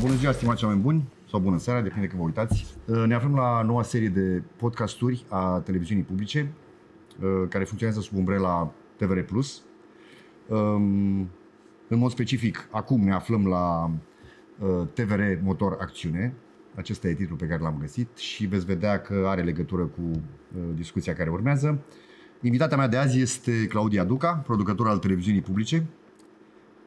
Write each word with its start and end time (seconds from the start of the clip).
bună 0.00 0.14
ziua, 0.14 0.32
stimați 0.32 0.64
oameni 0.64 0.82
buni, 0.82 1.08
sau 1.30 1.40
bună 1.40 1.58
seara, 1.58 1.80
depinde 1.80 2.06
când 2.06 2.20
vă 2.20 2.26
uitați. 2.26 2.66
Uh, 2.84 3.04
ne 3.06 3.14
aflăm 3.14 3.34
la 3.34 3.62
noua 3.62 3.82
serie 3.82 4.08
de 4.08 4.42
podcasturi 4.56 5.24
a 5.28 5.60
televiziunii 5.64 6.04
publice, 6.04 6.52
uh, 7.20 7.48
care 7.48 7.64
funcționează 7.64 8.00
sub 8.00 8.16
umbrela 8.16 8.72
TVR+. 8.96 9.18
Um, 10.46 11.30
în 11.88 11.98
mod 11.98 12.10
specific, 12.10 12.68
acum 12.70 13.00
ne 13.00 13.12
aflăm 13.12 13.46
la 13.46 13.90
uh, 14.58 14.86
TVR 14.92 15.20
Motor 15.42 15.76
Acțiune. 15.80 16.34
Acesta 16.74 17.08
e 17.08 17.14
titlul 17.14 17.38
pe 17.38 17.46
care 17.46 17.62
l-am 17.62 17.76
găsit 17.80 18.16
și 18.16 18.46
veți 18.46 18.64
vedea 18.64 19.00
că 19.00 19.24
are 19.26 19.42
legătură 19.42 19.82
cu 19.82 20.10
discuția 20.74 21.14
care 21.14 21.30
urmează. 21.30 21.78
Invitata 22.40 22.76
mea 22.76 22.88
de 22.88 22.96
azi 22.96 23.20
este 23.20 23.66
Claudia 23.66 24.04
Duca, 24.04 24.32
producător 24.46 24.88
al 24.88 24.98
televiziunii 24.98 25.40
publice. 25.40 25.86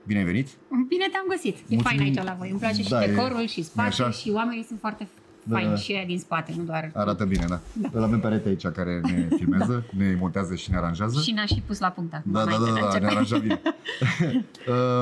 Bine 0.08 0.20
ai 0.20 0.26
venit! 0.26 0.48
Bine 0.88 1.05
te-am 1.12 1.26
găsit! 1.30 1.55
E 1.55 1.60
Mulțumim. 1.68 1.84
fain 1.84 2.00
aici 2.00 2.23
la 2.23 2.36
voi. 2.40 2.50
Îmi 2.50 2.60
place 2.60 2.84
da, 2.90 3.02
și 3.02 3.08
decorul, 3.08 3.41
e, 3.41 3.46
și 3.46 3.64
spațiul 3.64 4.12
și 4.12 4.30
oamenii 4.30 4.64
sunt 4.64 4.80
foarte 4.80 5.08
da, 5.44 5.55
faini 5.55 5.70
da. 5.70 5.76
și 5.76 6.04
din 6.08 6.20
spate, 6.20 6.54
nu 6.58 6.64
doar... 6.64 6.91
Arată 6.94 7.26
bine, 7.26 7.46
da. 7.48 7.60
da. 7.74 7.90
Îl 7.91 8.04
avem 8.04 8.20
pe 8.20 8.27
Arete 8.27 8.50
aici 8.50 8.68
care 8.68 9.02
ne 9.04 9.27
filmează, 9.38 9.86
da. 9.98 10.04
ne 10.04 10.16
montează 10.20 10.55
și 10.55 10.72
ne 10.72 10.77
aranjează. 10.77 11.22
Și 11.22 11.32
ne-a 11.32 11.46
și 11.46 11.64
pus 11.66 11.80
la 11.80 11.90
punct 11.90 12.14
acum. 12.14 12.32
Da, 12.32 12.46
da, 12.46 12.52
da, 12.52 12.90
da, 12.91 13.00
ne 13.00 13.05
aranja 13.05 13.38
bine. 13.38 13.62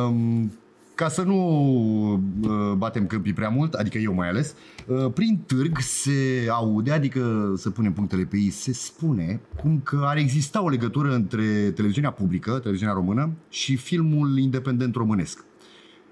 um, 0.05 0.51
ca 0.99 1.09
să 1.09 1.21
nu 1.21 1.37
uh, 2.41 2.73
batem 2.77 3.07
câmpii 3.07 3.33
prea 3.33 3.49
mult, 3.49 3.73
adică 3.73 3.97
eu 3.97 4.13
mai 4.13 4.29
ales, 4.29 4.55
uh, 4.85 5.11
prin 5.13 5.37
târg 5.45 5.77
se 5.79 6.47
aude, 6.49 6.91
adică 6.91 7.53
să 7.57 7.69
punem 7.69 7.93
punctele 7.93 8.23
pe 8.23 8.37
ei, 8.37 8.49
se 8.49 8.73
spune 8.73 9.39
cum 9.61 9.79
că 9.83 10.01
ar 10.03 10.17
exista 10.17 10.63
o 10.63 10.69
legătură 10.69 11.13
între 11.13 11.71
televiziunea 11.71 12.11
publică, 12.11 12.51
televiziunea 12.51 12.95
română 12.95 13.29
și 13.49 13.75
filmul 13.75 14.37
independent 14.37 14.95
românesc. 14.95 15.43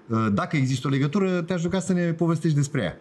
Uh, 0.06 0.26
dacă 0.32 0.56
există 0.56 0.86
o 0.86 0.90
legătură, 0.90 1.42
te-aș 1.42 1.62
ruga 1.62 1.80
să 1.80 1.92
ne 1.92 2.12
povestești 2.12 2.56
despre 2.56 2.82
ea. 2.82 2.96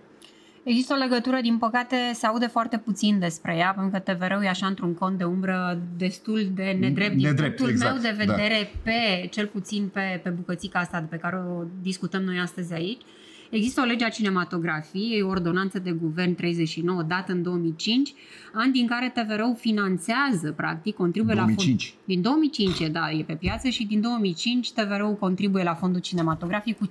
Există 0.68 0.94
o 0.94 0.98
legătură, 0.98 1.40
din 1.42 1.58
păcate 1.58 1.96
se 2.14 2.26
aude 2.26 2.48
foarte 2.48 2.78
puțin 2.78 3.20
despre 3.20 3.56
ea, 3.58 3.74
pentru 3.74 4.00
că 4.00 4.12
TVR-ul 4.12 4.44
e 4.44 4.48
așa 4.48 4.68
într-un 4.68 4.94
cont 4.94 5.18
de 5.18 5.24
umbră 5.24 5.82
destul 5.98 6.52
de 6.54 6.78
nedrept. 6.80 7.16
Din 7.16 7.28
nedrept, 7.28 7.56
punctul 7.56 7.70
exact, 7.70 7.94
meu 7.94 8.02
de 8.02 8.26
vedere, 8.26 8.72
da. 8.74 8.80
pe, 8.84 9.28
cel 9.28 9.48
puțin 9.48 9.90
pe, 9.94 10.20
pe 10.24 10.30
bucățica 10.30 10.80
asta 10.80 11.00
de 11.00 11.06
pe 11.10 11.18
care 11.18 11.36
o 11.36 11.64
discutăm 11.82 12.22
noi 12.22 12.40
astăzi 12.40 12.74
aici, 12.74 13.02
Există 13.50 13.82
o 13.82 13.84
lege 13.84 14.06
a 14.06 14.10
cinematografiei, 14.10 15.22
o 15.22 15.28
ordonanță 15.28 15.80
de 15.80 15.92
guvern 15.92 16.36
39 16.36 17.02
dată 17.04 17.32
în 17.32 17.44
2005, 17.44 18.14
an 18.54 18.72
din 18.72 18.88
care 18.88 19.14
TVR-ul 19.14 19.56
finanțează, 19.56 20.52
practic, 20.52 20.96
contribuie 20.96 21.36
2005. 21.36 21.84
la 21.84 21.90
fond... 21.90 22.06
Din 22.06 22.22
2005, 22.22 22.90
da, 22.92 23.12
e 23.12 23.24
pe 23.24 23.34
piață 23.34 23.70
și 23.70 23.86
din 23.86 24.02
2005 24.02 24.72
TVR-ul 24.72 25.16
contribuie 25.16 25.64
la 25.64 25.74
fondul 25.74 26.02
cinematografic 26.02 26.78
cu 26.78 26.88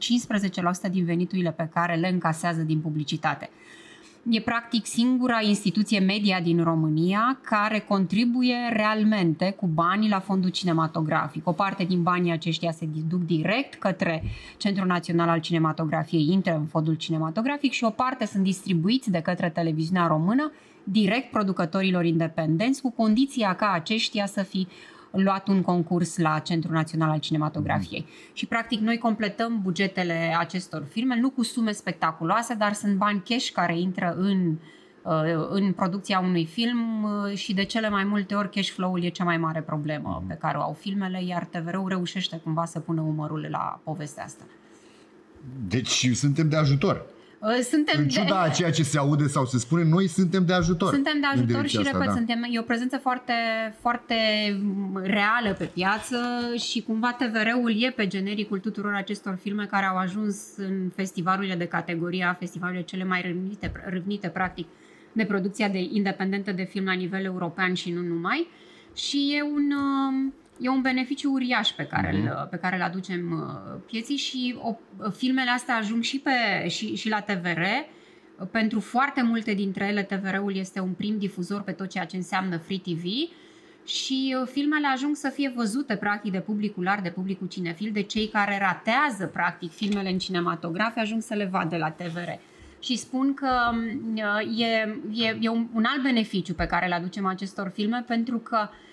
15% 0.89 0.91
din 0.91 1.05
veniturile 1.05 1.53
pe 1.53 1.69
care 1.75 1.95
le 1.95 2.09
încasează 2.09 2.63
din 2.63 2.81
publicitate 2.81 3.51
e 4.31 4.41
practic 4.41 4.87
singura 4.87 5.41
instituție 5.43 5.99
media 5.99 6.41
din 6.41 6.63
România 6.63 7.39
care 7.43 7.79
contribuie 7.79 8.57
realmente 8.73 9.51
cu 9.51 9.67
banii 9.67 10.09
la 10.09 10.21
fondul 10.21 10.51
cinematografic. 10.51 11.47
O 11.49 11.53
parte 11.53 11.85
din 11.85 12.03
banii 12.03 12.33
aceștia 12.33 12.73
se 12.73 12.89
duc 13.09 13.25
direct 13.25 13.75
către 13.75 14.23
Centrul 14.57 14.87
Național 14.87 15.29
al 15.29 15.41
Cinematografiei, 15.41 16.33
intră 16.33 16.55
în 16.55 16.65
fondul 16.65 16.95
cinematografic 16.95 17.73
și 17.73 17.85
o 17.85 17.91
parte 17.91 18.27
sunt 18.27 18.43
distribuiți 18.43 19.11
de 19.11 19.21
către 19.21 19.51
televiziunea 19.51 20.07
română 20.07 20.53
direct 20.85 21.31
producătorilor 21.31 22.05
independenți 22.05 22.83
cu 22.83 22.91
condiția 22.91 23.55
ca 23.55 23.71
aceștia 23.71 24.27
să 24.27 24.43
fie 24.43 24.67
luat 25.23 25.49
un 25.49 25.63
concurs 25.63 26.19
la 26.19 26.39
Centrul 26.39 26.75
Național 26.75 27.11
al 27.11 27.19
Cinematografiei. 27.19 28.05
Mm-hmm. 28.05 28.33
Și 28.33 28.47
practic 28.47 28.81
noi 28.81 28.99
completăm 28.99 29.61
bugetele 29.63 30.37
acestor 30.39 30.85
filme, 30.91 31.21
nu 31.21 31.31
cu 31.31 31.43
sume 31.43 31.73
spectaculoase, 31.73 32.55
dar 32.55 32.73
sunt 32.73 32.97
bani 32.97 33.23
cash 33.29 33.51
care 33.51 33.79
intră 33.79 34.15
în 34.19 34.57
uh, 35.03 35.47
în 35.49 35.73
producția 35.73 36.19
unui 36.19 36.47
film 36.47 37.03
uh, 37.03 37.37
și 37.37 37.55
de 37.55 37.65
cele 37.65 37.89
mai 37.89 38.05
multe 38.05 38.35
ori 38.35 38.51
cash 38.51 38.71
flow-ul 38.71 39.05
e 39.05 39.09
cea 39.09 39.25
mai 39.25 39.37
mare 39.37 39.61
problemă 39.61 40.23
mm-hmm. 40.23 40.29
pe 40.29 40.35
care 40.35 40.59
o 40.59 40.61
au 40.61 40.73
filmele, 40.73 41.25
iar 41.25 41.45
TVR-ul 41.45 41.89
reușește 41.89 42.37
cumva 42.37 42.65
să 42.65 42.81
pună 42.81 43.01
umărul 43.01 43.47
la 43.51 43.81
povestea 43.85 44.25
asta. 44.25 44.45
Deci 45.69 46.11
suntem 46.15 46.49
de 46.49 46.57
ajutor. 46.57 47.07
Uh, 47.47 47.59
suntem 47.63 48.01
în 48.01 48.09
ciuda 48.09 48.25
de... 48.25 48.33
a 48.33 48.49
ceea 48.49 48.71
ce 48.71 48.83
se 48.83 48.99
aude 48.99 49.27
sau 49.27 49.45
se 49.45 49.59
spune, 49.59 49.85
noi 49.85 50.07
suntem 50.07 50.45
de 50.47 50.53
ajutor. 50.53 50.93
Suntem 50.93 51.21
de 51.21 51.27
ajutor 51.27 51.67
și, 51.67 51.77
repet, 51.77 52.07
da. 52.07 52.13
suntem, 52.13 52.47
e 52.51 52.59
o 52.59 52.63
prezență 52.63 52.97
foarte, 52.97 53.33
foarte 53.81 54.15
reală 55.03 55.53
pe 55.59 55.65
piață 55.65 56.17
și 56.59 56.83
cumva 56.83 57.13
TVR-ul 57.13 57.83
e 57.83 57.91
pe 57.91 58.07
genericul 58.07 58.59
tuturor 58.59 58.95
acestor 58.95 59.39
filme 59.43 59.67
care 59.67 59.87
au 59.87 59.97
ajuns 59.97 60.37
în 60.57 60.91
festivalurile 60.95 61.55
de 61.55 61.67
categoria, 61.67 62.37
festivalurile 62.39 62.85
cele 62.85 63.05
mai 63.05 63.23
râvnite, 63.23 63.73
râvnite 63.89 64.29
practic, 64.29 64.67
de 65.13 65.25
producția 65.25 65.69
de 65.69 65.89
independentă 65.93 66.53
de 66.53 66.63
film 66.63 66.85
la 66.85 66.93
nivel 66.93 67.25
european 67.25 67.75
și 67.75 67.91
nu 67.91 68.01
numai. 68.01 68.49
Și 68.95 69.35
e 69.39 69.43
un... 69.43 69.71
Uh, 69.71 70.33
e 70.61 70.69
un 70.69 70.81
beneficiu 70.81 71.33
uriaș 71.33 71.69
pe 71.69 71.87
care, 71.87 72.09
mm-hmm. 72.09 72.41
îl, 72.41 72.47
pe 72.51 72.57
care 72.57 72.77
îl 72.77 72.83
aducem 72.83 73.33
uh, 73.33 73.81
pieții 73.87 74.17
și 74.17 74.57
o, 74.59 74.77
filmele 75.11 75.51
astea 75.51 75.77
ajung 75.77 76.03
și, 76.03 76.19
pe, 76.19 76.69
și, 76.69 76.95
și 76.95 77.09
la 77.09 77.21
TVR. 77.21 77.61
Pentru 78.51 78.81
foarte 78.81 79.23
multe 79.23 79.55
dintre 79.55 79.87
ele, 79.87 80.03
TVR-ul 80.03 80.57
este 80.57 80.81
un 80.81 80.93
prim 80.93 81.19
difuzor 81.19 81.63
pe 81.63 81.73
tot 81.73 81.89
ceea 81.89 82.05
ce 82.05 82.17
înseamnă 82.17 82.57
Free 82.57 82.79
TV 82.79 83.05
și 83.85 84.37
uh, 84.41 84.49
filmele 84.53 84.87
ajung 84.87 85.17
să 85.17 85.29
fie 85.29 85.53
văzute 85.55 85.97
practic 85.97 86.33
de 86.33 86.41
publicul 86.41 86.85
larg, 86.85 87.03
de 87.03 87.11
publicul 87.11 87.47
cinefil, 87.47 87.91
de 87.93 88.03
cei 88.03 88.29
care 88.29 88.59
ratează 88.59 89.27
practic 89.27 89.73
filmele 89.73 90.11
în 90.11 90.19
cinematografe, 90.19 91.01
ajung 91.01 91.23
să 91.23 91.35
le 91.35 91.45
vadă 91.45 91.77
la 91.77 91.91
TVR. 91.91 92.31
Și 92.81 92.97
spun 92.97 93.35
că 93.35 93.71
uh, 94.15 94.59
e, 94.59 94.99
e, 95.13 95.37
e 95.41 95.49
un, 95.49 95.69
un 95.73 95.85
alt 95.85 96.03
beneficiu 96.03 96.55
pe 96.55 96.67
care 96.67 96.87
îl 96.87 96.93
aducem 96.93 97.27
acestor 97.27 97.69
filme 97.69 98.05
pentru 98.07 98.39
că 98.39 98.59
uh, 98.63 98.69
Uh, 98.69 98.86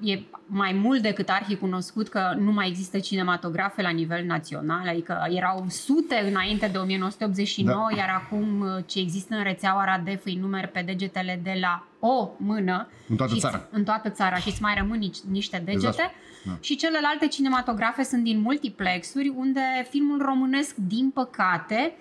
e 0.00 0.20
mai 0.46 0.72
mult 0.72 1.02
decât 1.02 1.28
arhi 1.28 1.56
cunoscut 1.56 2.08
că 2.08 2.34
nu 2.38 2.52
mai 2.52 2.68
există 2.68 2.98
cinematografe 2.98 3.82
la 3.82 3.90
nivel 3.90 4.24
național, 4.24 4.88
adică 4.88 5.26
erau 5.28 5.64
sute 5.68 6.24
înainte 6.28 6.66
de 6.66 6.78
1989, 6.78 7.88
da. 7.90 7.96
iar 7.96 8.08
acum 8.08 8.60
uh, 8.60 8.84
ce 8.86 8.98
există 8.98 9.34
în 9.34 9.42
rețeaua 9.42 9.84
Radef 9.84 10.24
îi 10.24 10.38
numeri 10.40 10.68
pe 10.68 10.82
degetele 10.86 11.40
de 11.42 11.56
la 11.60 11.86
o 12.00 12.30
mână. 12.36 12.88
În 13.08 13.16
toată 13.16 13.34
și, 13.34 13.40
țara. 13.40 13.66
În 13.70 13.84
toată 13.84 14.10
țara 14.10 14.36
și 14.36 14.48
îți 14.48 14.62
mai 14.62 14.74
rămân 14.78 14.98
nici, 14.98 15.18
niște 15.30 15.62
degete. 15.64 15.86
Exact. 15.86 16.14
Da. 16.44 16.56
Și 16.60 16.76
celelalte 16.76 17.26
cinematografe 17.26 18.02
sunt 18.02 18.24
din 18.24 18.40
multiplexuri, 18.40 19.32
unde 19.36 19.60
filmul 19.90 20.22
românesc, 20.22 20.74
din 20.74 21.10
păcate, 21.10 21.96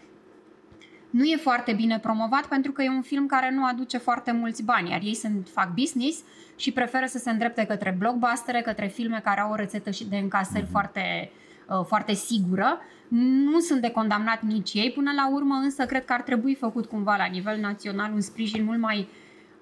nu 1.17 1.23
e 1.23 1.35
foarte 1.35 1.73
bine 1.73 2.00
promovat 2.00 2.45
pentru 2.45 2.72
că 2.72 2.81
e 2.81 2.89
un 2.89 3.01
film 3.01 3.25
care 3.25 3.51
nu 3.51 3.66
aduce 3.66 3.97
foarte 3.97 4.31
mulți 4.31 4.63
bani, 4.63 4.89
iar 4.89 5.01
ei 5.03 5.16
sunt, 5.16 5.47
fac 5.53 5.73
business 5.73 6.23
și 6.55 6.72
preferă 6.72 7.05
să 7.05 7.17
se 7.17 7.29
îndrepte 7.29 7.66
către 7.66 7.95
blockbustere, 7.97 8.61
către 8.61 8.88
filme 8.88 9.22
care 9.23 9.39
au 9.39 9.51
o 9.51 9.55
rețetă 9.55 9.91
și 9.91 10.05
de 10.05 10.17
încasări 10.17 10.63
mm-hmm. 10.63 10.72
foarte, 10.72 11.31
uh, 11.69 11.85
foarte 11.85 12.13
sigură. 12.13 12.79
Nu 13.45 13.59
sunt 13.59 13.81
de 13.81 13.89
condamnat 13.89 14.41
nici 14.41 14.73
ei, 14.73 14.91
până 14.91 15.11
la 15.16 15.29
urmă 15.31 15.55
însă 15.55 15.85
cred 15.85 16.05
că 16.05 16.13
ar 16.13 16.22
trebui 16.22 16.55
făcut 16.55 16.85
cumva 16.85 17.16
la 17.16 17.25
nivel 17.25 17.59
național 17.59 18.11
un 18.13 18.22
sprijin 18.22 18.63
mult 18.63 18.79
mai 18.79 19.07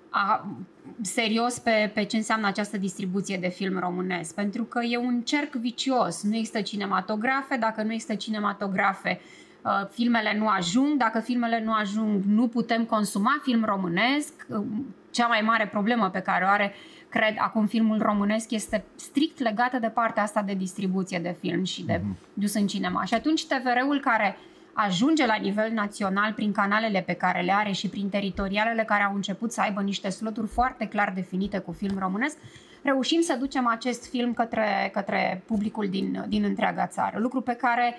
a, 0.09 0.55
serios 1.01 1.59
pe, 1.59 1.91
pe 1.93 2.03
ce 2.03 2.15
înseamnă 2.15 2.47
această 2.47 2.77
distribuție 2.77 3.37
de 3.37 3.49
film 3.49 3.79
românesc, 3.79 4.35
pentru 4.35 4.63
că 4.63 4.83
e 4.83 4.97
un 4.97 5.21
cerc 5.21 5.53
vicios. 5.53 6.23
Nu 6.23 6.35
există 6.35 6.61
cinematografe, 6.61 7.57
dacă 7.57 7.83
nu 7.83 7.91
există 7.91 8.15
cinematografe, 8.15 9.19
uh, 9.21 9.44
filmele 9.89 10.37
nu 10.37 10.47
ajung, 10.47 10.97
dacă 10.97 11.19
filmele 11.19 11.63
nu 11.63 11.73
ajung, 11.73 12.23
nu 12.23 12.47
putem 12.47 12.85
consuma 12.85 13.39
film 13.43 13.63
românesc, 13.63 14.33
uh, 14.47 14.65
cea 15.11 15.27
mai 15.27 15.41
mare 15.41 15.67
problemă 15.67 16.09
pe 16.09 16.19
care 16.19 16.43
o 16.45 16.47
are, 16.47 16.73
cred, 17.09 17.35
acum 17.37 17.65
filmul 17.65 18.01
românesc 18.01 18.51
este 18.51 18.83
strict 18.95 19.39
legată 19.39 19.79
de 19.79 19.87
partea 19.87 20.23
asta 20.23 20.41
de 20.41 20.53
distribuție 20.53 21.19
de 21.19 21.35
film 21.39 21.63
și 21.63 21.83
de 21.83 21.97
uh-huh. 21.99 22.33
dus 22.33 22.53
în 22.53 22.67
cinema. 22.67 23.03
Și 23.03 23.13
atunci 23.13 23.45
TVR-ul 23.45 23.99
care 23.99 24.37
ajunge 24.73 25.25
la 25.25 25.35
nivel 25.35 25.71
național 25.71 26.33
prin 26.33 26.51
canalele 26.51 27.01
pe 27.01 27.13
care 27.13 27.41
le 27.41 27.51
are 27.51 27.71
și 27.71 27.89
prin 27.89 28.09
teritorialele 28.09 28.83
care 28.83 29.03
au 29.03 29.15
început 29.15 29.51
să 29.51 29.61
aibă 29.61 29.81
niște 29.81 30.09
sloturi 30.09 30.47
foarte 30.47 30.87
clar 30.87 31.11
definite 31.15 31.57
cu 31.57 31.71
film 31.71 31.97
românesc, 31.99 32.37
reușim 32.81 33.21
să 33.21 33.35
ducem 33.39 33.67
acest 33.67 34.09
film 34.09 34.33
către, 34.33 34.89
către 34.93 35.43
publicul 35.45 35.87
din, 35.89 36.25
din 36.27 36.43
întreaga 36.43 36.87
țară. 36.87 37.19
Lucru 37.19 37.41
pe 37.41 37.53
care 37.53 37.95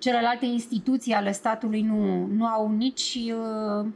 celelalte 0.00 0.46
instituții 0.46 1.12
ale 1.12 1.32
statului 1.32 1.82
nu, 1.82 2.26
nu 2.36 2.46
au 2.46 2.74
nici 2.76 3.18
uh, 3.28 3.86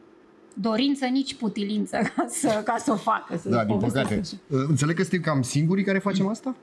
dorință, 0.54 1.04
nici 1.06 1.34
putilință 1.34 1.96
ca 2.16 2.26
să, 2.28 2.60
ca 2.64 2.76
să 2.78 2.92
o 2.92 2.96
facă. 2.96 3.36
Să 3.36 3.48
da, 3.48 3.64
din 3.64 3.78
păcate. 3.78 4.20
Uh, 4.48 4.64
înțeleg 4.68 4.96
că 4.96 5.02
suntem 5.02 5.20
cam 5.20 5.42
singurii 5.42 5.84
care 5.84 5.98
facem 5.98 6.28
asta? 6.28 6.56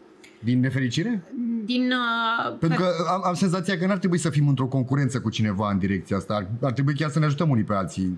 Din 0.44 0.60
nefericire? 0.60 1.24
Din, 1.66 1.92
uh, 1.92 2.58
Pentru 2.60 2.80
că 2.80 2.90
am, 3.10 3.22
am 3.26 3.34
senzația 3.34 3.78
că 3.78 3.86
n-ar 3.86 3.98
trebui 3.98 4.18
să 4.18 4.30
fim 4.30 4.48
într-o 4.48 4.68
concurență 4.68 5.20
cu 5.20 5.30
cineva 5.30 5.72
în 5.72 5.78
direcția 5.78 6.18
asta. 6.18 6.34
Ar, 6.34 6.48
ar 6.62 6.72
trebui 6.72 6.94
chiar 6.94 7.10
să 7.10 7.20
ne 7.20 7.26
ajutăm 7.26 7.50
unii 7.50 7.64
pe 7.64 7.74
alții. 7.74 8.18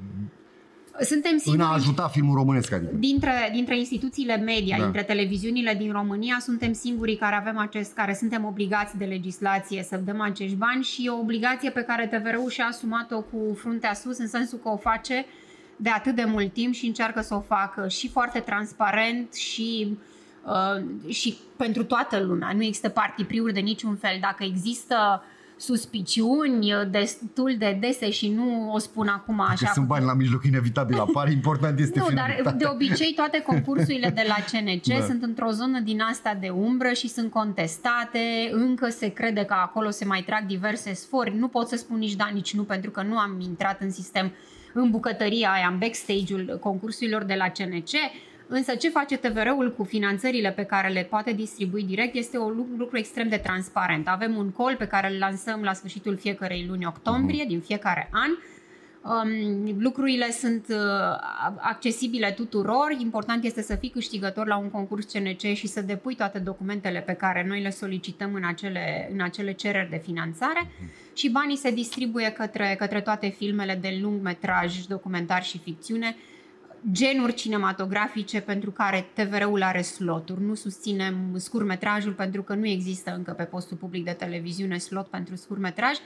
Suntem 0.99 1.37
singuri, 1.37 1.63
în 1.63 1.69
a 1.69 1.73
ajuta 1.73 2.07
filmul 2.07 2.35
românesc. 2.35 2.71
Adică. 2.71 2.91
Dintre, 2.95 3.49
dintre 3.51 3.77
instituțiile 3.77 4.37
media, 4.37 4.77
da. 4.77 4.83
dintre 4.83 5.03
televiziunile 5.03 5.73
din 5.73 5.91
România, 5.91 6.37
suntem 6.39 6.73
singurii 6.73 7.15
care 7.15 7.35
avem 7.35 7.57
acest, 7.57 7.93
care 7.93 8.13
suntem 8.13 8.45
obligați 8.45 8.97
de 8.97 9.05
legislație 9.05 9.83
să 9.83 9.97
dăm 9.97 10.21
acești 10.21 10.55
bani 10.55 10.83
și 10.83 11.05
e 11.05 11.09
o 11.09 11.19
obligație 11.19 11.69
pe 11.69 11.81
care 11.81 12.07
TVR-ul 12.07 12.49
și-a 12.49 12.65
asumat-o 12.65 13.21
cu 13.21 13.55
fruntea 13.55 13.93
sus, 13.93 14.17
în 14.17 14.27
sensul 14.27 14.59
că 14.63 14.69
o 14.69 14.77
face 14.77 15.25
de 15.75 15.89
atât 15.89 16.15
de 16.15 16.23
mult 16.23 16.53
timp 16.53 16.73
și 16.73 16.85
încearcă 16.85 17.21
să 17.21 17.35
o 17.35 17.39
facă 17.39 17.87
și 17.87 18.09
foarte 18.09 18.39
transparent 18.39 19.33
și 19.33 19.97
uh, 20.45 21.11
și 21.13 21.37
pentru 21.55 21.83
toată 21.83 22.19
lumea. 22.19 22.51
Nu 22.55 22.63
există 22.63 22.89
partipriuri 22.89 23.53
de 23.53 23.59
niciun 23.59 23.95
fel. 23.95 24.17
Dacă 24.21 24.43
există 24.43 25.23
suspiciuni 25.63 26.73
destul 26.91 27.55
de 27.57 27.77
dese 27.79 28.09
și 28.09 28.29
nu 28.29 28.71
o 28.71 28.77
spun 28.77 29.07
acum 29.07 29.39
așa. 29.39 29.65
Că 29.65 29.71
sunt 29.73 29.87
bani 29.87 30.05
la 30.05 30.13
mijloc, 30.13 30.43
inevitabil 30.43 30.99
apare, 31.07 31.31
important 31.31 31.79
este 31.79 31.99
Nu, 31.99 32.09
dar 32.13 32.55
de 32.57 32.65
obicei 32.65 33.13
toate 33.13 33.41
concursurile 33.41 34.09
de 34.09 34.25
la 34.27 34.35
CNC 34.51 34.85
da. 34.99 35.05
sunt 35.05 35.23
într-o 35.23 35.51
zonă 35.51 35.79
din 35.79 36.01
asta 36.01 36.37
de 36.39 36.49
umbră 36.49 36.89
și 36.89 37.07
sunt 37.07 37.31
contestate, 37.31 38.49
încă 38.51 38.89
se 38.89 39.07
crede 39.07 39.43
că 39.43 39.53
acolo 39.53 39.89
se 39.89 40.05
mai 40.05 40.21
trag 40.21 40.45
diverse 40.45 40.93
sfori. 40.93 41.37
Nu 41.37 41.47
pot 41.47 41.67
să 41.67 41.75
spun 41.75 41.97
nici 41.97 42.15
da, 42.15 42.29
nici 42.33 42.55
nu, 42.55 42.63
pentru 42.63 42.91
că 42.91 43.01
nu 43.01 43.17
am 43.17 43.39
intrat 43.39 43.81
în 43.81 43.91
sistem 43.91 44.31
în 44.73 44.89
bucătăria 44.89 45.51
aia, 45.51 45.67
în 45.71 45.77
backstage-ul 45.77 46.57
concursurilor 46.61 47.23
de 47.23 47.35
la 47.37 47.49
CNC. 47.49 47.89
Însă 48.47 48.75
ce 48.75 48.89
face 48.89 49.17
TVR-ul 49.17 49.73
cu 49.77 49.83
finanțările 49.83 50.51
pe 50.51 50.63
care 50.63 50.87
le 50.87 51.07
poate 51.09 51.31
distribui 51.31 51.83
direct 51.83 52.15
este 52.15 52.37
un 52.37 52.65
lucru 52.77 52.97
extrem 52.97 53.29
de 53.29 53.37
transparent. 53.37 54.07
Avem 54.07 54.37
un 54.37 54.51
call 54.51 54.75
pe 54.75 54.87
care 54.87 55.11
îl 55.11 55.17
lansăm 55.17 55.61
la 55.61 55.73
sfârșitul 55.73 56.17
fiecarei 56.17 56.65
luni 56.67 56.85
octombrie, 56.85 57.43
uh-huh. 57.43 57.47
din 57.47 57.59
fiecare 57.59 58.09
an. 58.11 58.29
Um, 59.03 59.75
lucrurile 59.79 60.31
sunt 60.31 60.65
uh, 60.69 60.75
accesibile 61.57 62.31
tuturor. 62.31 62.95
Important 62.99 63.43
este 63.43 63.61
să 63.61 63.75
fii 63.75 63.89
câștigător 63.89 64.47
la 64.47 64.57
un 64.57 64.69
concurs 64.69 65.05
CNC 65.11 65.41
și 65.41 65.67
să 65.67 65.81
depui 65.81 66.15
toate 66.15 66.39
documentele 66.39 66.99
pe 66.99 67.13
care 67.13 67.45
noi 67.47 67.61
le 67.61 67.69
solicităm 67.69 68.33
în 68.33 68.43
acele, 68.45 69.09
în 69.13 69.21
acele 69.21 69.51
cereri 69.51 69.89
de 69.89 70.01
finanțare 70.03 70.65
uh-huh. 70.65 71.13
și 71.13 71.29
banii 71.29 71.57
se 71.57 71.71
distribuie 71.71 72.31
către, 72.31 72.75
către 72.77 73.01
toate 73.01 73.27
filmele 73.27 73.77
de 73.81 73.97
lung 74.01 74.21
metraj, 74.21 74.77
documentar 74.77 75.43
și 75.43 75.57
ficțiune 75.57 76.15
genuri 76.91 77.33
cinematografice 77.33 78.41
pentru 78.41 78.71
care 78.71 79.05
TVR-ul 79.13 79.63
are 79.63 79.81
sloturi. 79.81 80.43
Nu 80.43 80.55
susținem 80.55 81.15
scurmetrajul 81.35 82.11
pentru 82.11 82.41
că 82.41 82.53
nu 82.53 82.67
există 82.67 83.13
încă 83.15 83.31
pe 83.31 83.43
postul 83.43 83.77
public 83.77 84.03
de 84.03 84.11
televiziune 84.11 84.77
slot 84.77 85.07
pentru 85.07 85.35
scurmetraj, 85.35 85.97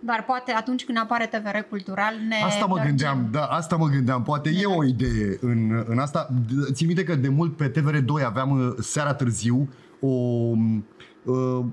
dar 0.00 0.24
poate 0.24 0.52
atunci 0.52 0.84
când 0.84 0.98
apare 0.98 1.26
TVR 1.26 1.56
cultural 1.68 2.14
ne 2.28 2.36
Asta 2.44 2.66
mă 2.66 2.78
gândeam, 2.78 3.28
da, 3.30 3.44
asta 3.44 3.76
mă 3.76 3.86
gândeam, 3.86 4.22
poate 4.22 4.50
e 4.60 4.64
o 4.64 4.84
idee 4.84 5.38
în, 5.40 5.84
în 5.86 5.98
asta. 5.98 6.28
Țin 6.72 6.86
minte 6.86 7.04
că 7.04 7.14
de 7.14 7.28
mult 7.28 7.56
pe 7.56 7.70
TVR2 7.70 8.24
aveam 8.24 8.50
uh, 8.50 8.74
seara 8.78 9.14
târziu 9.14 9.68
o 10.00 10.06
uh, 10.06 10.58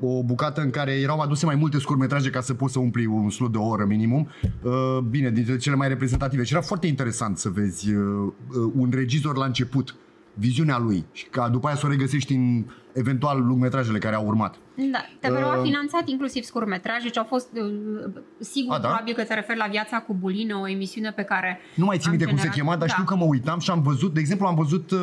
o 0.02 0.24
bucată 0.24 0.62
în 0.62 0.70
care 0.70 0.92
erau 0.92 1.20
aduse 1.20 1.46
mai 1.46 1.56
multe 1.56 1.80
scurtmetraje 1.80 2.30
ca 2.30 2.42
să 2.42 2.54
poți 2.54 2.74
să 2.74 2.80
umpli 2.80 3.06
un 3.06 3.30
slot 3.30 3.52
de 3.52 3.58
o 3.58 3.68
oră 3.68 3.86
minimum. 3.86 4.28
Uh, 4.62 4.98
bine, 5.10 5.30
dintre 5.30 5.58
cele 5.58 5.76
mai 5.76 5.88
reprezentative. 5.88 6.44
Și 6.44 6.54
era 6.54 6.62
foarte 6.62 6.88
interesant 6.88 7.38
să 7.38 7.50
vezi 7.50 7.94
uh, 7.94 8.34
un 8.76 8.90
regizor 8.94 9.38
la 9.38 9.46
început, 9.46 9.96
viziunea 10.34 10.78
lui 10.78 11.06
și 11.12 11.26
ca 11.26 11.50
după 11.50 11.68
aia 11.68 11.76
să 11.76 11.86
o 11.86 11.90
regăsești 11.90 12.34
în 12.34 12.66
eventual 12.94 13.46
lungmetrajele 13.46 13.98
care 13.98 14.16
au 14.16 14.26
urmat. 14.26 14.56
Da, 14.76 15.28
TVR 15.28 15.42
uh, 15.42 15.60
a 15.60 15.62
finanțat 15.64 16.08
inclusiv 16.08 16.44
scurtmetraje 16.44 17.10
ce 17.10 17.20
au 17.20 17.26
fost, 17.26 17.50
sigur, 18.40 18.76
a, 18.76 18.80
da? 18.80 18.88
probabil 18.88 19.14
că 19.14 19.24
te 19.24 19.34
referi 19.34 19.58
la 19.58 19.68
Viața 19.68 20.00
cu 20.00 20.14
Bulină, 20.14 20.56
o 20.56 20.70
emisiune 20.70 21.12
pe 21.12 21.24
care 21.24 21.60
Nu 21.76 21.86
mai 21.86 21.98
țin 21.98 22.10
minte 22.10 22.26
cum 22.26 22.38
se 22.38 22.50
chema, 22.50 22.78
dar 22.78 22.88
da. 22.88 22.94
știu 22.94 23.04
că 23.04 23.16
mă 23.16 23.26
uitam 23.26 23.60
și 23.60 23.72
am 23.72 23.82
văzut, 23.82 24.14
de 24.14 24.20
exemplu, 24.20 24.48
am 24.48 24.56
văzut 24.56 24.92
uh, 24.92 25.00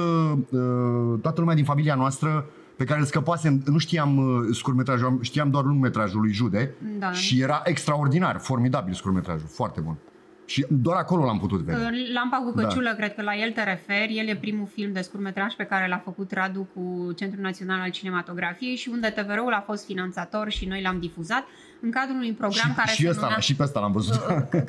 uh, 0.51 1.21
toată 1.23 1.41
lumea 1.41 1.55
din 1.55 1.65
familia 1.65 1.95
noastră 1.95 2.47
pe 2.81 2.87
care 2.87 3.01
îl 3.01 3.07
scăpasem, 3.07 3.63
nu 3.67 3.79
știam 3.79 4.17
uh, 4.17 4.49
scurtmetrajul, 4.53 5.19
știam 5.23 5.51
doar 5.51 5.65
lungmetrajul 5.65 6.21
lui 6.21 6.33
Jude 6.33 6.75
da. 6.99 7.13
și 7.13 7.41
era 7.41 7.63
extraordinar, 7.65 8.39
formidabil 8.39 8.95
scurtmetrajul, 8.95 9.47
foarte 9.49 9.81
bun. 9.81 9.97
Și 10.45 10.67
doar 10.69 10.97
acolo 10.97 11.25
l-am 11.25 11.39
putut 11.39 11.61
vedea. 11.61 11.91
Lampa 12.13 12.37
cu 12.37 12.53
căciulă, 12.53 12.89
da. 12.89 12.95
cred 12.95 13.15
că 13.15 13.23
la 13.23 13.37
el 13.37 13.51
te 13.51 13.63
referi. 13.63 14.19
El 14.19 14.29
e 14.29 14.37
primul 14.37 14.67
film 14.67 14.93
de 14.93 15.01
scurtmetraj 15.01 15.55
pe 15.55 15.65
care 15.65 15.89
l-a 15.89 16.03
făcut 16.05 16.33
Radu 16.33 16.69
cu 16.75 17.13
Centrul 17.13 17.43
Național 17.43 17.81
al 17.81 17.91
Cinematografiei 17.91 18.77
și 18.77 18.89
unde 18.89 19.09
TVR-ul 19.09 19.53
a 19.53 19.61
fost 19.61 19.85
finanțator 19.85 20.51
și 20.51 20.67
noi 20.67 20.83
l-am 20.83 20.99
difuzat 21.01 21.45
în 21.83 21.91
cadrul 21.91 22.17
unui 22.17 22.33
program 22.33 22.69
și, 22.71 22.77
care 22.77 22.91
și 22.91 23.03
se 23.03 23.09
ăsta, 23.09 23.23
numea, 23.23 23.39
și 23.39 23.57
pe 23.57 23.63
ăsta 23.63 23.81
l-am 23.81 23.93
văzut. 23.93 24.21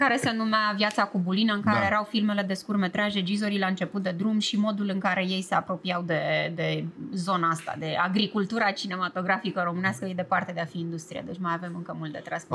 care 0.03 0.17
se 0.17 0.31
numea 0.31 0.73
Viața 0.75 1.03
cu 1.03 1.19
bulină, 1.19 1.53
în 1.53 1.61
care 1.61 1.79
da. 1.79 1.85
erau 1.85 2.07
filmele 2.09 2.41
de 2.41 2.53
scurtmetraje, 2.53 3.23
gizorii 3.23 3.59
la 3.59 3.67
început 3.67 4.03
de 4.03 4.15
drum 4.17 4.39
și 4.39 4.59
modul 4.59 4.89
în 4.93 4.99
care 4.99 5.25
ei 5.27 5.41
se 5.41 5.55
apropiau 5.55 6.01
de, 6.01 6.51
de 6.55 6.85
zona 7.13 7.49
asta, 7.49 7.75
de 7.79 7.95
agricultura 8.03 8.71
cinematografică 8.71 9.61
românească, 9.65 10.05
e 10.05 10.13
departe 10.13 10.51
de 10.51 10.59
a 10.59 10.65
fi 10.65 10.79
industrie, 10.79 11.23
deci 11.25 11.39
mai 11.39 11.53
avem 11.55 11.71
încă 11.75 11.95
mult 11.97 12.11
de 12.11 12.21
tras. 12.23 12.45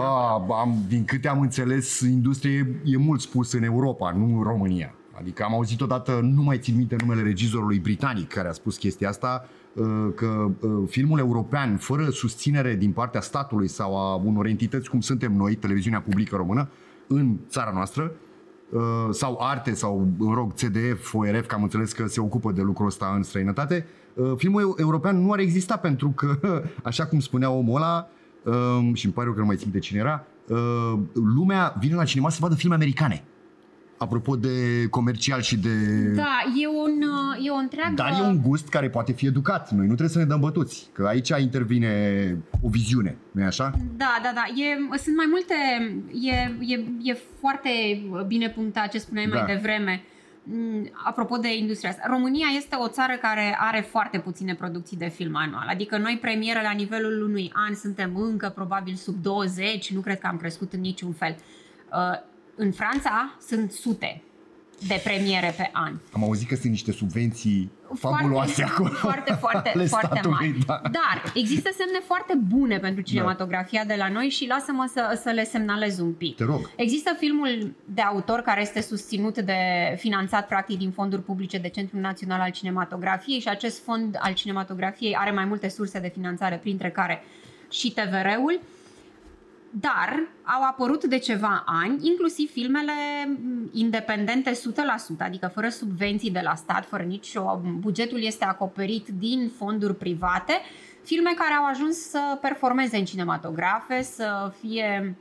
am, 0.61 0.85
din 0.89 1.05
câte 1.05 1.29
am 1.29 1.41
înțeles, 1.41 2.01
industrie 2.01 2.81
e 2.85 2.97
mult 2.97 3.21
spus 3.21 3.53
în 3.53 3.63
Europa, 3.63 4.11
nu 4.11 4.37
în 4.37 4.43
România. 4.43 4.95
Adică 5.19 5.43
am 5.43 5.55
auzit 5.55 5.81
odată, 5.81 6.21
nu 6.23 6.43
mai 6.43 6.59
țin 6.59 6.77
minte 6.77 6.97
numele 7.01 7.23
regizorului 7.23 7.79
britanic 7.79 8.29
care 8.29 8.49
a 8.49 8.53
spus 8.53 8.77
chestia 8.77 9.09
asta, 9.09 9.49
Uh, 9.49 9.56
că 10.15 10.51
uh, 10.61 10.89
filmul 10.89 11.19
european, 11.19 11.77
fără 11.77 12.09
susținere 12.09 12.75
din 12.75 12.93
partea 12.93 13.21
statului 13.21 13.69
sau 13.69 13.97
a 13.97 14.15
unor 14.15 14.47
entități 14.47 14.91
cum 14.91 15.01
suntem 15.01 15.33
noi, 15.33 15.55
televiziunea 15.55 16.01
publică 16.01 16.37
română, 16.37 16.69
în 17.07 17.37
țara 17.49 17.71
noastră, 17.75 18.13
uh, 18.71 18.81
sau 19.11 19.39
Arte 19.41 19.75
sau, 19.75 20.09
în 20.19 20.35
rog, 20.35 20.53
CDF, 20.53 21.15
ORF, 21.15 21.47
că 21.47 21.55
am 21.55 21.63
înțeles 21.63 21.93
că 21.93 22.07
se 22.07 22.21
ocupă 22.21 22.53
de 22.53 22.63
lucrul 22.63 22.87
ăsta 22.87 23.13
în 23.17 23.23
străinătate, 23.23 23.87
filmul 24.37 24.75
european 24.79 25.23
nu 25.23 25.33
ar 25.33 25.39
exista 25.39 25.77
pentru 25.77 26.09
că, 26.09 26.39
așa 26.83 27.07
cum 27.07 27.21
spunea 27.21 27.51
omul 27.51 27.77
ăla, 27.77 28.09
și 28.93 29.05
îmi 29.05 29.15
pare 29.15 29.31
că 29.31 29.39
nu 29.39 29.47
mai 29.47 29.57
țin 29.57 29.71
de 29.71 29.79
cine 29.79 29.99
era, 29.99 30.25
lumea 31.13 31.77
vine 31.81 31.95
la 31.95 32.05
cinema 32.05 32.31
să 32.31 32.39
vadă 32.41 32.55
filme 32.55 32.75
americane. 32.75 33.25
Apropo 33.99 34.37
de 34.37 34.87
comercial 34.91 35.41
și 35.41 35.57
de... 35.57 35.69
Da, 36.15 36.39
e, 36.63 36.67
un, 36.67 37.03
e 37.47 37.51
o 37.51 37.55
întreagă... 37.55 37.95
Dar 37.95 38.13
e 38.21 38.23
un 38.23 38.43
gust 38.43 38.69
care 38.69 38.89
poate 38.89 39.13
fi 39.13 39.27
educat. 39.27 39.71
Noi 39.71 39.87
nu 39.87 39.95
trebuie 39.95 40.09
să 40.09 40.19
ne 40.19 40.25
dăm 40.25 40.41
bătuți, 40.41 40.89
că 40.93 41.05
aici 41.07 41.29
intervine 41.29 41.91
o 42.63 42.69
viziune, 42.69 43.17
nu 43.31 43.41
e 43.43 43.45
așa? 43.45 43.73
Da, 43.97 44.21
da, 44.23 44.33
da. 44.35 44.45
E, 44.63 44.97
sunt 44.99 45.17
mai 45.17 45.27
multe... 45.29 45.55
E, 46.21 46.75
e, 46.75 46.85
e 47.03 47.19
foarte 47.41 47.69
bine 48.27 48.49
punctat 48.49 48.91
ce 48.91 48.99
spuneai 48.99 49.27
da. 49.27 49.35
mai 49.35 49.55
devreme. 49.55 50.03
Mm, 50.49 50.91
apropo 51.05 51.37
de 51.37 51.57
industria 51.57 51.91
asta, 51.91 52.03
România 52.07 52.47
este 52.57 52.77
o 52.77 52.89
țară 52.89 53.13
care 53.21 53.57
are 53.61 53.81
foarte 53.81 54.19
puține 54.19 54.55
producții 54.55 54.97
de 54.97 55.09
film 55.09 55.37
anual. 55.37 55.67
Adică 55.69 55.99
noi 55.99 56.19
premiere 56.21 56.63
la 56.63 56.71
nivelul 56.71 57.23
unui 57.23 57.53
an 57.55 57.75
suntem 57.75 58.17
încă 58.17 58.53
probabil 58.55 58.95
sub 58.95 59.23
20, 59.23 59.93
nu 59.93 60.01
cred 60.01 60.19
că 60.19 60.27
am 60.27 60.37
crescut 60.37 60.73
în 60.73 60.81
niciun 60.81 61.13
fel. 61.13 61.37
Uh, 62.57 62.65
în 62.65 62.73
Franța 62.73 63.37
sunt 63.47 63.73
sute 63.73 64.23
de 64.87 65.01
premiere 65.05 65.55
pe 65.57 65.71
an. 65.73 65.93
Am 66.13 66.23
auzit 66.23 66.49
că 66.49 66.55
sunt 66.55 66.71
niște 66.71 66.93
subvenții 66.93 67.71
fabuloase 67.95 68.63
foarte, 68.63 68.73
acolo. 68.73 68.95
Foarte, 68.95 69.33
foarte, 69.33 69.85
foarte 69.87 70.29
mari. 70.29 70.59
Da. 70.67 70.81
Dar 70.83 71.33
există 71.35 71.71
semne 71.77 71.99
foarte 72.05 72.35
bune 72.49 72.79
pentru 72.79 73.03
cinematografia 73.03 73.85
da. 73.85 73.95
de 73.95 73.95
la 73.99 74.09
noi 74.09 74.29
și 74.29 74.47
lasă-mă 74.47 74.91
să, 74.93 75.21
să 75.23 75.31
le 75.31 75.45
semnalez 75.45 75.99
un 75.99 76.13
pic. 76.13 76.37
Te 76.37 76.45
rog. 76.45 76.71
Există 76.77 77.17
filmul 77.19 77.75
de 77.85 78.01
autor 78.01 78.41
care 78.41 78.61
este 78.61 78.81
susținut 78.81 79.39
de, 79.39 79.55
finanțat 79.97 80.47
practic 80.47 80.79
din 80.79 80.91
fonduri 80.91 81.23
publice 81.23 81.59
de 81.59 81.69
Centrul 81.69 82.01
Național 82.01 82.41
al 82.41 82.51
Cinematografiei 82.51 83.41
și 83.41 83.49
acest 83.49 83.83
fond 83.83 84.17
al 84.21 84.33
cinematografiei 84.33 85.17
are 85.19 85.31
mai 85.31 85.45
multe 85.45 85.69
surse 85.69 85.99
de 85.99 86.13
finanțare, 86.15 86.57
printre 86.57 86.91
care 86.91 87.23
și 87.71 87.93
TVR-ul. 87.93 88.61
Dar 89.71 90.29
au 90.43 90.63
apărut 90.63 91.05
de 91.05 91.19
ceva 91.19 91.63
ani, 91.67 91.99
inclusiv 92.03 92.51
filmele 92.51 92.93
independente 93.73 94.53
100%, 94.53 94.55
adică 95.19 95.51
fără 95.55 95.69
subvenții 95.69 96.31
de 96.31 96.41
la 96.43 96.55
stat, 96.55 96.87
fără 96.87 97.03
nicio... 97.03 97.61
Bugetul 97.79 98.23
este 98.23 98.45
acoperit 98.45 99.09
din 99.09 99.51
fonduri 99.57 99.97
private, 99.97 100.53
filme 101.03 101.31
care 101.37 101.53
au 101.53 101.67
ajuns 101.67 101.97
să 101.97 102.39
performeze 102.41 102.97
în 102.97 103.05
cinematografe, 103.05 104.03
să 104.03 104.53
fie 104.61 105.17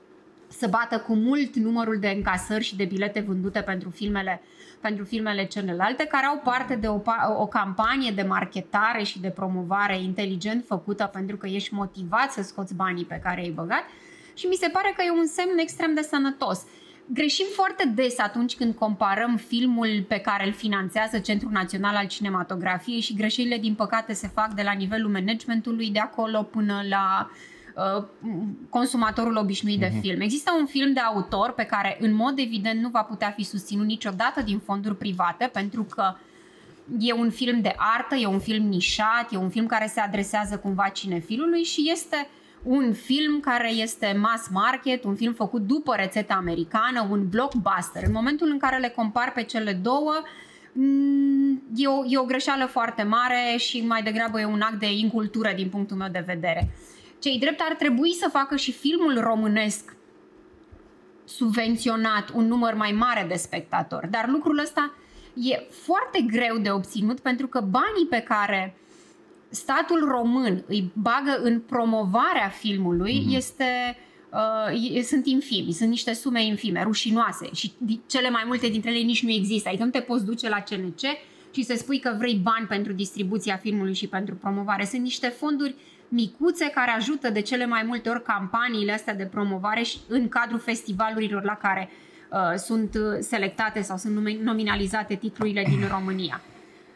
să 0.48 0.68
bată 0.68 1.00
cu 1.00 1.16
mult 1.16 1.56
numărul 1.56 1.98
de 2.00 2.08
încasări 2.08 2.64
și 2.64 2.75
de 2.75 2.86
bilete 2.86 3.20
vândute 3.20 3.62
pentru 3.62 3.90
filmele, 3.90 4.42
pentru 4.82 5.04
filmele 5.04 5.46
celelalte, 5.46 6.06
care 6.06 6.25
au 6.25 6.42
parte 6.44 6.75
de 6.75 6.88
o, 6.88 7.02
o 7.38 7.48
campanie 7.48 8.12
de 8.12 8.22
marketare 8.22 9.04
și 9.04 9.20
de 9.20 9.30
promovare 9.30 10.02
inteligent 10.02 10.66
făcută 10.66 11.10
pentru 11.14 11.38
că 11.38 11.48
ești 11.48 11.74
motivat 11.74 12.32
să 12.32 12.42
scoți 12.42 12.75
banii 12.75 13.06
pe 13.06 13.20
care 13.24 13.42
ai 13.42 13.50
băgat 13.50 13.84
și 14.36 14.46
mi 14.46 14.56
se 14.56 14.68
pare 14.68 14.94
că 14.96 15.04
e 15.04 15.12
un 15.12 15.27
semn 15.27 15.58
extrem 15.58 15.94
de 15.94 16.01
sănătos. 16.01 16.65
Greșim 17.13 17.46
foarte 17.54 17.92
des 17.96 18.20
atunci 18.20 18.56
când 18.56 18.75
comparăm 18.75 19.36
filmul 19.36 20.06
pe 20.08 20.18
care 20.18 20.46
îl 20.46 20.54
finanțează 20.54 21.20
Centrul 21.20 21.51
Național 21.51 21.96
al 21.96 22.08
Cinematografiei 22.08 23.00
și 23.00 23.15
greșelile, 23.15 23.58
din 23.58 23.75
păcate, 23.75 24.13
se 24.13 24.27
fac 24.27 24.54
de 24.54 24.62
la 24.62 24.72
nivelul 24.72 25.12
managementului 25.12 25.89
de 25.89 26.00
acolo 26.00 26.42
până 26.44 26.82
la 26.89 27.30
uh, 27.75 28.04
consumatorul 28.70 29.38
obișnuit 29.38 29.80
de 29.80 29.88
uh-huh. 29.88 30.01
film. 30.01 30.22
Există 30.22 30.51
un 30.60 30.65
film 30.65 30.94
de 30.94 31.00
autor 31.00 31.51
pe 31.51 31.63
care 31.63 31.98
în 32.00 32.13
mod 32.13 32.39
evident 32.39 32.82
nu 32.82 32.89
va 32.89 33.01
putea 33.04 33.32
fi 33.32 33.44
susținut 33.44 33.86
niciodată 33.86 34.42
din 34.42 34.60
fonduri 34.60 34.98
private 34.98 35.50
pentru 35.54 35.84
că 35.84 36.15
e 37.00 37.13
un 37.13 37.30
film 37.30 37.62
de 37.62 37.74
artă, 37.77 38.15
e 38.15 38.25
un 38.25 38.39
film 38.39 38.65
nișat, 38.68 39.27
e 39.32 39.38
un 39.38 39.50
film 39.50 39.65
care 39.65 39.88
se 39.88 40.00
adresează 40.00 40.58
cumva 40.58 40.88
cinefilului 40.88 41.63
și 41.63 41.92
este 41.92 42.27
un 42.66 42.94
film 42.94 43.40
care 43.40 43.72
este 43.72 44.18
mass 44.20 44.48
market, 44.50 45.04
un 45.04 45.16
film 45.16 45.34
făcut 45.34 45.62
după 45.62 45.96
rețeta 45.96 46.34
americană, 46.34 47.08
un 47.10 47.30
blockbuster. 47.30 48.04
În 48.06 48.12
momentul 48.12 48.48
în 48.52 48.58
care 48.58 48.78
le 48.78 48.90
compar 48.90 49.32
pe 49.32 49.44
cele 49.44 49.74
două, 49.74 50.14
mm, 50.72 51.64
e 51.76 51.88
o, 51.88 52.04
e 52.08 52.18
o 52.18 52.24
greșeală 52.24 52.66
foarte 52.66 53.04
mare 53.04 53.56
și 53.58 53.86
mai 53.86 54.04
degrabă 54.04 54.40
e 54.40 54.46
un 54.46 54.62
act 54.62 54.80
de 54.80 54.92
incultură 54.92 55.52
din 55.56 55.70
punctul 55.70 55.98
meu 55.98 56.10
de 56.12 56.24
vedere. 56.26 56.70
Cei 57.20 57.40
drept 57.40 57.62
ar 57.70 57.76
trebui 57.76 58.14
să 58.14 58.30
facă 58.32 58.56
și 58.56 58.72
filmul 58.72 59.20
românesc 59.20 59.96
subvenționat 61.26 62.30
un 62.34 62.48
număr 62.48 62.74
mai 62.74 62.92
mare 62.92 63.26
de 63.28 63.36
spectatori, 63.36 64.12
dar 64.12 64.28
lucrul 64.28 64.60
ăsta 64.60 64.94
e 65.34 65.68
foarte 65.70 66.22
greu 66.22 66.58
de 66.58 66.72
obținut 66.72 67.20
pentru 67.20 67.48
că 67.48 67.60
banii 67.60 68.08
pe 68.10 68.20
care 68.20 68.76
statul 69.56 70.08
român 70.10 70.64
îi 70.68 70.92
bagă 70.94 71.40
în 71.42 71.60
promovarea 71.60 72.50
filmului 72.50 73.22
mm-hmm. 73.22 73.36
este 73.36 73.98
uh, 74.32 75.02
sunt 75.02 75.26
infimi, 75.26 75.72
sunt 75.72 75.90
niște 75.90 76.14
sume 76.14 76.46
infime, 76.46 76.84
rușinoase 76.84 77.50
și 77.54 77.74
cele 78.08 78.30
mai 78.30 78.44
multe 78.46 78.68
dintre 78.68 78.90
ele 78.90 79.00
nici 79.00 79.24
nu 79.24 79.30
există. 79.30 79.70
Adică 79.70 79.84
nu 79.84 79.90
te 79.90 80.00
poți 80.00 80.26
duce 80.26 80.50
la 80.50 80.64
CNC 80.70 81.00
și 81.52 81.64
să 81.64 81.74
spui 81.78 82.00
că 82.00 82.16
vrei 82.18 82.36
bani 82.44 82.68
pentru 82.68 82.94
distribuția 82.94 83.58
filmului 83.58 83.94
și 83.94 84.08
pentru 84.08 84.36
promovare. 84.36 84.86
Sunt 84.86 85.02
niște 85.02 85.28
fonduri 85.28 85.76
micuțe 86.08 86.70
care 86.70 86.92
ajută 86.92 87.30
de 87.30 87.42
cele 87.42 87.66
mai 87.66 87.84
multe 87.86 88.10
ori 88.10 88.24
campaniile 88.24 88.92
astea 88.92 89.16
de 89.16 89.24
promovare 89.24 89.82
și 89.82 89.98
în 90.08 90.30
cadrul 90.30 90.60
festivalurilor 90.60 91.44
la 91.44 91.56
care 91.56 91.90
uh, 92.32 92.58
sunt 92.58 92.98
selectate 93.20 93.82
sau 93.82 93.98
sunt 93.98 94.16
nominalizate 94.40 95.16
titlurile 95.16 95.66
din 95.70 95.88
România. 95.92 96.42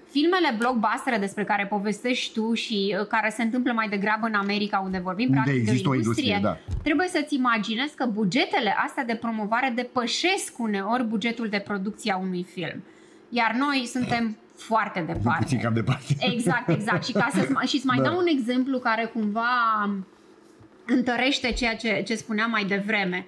Filmele 0.10 0.56
blockbuster 0.58 1.20
despre 1.20 1.44
care 1.44 1.66
povestești 1.66 2.34
tu 2.34 2.54
și 2.54 2.96
uh, 3.00 3.08
care 3.08 3.30
se 3.30 3.44
întâmplă 3.44 3.72
mai 3.72 3.90
degrabă 3.90 4.26
în 4.28 4.34
America, 4.34 4.80
unde 4.80 4.98
vorbim 4.98 5.28
unde 5.28 5.40
practic 5.42 5.64
de 5.64 5.70
o 5.70 5.74
industrie, 5.74 5.96
industrie 5.96 6.40
da. 6.42 6.58
trebuie 6.84 7.08
să-ți 7.08 7.36
imaginezi 7.36 7.96
că 7.96 8.06
bugetele 8.06 8.76
astea 8.86 9.04
de 9.04 9.16
promovare 9.16 9.72
depășesc 9.76 10.60
uneori 10.60 11.04
bugetul 11.04 11.48
de 11.50 11.60
producție 11.60 12.12
a 12.12 12.18
unui 12.18 12.44
film. 12.44 12.84
Iar 13.30 13.56
noi 13.60 13.86
suntem 13.86 14.38
foarte 14.56 15.00
departe. 15.00 15.44
Puțin 15.44 15.60
cam 15.60 15.74
departe. 15.74 16.16
Exact, 16.20 16.70
exact. 16.70 17.06
Și 17.06 17.12
ca 17.12 17.30
să 17.34 17.66
și 17.66 17.82
mai 17.84 17.98
da. 17.98 18.04
dau 18.04 18.18
un 18.18 18.28
exemplu 18.28 18.80
care 18.80 19.06
cumva 19.06 19.50
întărește 20.86 21.52
ceea 21.52 21.76
ce, 21.76 22.04
ce 22.06 22.16
spuneam 22.16 22.50
mai 22.50 22.66
devreme. 22.66 23.26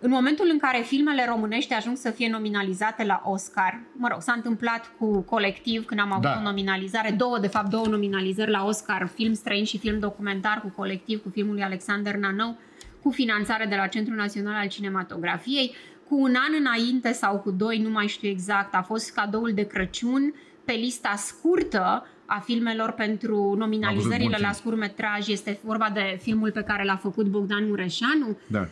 În 0.00 0.10
momentul 0.10 0.48
în 0.52 0.58
care 0.58 0.82
filmele 0.82 1.26
românești 1.28 1.74
ajung 1.74 1.96
să 1.96 2.10
fie 2.10 2.28
nominalizate 2.28 3.04
la 3.04 3.22
Oscar, 3.24 3.80
mă 3.92 4.08
rog, 4.10 4.22
s-a 4.22 4.32
întâmplat 4.32 4.92
cu 4.98 5.20
colectiv 5.20 5.84
când 5.84 6.00
am 6.00 6.12
avut 6.12 6.22
da. 6.22 6.36
o 6.38 6.42
nominalizare, 6.42 7.10
două, 7.10 7.38
de 7.38 7.46
fapt, 7.46 7.70
două 7.70 7.86
nominalizări 7.86 8.50
la 8.50 8.64
Oscar, 8.64 9.10
film 9.14 9.32
străin 9.32 9.64
și 9.64 9.78
film 9.78 9.98
documentar 9.98 10.60
cu 10.60 10.72
colectiv, 10.76 11.22
cu 11.22 11.28
filmul 11.28 11.54
lui 11.54 11.62
Alexander 11.62 12.14
Nanou, 12.14 12.58
cu 13.02 13.10
finanțare 13.10 13.66
de 13.66 13.74
la 13.74 13.86
Centrul 13.86 14.16
Național 14.16 14.54
al 14.54 14.68
Cinematografiei. 14.68 15.74
Cu 16.08 16.20
un 16.20 16.34
an 16.34 16.54
înainte 16.58 17.12
sau 17.12 17.38
cu 17.38 17.50
doi, 17.50 17.78
nu 17.78 17.90
mai 17.90 18.06
știu 18.06 18.28
exact, 18.28 18.74
a 18.74 18.82
fost 18.82 19.14
cadoul 19.14 19.52
de 19.54 19.66
Crăciun 19.66 20.34
pe 20.64 20.72
lista 20.72 21.14
scurtă 21.16 22.06
a 22.26 22.38
filmelor 22.38 22.90
pentru 22.90 23.54
nominalizările 23.58 24.36
la 24.40 24.52
scurtmetraj. 24.52 25.28
Este 25.28 25.58
vorba 25.64 25.90
de 25.94 26.18
filmul 26.22 26.50
pe 26.50 26.62
care 26.62 26.84
l-a 26.84 26.96
făcut 26.96 27.26
Bogdan 27.26 27.68
Mureșanu. 27.68 28.38
Da 28.46 28.68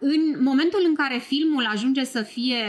în 0.00 0.42
momentul 0.42 0.82
în 0.88 0.94
care 0.94 1.18
filmul 1.18 1.68
ajunge 1.72 2.04
să 2.04 2.22
fie 2.22 2.64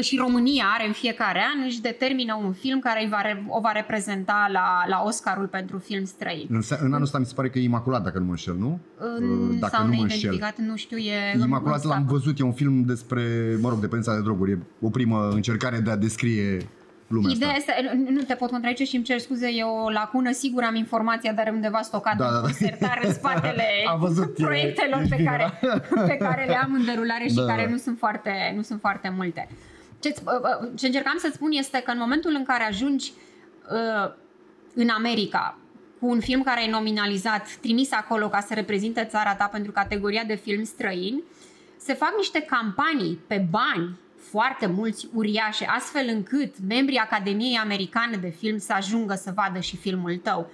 și 0.00 0.16
România 0.16 0.64
are 0.74 0.86
în 0.86 0.92
fiecare 0.92 1.42
an, 1.54 1.64
își 1.66 1.80
determină 1.80 2.40
un 2.44 2.52
film 2.52 2.78
care 2.78 3.02
îi 3.02 3.08
va, 3.08 3.20
o 3.48 3.60
va 3.60 3.72
reprezenta 3.72 4.48
la, 4.52 4.84
la 4.88 5.02
Oscarul 5.06 5.46
pentru 5.46 5.78
film 5.78 6.04
străin. 6.04 6.46
În, 6.50 6.60
în 6.80 6.92
anul 6.92 7.02
ăsta 7.02 7.18
mi 7.18 7.26
se 7.26 7.34
pare 7.34 7.48
că 7.48 7.58
e 7.58 7.62
Imaculat, 7.62 8.02
dacă 8.02 8.18
nu 8.18 8.24
mă 8.24 8.30
înșel, 8.30 8.56
nu? 8.58 8.78
În, 8.98 9.58
dacă 9.58 9.76
sau 9.76 9.86
nu 9.86 9.94
mă 9.94 10.02
înșel. 10.02 10.54
nu 10.56 10.76
știu, 10.76 10.96
e... 10.96 11.38
Imaculat 11.44 11.84
l-am 11.84 12.06
văzut, 12.08 12.38
e 12.38 12.42
un 12.42 12.52
film 12.52 12.82
despre, 12.84 13.22
mă 13.60 13.68
rog, 13.68 13.78
dependența 13.78 14.14
de 14.14 14.22
droguri. 14.22 14.50
E 14.50 14.58
o 14.80 14.90
primă 14.90 15.28
încercare 15.32 15.78
de 15.78 15.90
a 15.90 15.96
descrie 15.96 16.68
lumea 17.06 17.30
Ideea 17.34 17.50
asta. 17.50 17.72
este, 17.78 18.10
nu 18.10 18.22
te 18.22 18.34
pot 18.34 18.50
contrazice 18.50 18.84
și 18.84 18.96
îmi 18.96 19.04
cer 19.04 19.18
scuze, 19.18 19.48
e 19.48 19.62
o 19.62 19.90
lacună, 19.90 20.32
sigur 20.32 20.62
am 20.62 20.74
informația, 20.74 21.32
dar 21.32 21.48
undeva 21.52 21.80
stocată 21.82 22.22
da, 22.22 22.30
da, 22.30 22.40
da. 22.40 22.48
sertar 22.48 23.00
în 23.02 23.12
spatele 23.12 23.64
am 23.92 23.98
văzut, 23.98 24.34
proiectelor 24.34 25.02
pe 25.08 25.22
care, 25.24 25.58
pe 26.06 26.16
care 26.16 26.44
le 26.46 26.56
am 26.56 26.72
în 26.74 26.84
derulare 26.84 27.28
și 27.28 27.34
da, 27.34 27.44
care 27.44 27.64
da. 27.64 27.70
Nu, 27.70 27.76
sunt 27.76 27.98
foarte, 27.98 28.52
nu 28.56 28.62
sunt 28.62 28.80
foarte 28.80 29.12
multe. 29.16 29.48
Ce, 30.00 30.14
ce 30.74 30.86
încercam 30.86 31.16
să 31.18 31.30
spun 31.32 31.50
este 31.52 31.82
că 31.84 31.90
în 31.90 31.98
momentul 31.98 32.34
în 32.36 32.44
care 32.44 32.64
ajungi 32.64 33.12
uh, 33.70 34.12
în 34.74 34.88
America 34.88 35.58
cu 36.00 36.06
un 36.06 36.20
film 36.20 36.42
care 36.42 36.64
e 36.64 36.70
nominalizat, 36.70 37.56
trimis 37.60 37.92
acolo 37.92 38.28
ca 38.28 38.40
să 38.40 38.54
reprezinte 38.54 39.04
țara 39.04 39.34
ta 39.34 39.44
pentru 39.44 39.72
categoria 39.72 40.24
de 40.26 40.34
film 40.34 40.64
străin, 40.64 41.22
se 41.76 41.94
fac 41.94 42.12
niște 42.16 42.40
campanii 42.40 43.18
pe 43.26 43.46
bani 43.50 43.98
foarte 44.30 44.66
mulți 44.66 45.08
uriașe, 45.14 45.66
astfel 45.68 46.08
încât 46.08 46.54
membrii 46.68 46.98
Academiei 46.98 47.56
Americane 47.56 48.16
de 48.16 48.28
Film 48.28 48.58
să 48.58 48.72
ajungă 48.72 49.14
să 49.14 49.32
vadă 49.34 49.60
și 49.60 49.76
filmul 49.76 50.16
tău. 50.16 50.50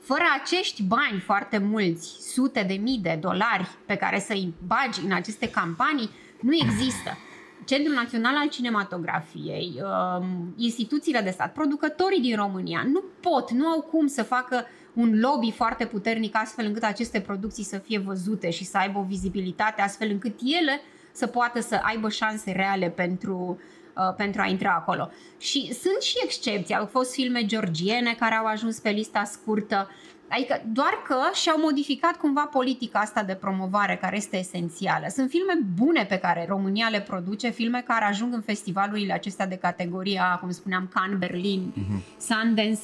Fără 0.00 0.24
acești 0.42 0.82
bani 0.82 1.20
foarte 1.24 1.58
mulți, 1.58 2.16
sute 2.20 2.62
de 2.62 2.74
mii 2.74 2.98
de 2.98 3.18
dolari 3.20 3.68
pe 3.86 3.96
care 3.96 4.18
să-i 4.18 4.54
bagi 4.66 5.00
în 5.04 5.12
aceste 5.12 5.50
campanii, 5.50 6.10
nu 6.40 6.54
există. 6.54 7.18
Centrul 7.64 7.94
Național 7.94 8.36
al 8.36 8.48
Cinematografiei, 8.48 9.82
um, 9.82 10.54
instituțiile 10.56 11.20
de 11.20 11.30
stat, 11.30 11.52
producătorii 11.52 12.20
din 12.20 12.36
România 12.36 12.82
nu 12.92 13.02
pot, 13.20 13.50
nu 13.50 13.66
au 13.66 13.80
cum 13.80 14.06
să 14.06 14.22
facă 14.22 14.66
un 14.92 15.20
lobby 15.20 15.50
foarte 15.50 15.86
puternic 15.86 16.36
astfel 16.36 16.66
încât 16.66 16.82
aceste 16.82 17.20
producții 17.20 17.64
să 17.64 17.78
fie 17.78 17.98
văzute 17.98 18.50
și 18.50 18.64
să 18.64 18.76
aibă 18.78 18.98
o 18.98 19.02
vizibilitate 19.02 19.82
astfel 19.82 20.10
încât 20.10 20.38
ele 20.60 20.80
să 21.16 21.26
poată 21.26 21.60
să 21.60 21.80
aibă 21.82 22.08
șanse 22.08 22.52
reale 22.52 22.88
pentru, 22.88 23.60
uh, 23.94 24.14
pentru 24.16 24.40
a 24.40 24.46
intra 24.46 24.74
acolo. 24.74 25.10
Și 25.38 25.72
sunt 25.72 26.02
și 26.02 26.16
excepții. 26.24 26.74
Au 26.74 26.86
fost 26.86 27.12
filme 27.12 27.44
georgiene 27.44 28.14
care 28.18 28.34
au 28.34 28.46
ajuns 28.46 28.78
pe 28.78 28.90
lista 28.90 29.24
scurtă. 29.24 29.90
Adică 30.28 30.62
doar 30.72 31.02
că 31.06 31.16
și-au 31.32 31.58
modificat 31.60 32.16
cumva 32.16 32.40
politica 32.40 32.98
asta 32.98 33.22
de 33.22 33.34
promovare 33.34 33.98
care 34.00 34.16
este 34.16 34.36
esențială. 34.38 35.06
Sunt 35.08 35.30
filme 35.30 35.58
bune 35.74 36.04
pe 36.04 36.18
care 36.18 36.46
România 36.48 36.88
le 36.88 37.00
produce, 37.00 37.50
filme 37.50 37.84
care 37.86 38.04
ajung 38.04 38.34
în 38.34 38.40
festivalurile 38.40 39.12
acestea 39.12 39.46
de 39.46 39.56
categoria, 39.56 40.38
cum 40.40 40.50
spuneam, 40.50 40.90
Cannes, 40.94 41.18
Berlin, 41.18 41.72
uh-huh. 41.72 42.18
Sundance 42.18 42.80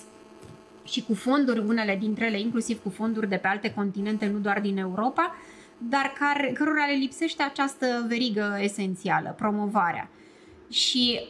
și 0.84 1.02
cu 1.02 1.14
fonduri, 1.14 1.58
unele 1.58 1.96
dintre 1.96 2.26
ele, 2.26 2.40
inclusiv 2.40 2.82
cu 2.82 2.90
fonduri 2.90 3.28
de 3.28 3.36
pe 3.36 3.48
alte 3.48 3.72
continente, 3.72 4.26
nu 4.26 4.38
doar 4.38 4.60
din 4.60 4.78
Europa, 4.78 5.34
dar 5.88 6.12
care, 6.18 6.52
cărora 6.52 6.86
le 6.86 6.96
lipsește 6.96 7.42
această 7.42 8.04
verigă 8.08 8.58
esențială, 8.60 9.34
promovarea. 9.38 10.08
Și 10.70 11.20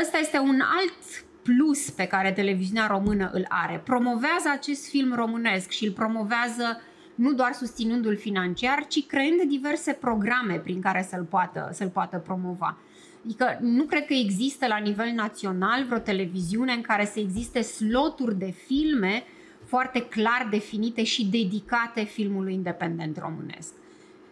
ăsta 0.00 0.18
este 0.18 0.38
un 0.38 0.60
alt 0.60 1.24
plus 1.42 1.90
pe 1.90 2.06
care 2.06 2.32
televiziunea 2.32 2.86
română 2.86 3.30
îl 3.32 3.44
are. 3.48 3.80
Promovează 3.84 4.48
acest 4.52 4.88
film 4.88 5.14
românesc 5.14 5.70
și 5.70 5.84
îl 5.84 5.92
promovează 5.92 6.80
nu 7.14 7.32
doar 7.32 7.52
susținându-l 7.52 8.16
financiar, 8.16 8.86
ci 8.86 9.06
creând 9.06 9.42
diverse 9.42 9.92
programe 9.92 10.54
prin 10.54 10.80
care 10.80 11.06
să-l 11.08 11.22
poată, 11.22 11.70
să-l 11.72 11.88
poată 11.88 12.18
promova. 12.18 12.78
Adică 13.24 13.58
nu 13.60 13.84
cred 13.84 14.06
că 14.06 14.12
există 14.12 14.66
la 14.66 14.76
nivel 14.76 15.10
național 15.10 15.84
vreo 15.84 15.98
televiziune 15.98 16.72
în 16.72 16.80
care 16.80 17.04
să 17.04 17.18
existe 17.20 17.60
sloturi 17.60 18.38
de 18.38 18.54
filme 18.66 19.22
foarte 19.68 20.00
clar 20.00 20.48
definite 20.50 21.04
și 21.04 21.26
dedicate 21.26 22.04
filmului 22.04 22.54
independent 22.54 23.18
românesc. 23.18 23.72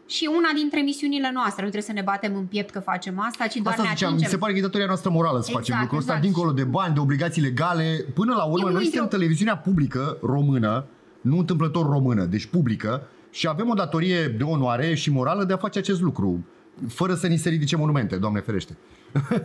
Și 0.07 0.28
una 0.37 0.49
dintre 0.55 0.81
misiunile 0.81 1.31
noastre, 1.33 1.62
nu 1.64 1.71
trebuie 1.71 1.83
să 1.83 1.93
ne 1.93 2.02
batem 2.02 2.37
în 2.37 2.47
piept 2.47 2.71
că 2.71 2.81
facem 2.81 3.21
asta, 3.21 3.47
ci 3.47 3.57
doar 3.57 3.75
asta 3.75 3.83
ne 3.83 3.88
ziceam, 3.88 4.11
atingem. 4.11 4.31
Se 4.31 4.38
pare 4.38 4.52
că 4.52 4.59
e 4.59 4.62
datoria 4.62 4.87
noastră 4.87 5.11
morală 5.11 5.40
să 5.40 5.47
exact, 5.49 5.66
facem 5.66 5.81
lucrul 5.81 5.99
ăsta, 5.99 6.12
exact. 6.12 6.33
dincolo 6.33 6.52
de 6.52 6.64
bani, 6.64 6.95
de 6.95 7.00
obligații 7.00 7.43
legale. 7.43 8.05
Până 8.14 8.35
la 8.35 8.45
urmă, 8.45 8.71
noi 8.71 8.83
suntem 8.83 9.09
televiziunea 9.09 9.57
publică 9.57 10.19
română, 10.23 10.87
nu 11.21 11.38
întâmplător 11.38 11.87
română, 11.87 12.25
deci 12.25 12.47
publică, 12.47 13.02
și 13.31 13.49
avem 13.49 13.69
o 13.69 13.75
datorie 13.75 14.26
de 14.26 14.43
onoare 14.43 14.95
și 14.95 15.11
morală 15.11 15.45
de 15.45 15.52
a 15.52 15.57
face 15.57 15.78
acest 15.78 16.00
lucru, 16.00 16.47
fără 16.88 17.14
să 17.14 17.26
ni 17.26 17.37
se 17.37 17.49
ridice 17.49 17.76
monumente, 17.76 18.16
Doamne 18.16 18.40
ferește. 18.40 18.76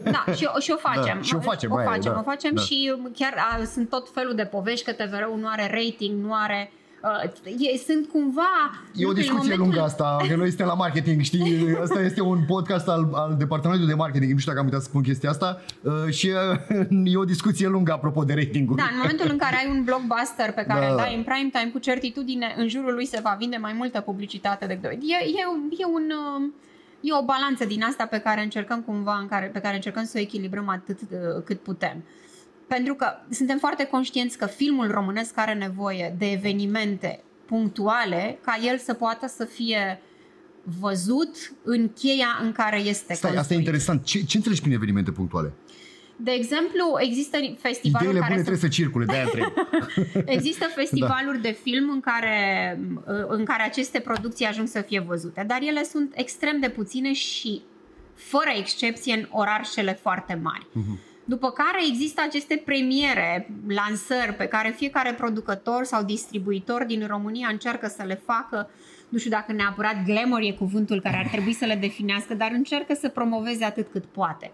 Da, 0.04 0.34
și, 0.34 0.50
o, 0.56 0.60
și 0.60 0.72
o 0.72 0.78
facem. 0.78 1.16
Da, 1.16 1.22
și 1.22 1.36
o 1.36 1.40
facem, 1.40 1.72
o 1.72 1.76
aia, 1.76 1.90
facem, 1.90 2.12
da, 2.14 2.20
o 2.20 2.24
facem 2.24 2.54
da. 2.54 2.62
și 2.62 2.96
chiar 3.16 3.34
a, 3.38 3.64
sunt 3.64 3.90
tot 3.90 4.10
felul 4.14 4.36
de 4.36 4.44
povești 4.44 4.86
că 4.86 4.92
TVR-ul 4.92 5.38
nu 5.40 5.48
are 5.48 5.72
rating, 5.74 6.24
nu 6.24 6.34
are 6.34 6.72
Uh, 7.02 7.78
sunt 7.86 8.08
cumva... 8.08 8.72
E 8.96 9.06
o 9.06 9.14
discuție 9.14 9.42
momentul... 9.42 9.58
lungă 9.58 9.82
asta, 9.82 10.18
că 10.28 10.36
noi 10.36 10.48
suntem 10.48 10.66
la 10.66 10.74
marketing, 10.74 11.22
știi? 11.22 11.68
Asta 11.84 12.02
este 12.02 12.22
un 12.22 12.40
podcast 12.48 12.88
al, 12.88 13.10
al 13.14 13.36
departamentului 13.38 13.94
de 13.94 13.98
marketing, 13.98 14.32
nu 14.32 14.38
știu 14.38 14.52
dacă 14.52 14.64
am 14.64 14.70
uitat 14.70 14.82
să 14.82 14.90
spun 14.90 15.02
chestia 15.02 15.30
asta, 15.30 15.62
uh, 15.82 16.14
și 16.14 16.32
uh, 16.70 16.86
e 17.14 17.18
o 17.18 17.24
discuție 17.24 17.68
lungă 17.68 17.92
apropo 17.92 18.24
de 18.24 18.34
rating 18.34 18.76
Da, 18.76 18.84
în 18.92 18.98
momentul 19.02 19.28
în 19.30 19.38
care 19.38 19.56
ai 19.56 19.68
un 19.70 19.84
blockbuster 19.84 20.52
pe 20.52 20.64
care 20.68 20.86
da. 20.86 20.92
îl 20.92 20.96
dai 20.96 21.16
în 21.16 21.24
prime 21.24 21.50
time, 21.54 21.70
cu 21.72 21.80
certitudine, 21.80 22.56
în 22.58 22.68
jurul 22.68 22.94
lui 22.94 23.06
se 23.06 23.20
va 23.24 23.36
vinde 23.40 23.58
mai 23.58 23.74
multă 23.78 24.00
publicitate 24.02 24.66
decât... 24.66 24.92
E, 24.92 24.96
e, 24.96 25.44
e 25.78 25.86
un... 25.86 26.06
Uh, 26.10 26.52
e 27.02 27.14
o 27.14 27.26
balanță 27.26 27.66
din 27.66 27.84
asta 27.84 28.06
pe 28.06 28.18
care 28.20 28.42
încercăm 28.42 28.82
cumva, 28.82 29.18
în 29.18 29.28
care, 29.28 29.46
pe 29.46 29.60
care 29.60 29.76
încercăm 29.76 30.06
să 30.06 30.14
o 30.16 30.20
echilibrăm 30.20 30.70
atât 30.70 31.00
uh, 31.02 31.44
cât 31.44 31.60
putem. 31.60 32.04
Pentru 32.68 32.94
că 32.94 33.06
suntem 33.30 33.58
foarte 33.58 33.86
conștienți 33.86 34.38
că 34.38 34.46
filmul 34.46 34.92
românesc 34.92 35.38
are 35.38 35.54
nevoie 35.54 36.16
de 36.18 36.32
evenimente 36.32 37.24
punctuale 37.46 38.40
ca 38.42 38.60
el 38.64 38.78
să 38.78 38.94
poată 38.94 39.28
să 39.28 39.46
fie 39.46 40.02
văzut 40.80 41.54
în 41.64 41.90
cheia 41.90 42.40
în 42.44 42.52
care 42.52 42.78
este 42.78 43.14
Stai, 43.14 43.16
construit. 43.16 43.40
asta 43.40 43.54
e 43.54 43.58
interesant. 43.58 44.04
Ce, 44.04 44.24
ce 44.24 44.38
înțelegi 44.38 44.62
prin 44.62 44.74
evenimente 44.74 45.12
punctuale? 45.12 45.54
De 46.24 46.32
exemplu, 46.32 46.98
există 47.00 47.38
festivaluri 47.60 48.10
Ideile 48.10 48.20
care 48.20 48.34
bune 48.34 48.44
să... 48.44 48.50
trebuie 48.50 48.70
să 48.70 48.78
circule, 48.78 49.06
de-aia 49.06 49.54
Există 50.36 50.66
festivaluri 50.82 51.42
da. 51.42 51.50
de 51.50 51.58
film 51.64 51.90
în 51.90 52.00
care, 52.00 52.80
în 53.28 53.46
care 53.46 53.64
aceste 53.64 54.00
producții 54.00 54.46
ajung 54.46 54.68
să 54.68 54.82
fie 54.82 55.00
văzute, 55.00 55.44
dar 55.48 55.62
ele 55.62 55.84
sunt 55.84 56.14
extrem 56.16 56.60
de 56.60 56.70
puține 56.70 57.14
și, 57.14 57.62
fără 58.16 58.50
excepție, 58.58 59.14
în 59.14 59.28
orașele 59.30 59.94
foarte 60.02 60.40
mari. 60.44 60.68
Uh-huh. 60.70 61.10
După 61.26 61.52
care 61.52 61.88
există 61.90 62.22
aceste 62.26 62.62
premiere, 62.66 63.50
lansări 63.68 64.34
pe 64.34 64.46
care 64.46 64.74
fiecare 64.78 65.14
producător 65.14 65.84
sau 65.84 66.04
distribuitor 66.04 66.84
din 66.84 67.08
România 67.08 67.48
încearcă 67.52 67.88
să 67.88 68.04
le 68.04 68.22
facă 68.26 68.70
nu 69.12 69.18
știu 69.18 69.32
dacă 69.32 69.52
neapărat 69.52 70.04
glamour 70.06 70.42
e 70.42 70.52
cuvântul 70.52 71.02
care 71.02 71.18
ar 71.18 71.28
trebui 71.28 71.54
să 71.54 71.66
le 71.66 71.76
definească, 71.76 72.34
dar 72.34 72.52
încearcă 72.54 72.94
să 72.94 73.10
promoveze 73.10 73.64
atât 73.64 73.88
cât 73.92 74.06
poate. 74.06 74.52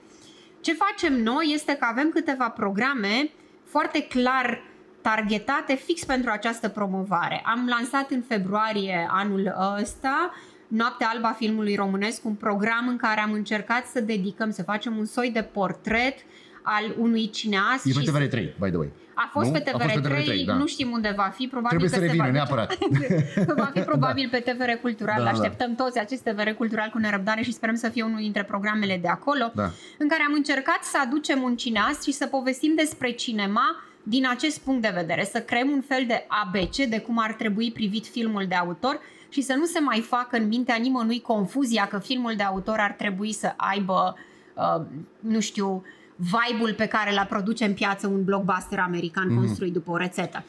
Ce 0.62 0.74
facem 0.74 1.22
noi 1.22 1.52
este 1.54 1.74
că 1.74 1.88
avem 1.90 2.10
câteva 2.10 2.50
programe 2.50 3.30
foarte 3.66 4.02
clar 4.02 4.64
targetate 5.02 5.76
fix 5.76 6.04
pentru 6.04 6.30
această 6.30 6.70
promovare. 6.70 7.42
Am 7.46 7.68
lansat 7.68 8.12
în 8.12 8.22
februarie 8.22 9.08
anul 9.12 9.56
ăsta 9.82 10.34
Noaptea 10.68 11.10
Alba 11.14 11.32
filmului 11.32 11.76
românesc, 11.76 12.26
un 12.26 12.34
program 12.34 12.88
în 12.88 12.98
care 12.98 13.20
am 13.20 13.32
încercat 13.32 13.86
să 13.86 14.02
dedicăm, 14.02 14.52
să 14.52 14.64
facem 14.64 14.98
un 14.98 15.06
soi 15.06 15.32
de 15.32 15.42
portret 15.42 16.16
al 16.62 16.96
unui 16.98 17.30
cineast. 17.30 17.86
E 17.86 17.92
pe 17.94 18.28
TVR3, 18.28 18.58
by 18.60 18.68
the 18.68 18.78
way. 18.78 18.92
A 19.20 19.30
fost, 19.32 19.52
pe 19.52 19.60
TVR3, 19.60 19.72
fost 19.72 19.94
pe 19.94 20.00
TVR3, 20.00 20.46
da. 20.46 20.54
nu 20.54 20.68
știm 20.68 20.92
unde 20.92 21.14
va 21.16 21.32
fi, 21.36 21.48
probabil 21.48 21.78
Trebuie 21.78 21.90
că 21.90 21.96
să 21.96 22.02
revină, 22.02 22.24
va 22.24 22.32
neapărat. 22.32 22.78
va 23.64 23.72
fi 23.74 23.80
probabil 23.92 24.30
da. 24.32 24.38
pe 24.38 24.52
TVR 24.52 24.72
Cultural, 24.82 25.24
da, 25.24 25.30
așteptăm 25.30 25.74
da. 25.76 25.84
toți 25.84 26.00
acest 26.00 26.24
TVR 26.24 26.50
Cultural 26.50 26.90
cu 26.90 26.98
nerăbdare 26.98 27.42
și 27.42 27.54
sperăm 27.54 27.76
să 27.76 27.90
fie 27.90 28.04
unul 28.04 28.20
dintre 28.20 28.44
programele 28.44 28.98
de 29.02 29.08
acolo, 29.08 29.52
da. 29.56 29.70
în 29.98 30.08
care 30.08 30.24
am 30.28 30.34
încercat 30.34 30.80
să 30.82 30.98
aducem 31.06 31.42
un 31.42 31.56
cineast 31.56 32.04
și 32.04 32.12
să 32.12 32.26
povestim 32.26 32.74
despre 32.76 33.12
cinema 33.12 33.84
din 34.04 34.28
acest 34.30 34.60
punct 34.60 34.82
de 34.82 34.92
vedere, 34.94 35.24
să 35.24 35.42
creăm 35.42 35.70
un 35.70 35.82
fel 35.82 36.04
de 36.08 36.26
ABC 36.28 36.76
de 36.76 37.00
cum 37.00 37.20
ar 37.20 37.34
trebui 37.34 37.72
privit 37.72 38.08
filmul 38.08 38.46
de 38.48 38.56
autor 38.56 39.00
și 39.30 39.42
să 39.42 39.54
nu 39.54 39.66
se 39.66 39.80
mai 39.80 40.00
facă 40.00 40.38
în 40.38 40.48
mintea 40.48 40.76
nimănui 40.76 41.22
confuzia 41.22 41.88
că 41.88 42.00
filmul 42.00 42.34
de 42.36 42.44
autor 42.44 42.80
ar 42.80 42.92
trebui 42.92 43.34
să 43.34 43.54
aibă, 43.56 44.16
uh, 44.54 44.86
nu 45.20 45.40
știu, 45.40 45.84
vibe-ul 46.18 46.74
pe 46.74 46.86
care 46.86 47.14
l-a 47.14 47.24
produce 47.24 47.66
în 47.66 47.74
piață 47.74 48.08
un 48.08 48.24
blockbuster 48.24 48.80
american 48.80 49.30
mm-hmm. 49.30 49.36
construit 49.36 49.74
după 49.74 49.92
o 49.92 49.98
rețetă. 49.98 50.44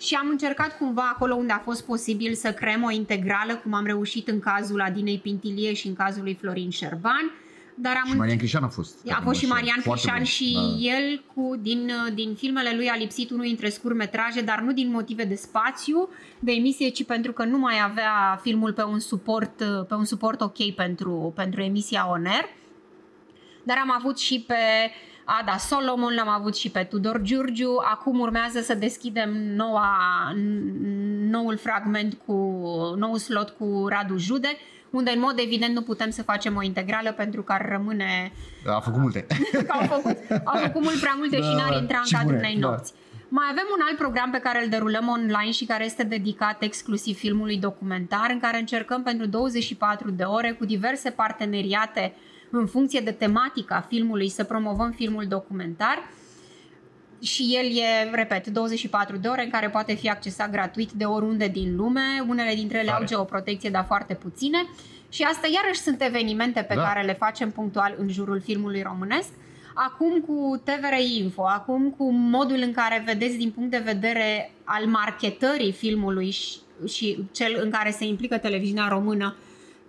Și 0.00 0.14
am 0.14 0.28
încercat 0.30 0.78
cumva 0.78 1.10
acolo 1.14 1.34
unde 1.34 1.52
a 1.52 1.58
fost 1.58 1.84
posibil 1.84 2.34
să 2.34 2.52
creăm 2.52 2.82
o 2.82 2.90
integrală, 2.90 3.56
cum 3.62 3.74
am 3.74 3.84
reușit 3.84 4.28
în 4.28 4.38
cazul 4.38 4.80
Adinei 4.80 5.18
Pintilie 5.18 5.72
și 5.72 5.86
în 5.86 5.94
cazul 5.94 6.22
lui 6.22 6.34
Florin 6.34 6.70
Șerban. 6.70 7.30
Dar 7.76 8.00
am 8.04 8.10
și 8.10 8.16
Marian 8.16 8.36
Crișan 8.36 8.62
a 8.62 8.68
fost. 8.68 8.98
A 9.10 9.20
fost 9.22 9.38
și 9.38 9.46
Marian 9.46 9.80
Crișan 9.82 10.22
și 10.22 10.52
da. 10.52 10.86
el 10.86 11.24
cu, 11.34 11.56
din, 11.60 11.90
din 12.14 12.34
filmele 12.34 12.74
lui 12.76 12.88
a 12.88 12.96
lipsit 12.96 13.30
unul 13.30 13.44
dintre 13.44 13.68
scurmetraje, 13.68 14.40
dar 14.40 14.60
nu 14.60 14.72
din 14.72 14.90
motive 14.90 15.24
de 15.24 15.34
spațiu, 15.34 16.08
de 16.38 16.52
emisie, 16.52 16.88
ci 16.88 17.04
pentru 17.04 17.32
că 17.32 17.44
nu 17.44 17.58
mai 17.58 17.74
avea 17.84 18.40
filmul 18.42 18.72
pe 18.72 18.82
un 18.82 18.98
suport, 18.98 19.56
pe 19.88 19.94
un 19.94 20.04
suport 20.04 20.40
ok 20.40 20.74
pentru, 20.74 21.32
pentru 21.34 21.62
emisia 21.62 22.10
on 22.10 22.24
air 22.26 22.48
dar 23.64 23.78
am 23.82 23.94
avut 23.98 24.18
și 24.18 24.44
pe 24.46 24.54
Ada 25.24 25.56
Solomon, 25.56 26.14
l-am 26.14 26.28
avut 26.28 26.56
și 26.56 26.70
pe 26.70 26.82
Tudor 26.82 27.20
Giurgiu. 27.22 27.80
Acum 27.90 28.20
urmează 28.20 28.60
să 28.60 28.74
deschidem 28.74 29.30
noua, 29.56 29.88
noul 31.30 31.56
fragment 31.56 32.18
cu 32.26 32.32
nou 32.96 33.16
slot 33.16 33.48
cu 33.48 33.86
Radu 33.88 34.16
Jude, 34.18 34.56
unde 34.90 35.10
în 35.10 35.20
mod 35.20 35.38
evident 35.38 35.74
nu 35.74 35.82
putem 35.82 36.10
să 36.10 36.22
facem 36.22 36.56
o 36.56 36.62
integrală 36.62 37.12
pentru 37.12 37.42
că 37.42 37.52
ar 37.52 37.68
rămâne... 37.70 38.32
A 38.66 38.80
făcut 38.80 39.00
multe. 39.00 39.26
au, 39.80 39.86
făcut, 39.86 40.16
au 40.44 40.60
făcut 40.60 40.82
mult 40.82 41.00
prea 41.00 41.14
multe 41.16 41.38
da, 41.38 41.44
și 41.46 41.54
n-ar 41.54 41.80
intra 41.80 41.98
în 42.04 42.18
cadrul 42.18 42.38
unei 42.38 42.58
da. 42.58 42.68
nopți. 42.68 42.92
Mai 43.28 43.46
avem 43.50 43.64
un 43.74 43.80
alt 43.88 43.96
program 43.96 44.30
pe 44.30 44.38
care 44.38 44.62
îl 44.62 44.68
derulăm 44.68 45.08
online 45.08 45.50
și 45.50 45.64
care 45.64 45.84
este 45.84 46.02
dedicat 46.02 46.62
exclusiv 46.62 47.16
filmului 47.16 47.58
documentar, 47.58 48.30
în 48.30 48.40
care 48.40 48.58
încercăm 48.58 49.02
pentru 49.02 49.26
24 49.26 50.10
de 50.10 50.22
ore 50.22 50.50
cu 50.50 50.64
diverse 50.64 51.10
parteneriate 51.10 52.14
în 52.56 52.66
funcție 52.66 53.00
de 53.00 53.10
tematica 53.10 53.86
filmului 53.88 54.28
să 54.28 54.44
promovăm 54.44 54.90
filmul 54.90 55.26
documentar 55.26 55.98
și 57.24 57.56
el 57.58 57.76
e, 57.76 58.10
repet, 58.12 58.46
24 58.46 59.16
de 59.16 59.28
ore 59.28 59.44
în 59.44 59.50
care 59.50 59.68
poate 59.68 59.94
fi 59.94 60.10
accesat 60.10 60.50
gratuit 60.50 60.90
de 60.90 61.04
oriunde 61.04 61.48
din 61.48 61.76
lume. 61.76 62.24
Unele 62.28 62.54
dintre 62.54 62.78
ele 62.78 62.90
au 62.90 63.04
geoprotecție, 63.04 63.70
dar 63.70 63.84
foarte 63.84 64.14
puține. 64.14 64.66
Și 65.08 65.22
asta 65.22 65.48
iarăși 65.54 65.80
sunt 65.80 66.02
evenimente 66.02 66.62
pe 66.62 66.74
da. 66.74 66.82
care 66.82 67.02
le 67.02 67.12
facem 67.12 67.50
punctual 67.50 67.94
în 67.98 68.08
jurul 68.08 68.40
filmului 68.40 68.82
românesc. 68.82 69.28
Acum 69.74 70.20
cu 70.20 70.62
TVR 70.64 71.00
Info, 71.16 71.42
acum 71.46 71.90
cu 71.90 72.10
modul 72.12 72.58
în 72.62 72.72
care 72.72 73.02
vedeți 73.06 73.36
din 73.36 73.50
punct 73.50 73.70
de 73.70 73.82
vedere 73.84 74.52
al 74.64 74.86
marketării 74.86 75.72
filmului 75.72 76.30
și, 76.30 76.56
și 76.86 77.24
cel 77.32 77.60
în 77.62 77.70
care 77.70 77.90
se 77.90 78.04
implică 78.04 78.38
televiziunea 78.38 78.88
română 78.88 79.36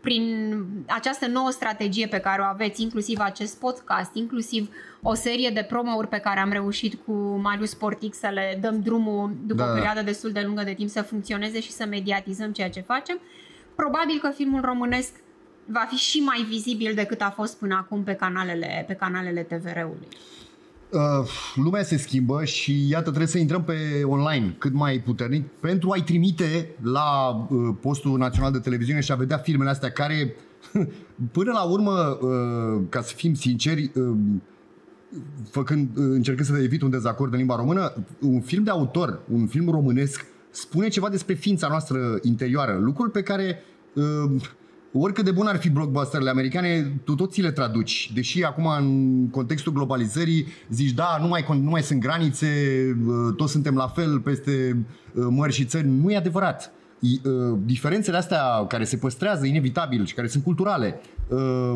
prin 0.06 0.66
această 0.88 1.28
nouă 1.28 1.50
strategie 1.52 2.08
pe 2.08 2.20
care 2.20 2.42
o 2.42 2.46
aveți, 2.46 2.82
inclusiv 2.82 3.20
acest 3.20 3.60
podcast, 3.60 4.14
inclusiv 4.14 4.70
o 5.02 5.14
serie 5.14 5.50
de 5.50 5.66
promouri 5.70 6.08
pe 6.08 6.18
care 6.18 6.40
am 6.40 6.52
reușit 6.52 6.94
cu 7.06 7.12
Marius 7.42 7.70
Sportic 7.70 8.14
să 8.14 8.30
le 8.34 8.58
dăm 8.62 8.82
drumul 8.82 9.36
după 9.46 9.62
da, 9.62 9.64
o 9.64 9.68
da. 9.68 9.74
perioadă 9.74 10.02
destul 10.02 10.32
de 10.32 10.42
lungă 10.46 10.64
de 10.64 10.74
timp 10.74 10.90
să 10.90 11.02
funcționeze 11.02 11.60
și 11.60 11.72
să 11.72 11.86
mediatizăm 11.86 12.52
ceea 12.52 12.70
ce 12.70 12.82
facem, 12.82 13.20
probabil 13.76 14.20
că 14.22 14.30
filmul 14.30 14.62
românesc 14.62 15.14
va 15.66 15.86
fi 15.90 15.96
și 15.96 16.20
mai 16.20 16.46
vizibil 16.48 16.94
decât 16.94 17.22
a 17.22 17.34
fost 17.36 17.58
până 17.58 17.76
acum 17.76 18.04
pe 18.04 18.14
canalele, 18.14 18.84
pe 18.88 18.94
canalele 18.94 19.42
TVR-ului. 19.42 20.08
Uh, 20.92 21.28
lumea 21.56 21.84
se 21.84 21.98
schimbă 21.98 22.44
și 22.44 22.90
iată 22.90 23.04
trebuie 23.04 23.28
să 23.28 23.38
intrăm 23.38 23.64
pe 23.64 24.02
online 24.04 24.56
cât 24.58 24.74
mai 24.74 25.00
puternic 25.00 25.48
pentru 25.48 25.92
a-i 25.92 26.04
trimite 26.04 26.76
la 26.82 27.30
uh, 27.50 27.76
postul 27.82 28.18
național 28.18 28.52
de 28.52 28.60
televiziune 28.60 29.00
și 29.00 29.12
a 29.12 29.16
vedea 29.16 29.38
filmele 29.38 29.70
astea 29.70 29.92
care 29.92 30.36
până 31.32 31.52
la 31.52 31.64
urmă, 31.64 32.18
uh, 32.22 32.84
ca 32.90 33.02
să 33.02 33.14
fim 33.16 33.34
sinceri, 33.34 33.92
făcând, 35.50 35.90
încercând 35.96 36.48
să 36.48 36.58
evit 36.58 36.82
un 36.82 36.90
dezacord 36.90 37.32
în 37.32 37.38
limba 37.38 37.56
română, 37.56 37.94
un 38.20 38.42
film 38.42 38.64
de 38.64 38.70
autor, 38.70 39.20
un 39.32 39.48
film 39.48 39.70
românesc, 39.70 40.26
spune 40.50 40.88
ceva 40.88 41.10
despre 41.10 41.34
ființa 41.34 41.68
noastră 41.68 42.20
interioară, 42.22 42.78
lucruri 42.82 43.12
pe 43.12 43.22
care 43.22 43.64
oricât 45.00 45.26
de 45.26 45.32
bun 45.32 45.48
ar 45.48 45.58
fi 45.58 45.70
blockbusterele 45.70 46.30
americane, 46.30 47.00
tu 47.04 47.16
tot 47.16 47.32
ți 47.32 47.42
le 47.42 47.52
traduci. 47.52 48.12
Deși 48.14 48.44
acum 48.44 48.68
în 48.68 49.30
contextul 49.30 49.74
globalizării 49.74 50.46
zici, 50.70 50.92
da, 50.92 51.18
nu 51.22 51.28
mai, 51.28 51.46
nu 51.62 51.70
mai 51.70 51.82
sunt 51.82 52.00
granițe, 52.00 52.48
uh, 53.08 53.36
toți 53.36 53.52
suntem 53.52 53.76
la 53.76 53.88
fel 53.88 54.20
peste 54.20 54.86
uh, 55.14 55.26
mări 55.30 55.54
și 55.54 55.66
țări. 55.66 55.88
Nu 55.88 56.12
e 56.12 56.18
adevărat. 56.18 56.72
Uh, 57.00 57.58
diferențele 57.66 58.18
astea 58.18 58.66
care 58.68 58.84
se 58.84 58.98
păstrează 58.98 59.46
inevitabil 59.46 60.06
și 60.06 60.14
care 60.14 60.28
sunt 60.28 60.44
culturale 60.44 61.02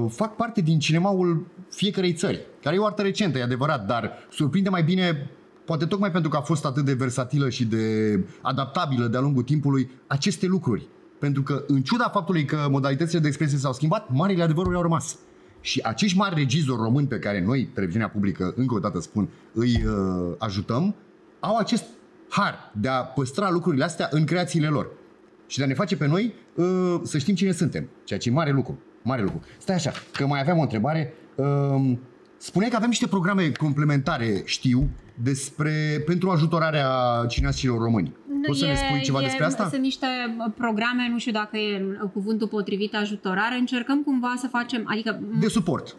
fac 0.10 0.36
parte 0.36 0.62
din 0.62 0.80
cinemaul 0.80 1.46
fiecarei 1.70 2.14
țări, 2.14 2.40
care 2.62 2.76
e 2.76 2.80
o 2.80 2.86
artă 2.86 3.02
recentă, 3.02 3.38
e 3.38 3.44
adevărat, 3.44 3.86
dar 3.86 4.12
surprinde 4.32 4.70
mai 4.70 4.84
bine 4.84 5.30
poate 5.66 5.86
tocmai 5.86 6.12
pentru 6.12 6.30
că 6.30 6.38
a 6.38 6.42
fost 6.42 6.66
atât 6.66 6.86
de 6.86 6.94
versatilă 6.94 7.50
și 7.50 7.66
de 7.66 7.86
adaptabilă 8.42 9.08
de-a 9.08 9.20
lungul 9.20 9.44
timpului, 9.44 9.90
aceste 10.08 10.46
lucruri. 10.46 10.88
Pentru 11.20 11.44
că, 11.44 11.64
în 11.68 11.82
ciuda 11.82 12.10
faptului 12.10 12.46
că 12.46 12.68
modalitățile 12.70 13.20
de 13.20 13.28
expresie 13.28 13.58
s-au 13.58 13.74
schimbat, 13.74 14.10
marile 14.12 14.44
adevăruri 14.44 14.76
au 14.76 14.82
rămas. 14.82 15.18
Și 15.62 15.80
acești 15.84 16.18
mari 16.18 16.36
regizori 16.36 16.82
români 16.82 17.08
pe 17.08 17.20
care 17.20 17.44
noi, 17.44 17.70
televiziunea 17.74 18.10
publică, 18.10 18.54
încă 18.56 18.76
o 18.76 18.80
dată 18.80 19.00
spun, 19.00 19.30
îi 19.54 19.84
uh, 19.86 20.36
ajutăm, 20.38 20.96
au 21.40 21.58
acest 21.58 21.84
har 22.30 22.72
de 22.80 22.88
a 22.88 23.02
păstra 23.02 23.50
lucrurile 23.50 23.84
astea 23.84 24.08
în 24.12 24.26
creațiile 24.26 24.68
lor. 24.68 24.88
Și 25.48 25.58
de 25.58 25.64
a 25.64 25.68
ne 25.68 25.74
face 25.74 25.98
pe 25.98 26.08
noi 26.08 26.34
uh, 26.56 27.02
să 27.04 27.18
știm 27.18 27.36
cine 27.36 27.52
suntem. 27.52 27.90
Ceea 28.04 28.20
ce 28.20 28.30
e 28.30 28.32
mare 28.32 28.52
lucru. 28.52 28.80
Mare 29.02 29.22
lucru. 29.22 29.42
Stai 29.58 29.76
așa, 29.76 29.92
că 30.12 30.26
mai 30.26 30.40
aveam 30.40 30.58
o 30.58 30.62
întrebare. 30.62 31.14
Uh, 31.36 31.98
spune 32.38 32.68
că 32.68 32.76
avem 32.76 32.90
niște 32.90 33.08
programe 33.08 33.52
complementare, 33.52 34.42
știu, 34.46 34.90
despre, 35.24 36.04
pentru 36.06 36.30
ajutorarea 36.30 36.90
cineastilor 37.28 37.80
români. 37.80 38.14
Poți 38.46 38.60
să 38.60 38.66
ne 38.66 38.76
spui 38.76 39.02
ceva 39.02 39.22
e, 39.22 39.24
despre 39.24 39.46
asta? 39.46 39.70
Sunt 39.70 39.82
niște 39.82 40.08
programe, 40.58 41.10
nu 41.12 41.20
știu 41.20 41.32
dacă 41.32 41.58
e 41.58 41.86
cuvântul 42.14 42.48
potrivit, 42.48 42.96
ajutorare. 42.96 43.56
Încercăm 43.56 44.04
cumva 44.04 44.34
să 44.38 44.48
facem, 44.48 44.84
adică... 44.86 45.20
De 45.40 45.48
suport. 45.48 45.96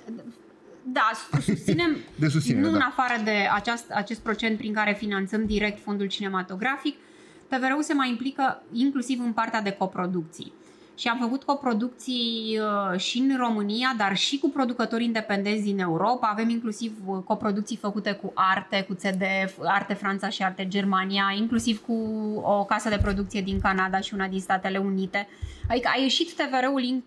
Da, 0.83 1.11
susținem, 1.41 1.97
de 2.23 2.29
susținere, 2.29 2.65
nu 2.65 2.71
da. 2.71 2.77
în 2.77 2.83
afară 2.83 3.21
de 3.25 3.49
aceast, 3.55 3.91
acest 3.91 4.21
procent 4.21 4.57
prin 4.57 4.73
care 4.73 4.97
finanțăm 4.99 5.47
direct 5.47 5.83
fondul 5.83 6.07
cinematografic, 6.07 6.97
TVR-ul 7.49 7.83
se 7.83 7.95
mai 7.95 8.09
implică 8.09 8.63
inclusiv 8.73 9.21
în 9.25 9.33
partea 9.33 9.63
de 9.63 9.71
coproducții. 9.71 10.53
Și 11.01 11.09
am 11.09 11.19
făcut 11.21 11.43
coproducții 11.43 12.59
uh, 12.59 12.99
și 12.99 13.19
în 13.19 13.37
România, 13.37 13.95
dar 13.97 14.17
și 14.17 14.39
cu 14.39 14.49
producători 14.49 15.05
independenți 15.05 15.63
din 15.63 15.79
Europa. 15.79 16.29
Avem 16.29 16.49
inclusiv 16.49 16.93
uh, 17.07 17.23
coproducții 17.25 17.77
făcute 17.77 18.13
cu 18.13 18.33
Arte, 18.35 18.85
cu 18.89 18.95
CDF, 18.95 19.59
Arte 19.65 19.95
Franța 19.95 20.29
și 20.29 20.43
Arte 20.43 20.69
Germania, 20.69 21.35
inclusiv 21.37 21.81
cu 21.87 21.93
o 22.43 22.65
casă 22.65 22.89
de 22.89 22.99
producție 23.03 23.41
din 23.41 23.61
Canada 23.61 24.01
și 24.01 24.15
una 24.15 24.27
din 24.27 24.41
Statele 24.41 24.79
Unite. 24.79 25.29
Adică 25.69 25.91
a 25.95 26.01
ieșit 26.01 26.33
TVR-ul 26.33 26.83
in, 26.83 27.03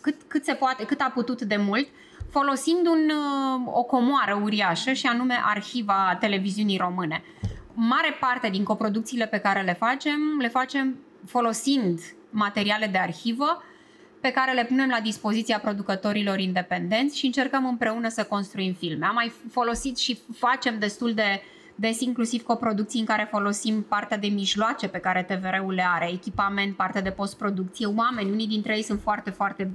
cât, 0.00 0.16
cât 0.26 0.44
se 0.44 0.52
poate, 0.52 0.84
cât 0.84 1.00
a 1.00 1.10
putut 1.14 1.42
de 1.42 1.56
mult, 1.56 1.86
folosind 2.30 2.86
un, 2.86 3.10
uh, 3.10 3.72
o 3.74 3.82
comoară 3.82 4.40
uriașă 4.42 4.92
și 4.92 5.06
anume 5.06 5.34
arhiva 5.44 6.16
televiziunii 6.20 6.78
române. 6.78 7.22
Mare 7.74 8.16
parte 8.20 8.48
din 8.48 8.64
coproducțiile 8.64 9.26
pe 9.26 9.38
care 9.38 9.62
le 9.62 9.74
facem, 9.74 10.20
le 10.40 10.48
facem 10.48 10.96
folosind 11.26 12.00
materiale 12.30 12.86
de 12.86 12.98
arhivă 12.98 13.62
pe 14.20 14.30
care 14.30 14.52
le 14.52 14.64
punem 14.64 14.88
la 14.88 15.00
dispoziția 15.00 15.58
producătorilor 15.58 16.38
independenți 16.38 17.18
și 17.18 17.26
încercăm 17.26 17.66
împreună 17.66 18.08
să 18.08 18.24
construim 18.24 18.72
filme. 18.72 19.06
Am 19.06 19.14
mai 19.14 19.32
folosit 19.50 19.98
și 19.98 20.18
facem 20.38 20.78
destul 20.78 21.14
de 21.14 21.42
des 21.74 22.00
inclusiv 22.00 22.42
coproducții 22.42 23.00
în 23.00 23.06
care 23.06 23.28
folosim 23.30 23.82
partea 23.82 24.18
de 24.18 24.26
mijloace 24.26 24.88
pe 24.88 24.98
care 24.98 25.22
TVR-ul 25.22 25.72
le 25.72 25.84
are, 25.94 26.10
echipament, 26.12 26.76
partea 26.76 27.02
de 27.02 27.10
postproducție, 27.10 27.86
oameni, 27.86 28.30
unii 28.30 28.46
dintre 28.46 28.76
ei 28.76 28.82
sunt 28.82 29.00
foarte, 29.00 29.30
foarte 29.30 29.70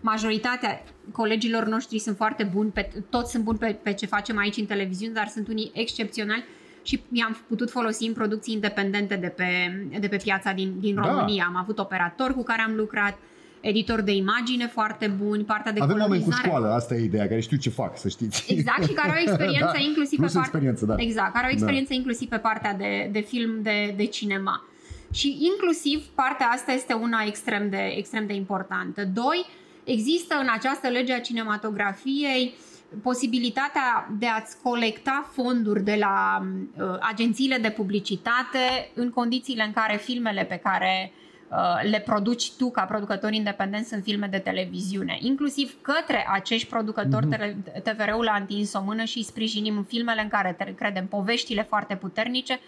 majoritatea 0.00 0.82
colegilor 1.12 1.64
noștri 1.64 1.98
sunt 1.98 2.16
foarte 2.16 2.44
buni, 2.44 2.70
pe, 2.70 2.90
toți 3.10 3.30
sunt 3.30 3.44
buni 3.44 3.58
pe, 3.58 3.78
pe 3.82 3.92
ce 3.92 4.06
facem 4.06 4.38
aici 4.38 4.56
în 4.56 4.66
televiziune, 4.66 5.12
dar 5.12 5.28
sunt 5.28 5.48
unii 5.48 5.70
excepționali 5.74 6.44
și 6.86 7.02
i-am 7.12 7.36
putut 7.48 7.70
folosi 7.70 8.06
în 8.06 8.12
producții 8.12 8.54
independente 8.54 9.16
de 9.16 9.26
pe, 9.26 9.46
de 10.00 10.08
pe 10.08 10.16
piața 10.16 10.52
din, 10.52 10.80
din 10.80 10.94
da. 10.94 11.00
România. 11.00 11.44
Am 11.48 11.56
avut 11.56 11.78
operatori 11.78 12.34
cu 12.34 12.42
care 12.42 12.62
am 12.62 12.74
lucrat, 12.74 13.18
editor 13.60 14.00
de 14.00 14.12
imagine 14.12 14.66
foarte 14.66 15.06
buni, 15.06 15.44
partea 15.44 15.72
de 15.72 15.80
Avem 15.80 16.00
oameni 16.00 16.22
cu 16.22 16.30
școală, 16.30 16.72
asta 16.72 16.94
e 16.94 17.04
ideea, 17.04 17.28
care 17.28 17.40
știu 17.40 17.56
ce 17.56 17.70
fac, 17.70 17.98
să 17.98 18.08
știți. 18.08 18.52
Exact, 18.52 18.84
și 18.84 18.92
care 18.92 19.10
au 19.10 19.18
experiență 19.26 19.72
da, 19.72 19.78
inclusiv 19.78 20.20
pe 20.20 20.30
partea... 20.32 20.74
Da. 20.80 20.94
Exact, 20.98 21.32
care 21.32 21.44
au 21.44 21.50
da. 21.50 21.56
experiență 21.56 21.88
da. 21.88 21.94
inclusiv 21.94 22.28
pe 22.28 22.36
partea 22.36 22.74
de, 22.74 23.08
de 23.12 23.20
film, 23.20 23.62
de, 23.62 23.94
de 23.96 24.06
cinema. 24.06 24.64
Și 25.12 25.38
inclusiv 25.52 26.04
partea 26.14 26.46
asta 26.46 26.72
este 26.72 26.92
una 26.92 27.24
extrem 27.26 27.70
de, 27.70 27.94
extrem 27.96 28.26
de 28.26 28.34
importantă. 28.34 29.04
Doi, 29.04 29.46
există 29.84 30.34
în 30.40 30.48
această 30.50 30.88
lege 30.88 31.12
a 31.12 31.20
cinematografiei 31.20 32.54
posibilitatea 33.02 34.08
de 34.18 34.26
a-ți 34.26 34.62
colecta 34.62 35.30
fonduri 35.32 35.82
de 35.82 35.96
la 35.98 36.42
uh, 36.42 36.96
agențiile 37.00 37.56
de 37.56 37.70
publicitate 37.70 38.90
în 38.94 39.10
condițiile 39.10 39.62
în 39.62 39.72
care 39.72 39.96
filmele 39.96 40.44
pe 40.44 40.56
care 40.56 41.12
uh, 41.48 41.90
le 41.90 42.00
produci 42.00 42.52
tu 42.52 42.70
ca 42.70 42.82
producător 42.82 43.32
independent 43.32 43.86
sunt 43.86 44.02
filme 44.02 44.26
de 44.26 44.38
televiziune. 44.38 45.18
Inclusiv 45.20 45.76
către 45.80 46.26
acești 46.32 46.68
producători 46.68 47.26
mm-hmm. 47.26 47.82
TVR-ul 47.82 48.28
a 48.28 48.36
întins 48.36 48.72
o 48.72 48.82
mână 48.82 49.04
și 49.04 49.16
îi 49.16 49.24
sprijinim 49.24 49.76
în 49.76 49.84
filmele 49.84 50.20
în 50.20 50.28
care 50.28 50.74
credem 50.76 51.06
poveștile 51.06 51.62
foarte 51.62 51.96
puternice. 51.96 52.60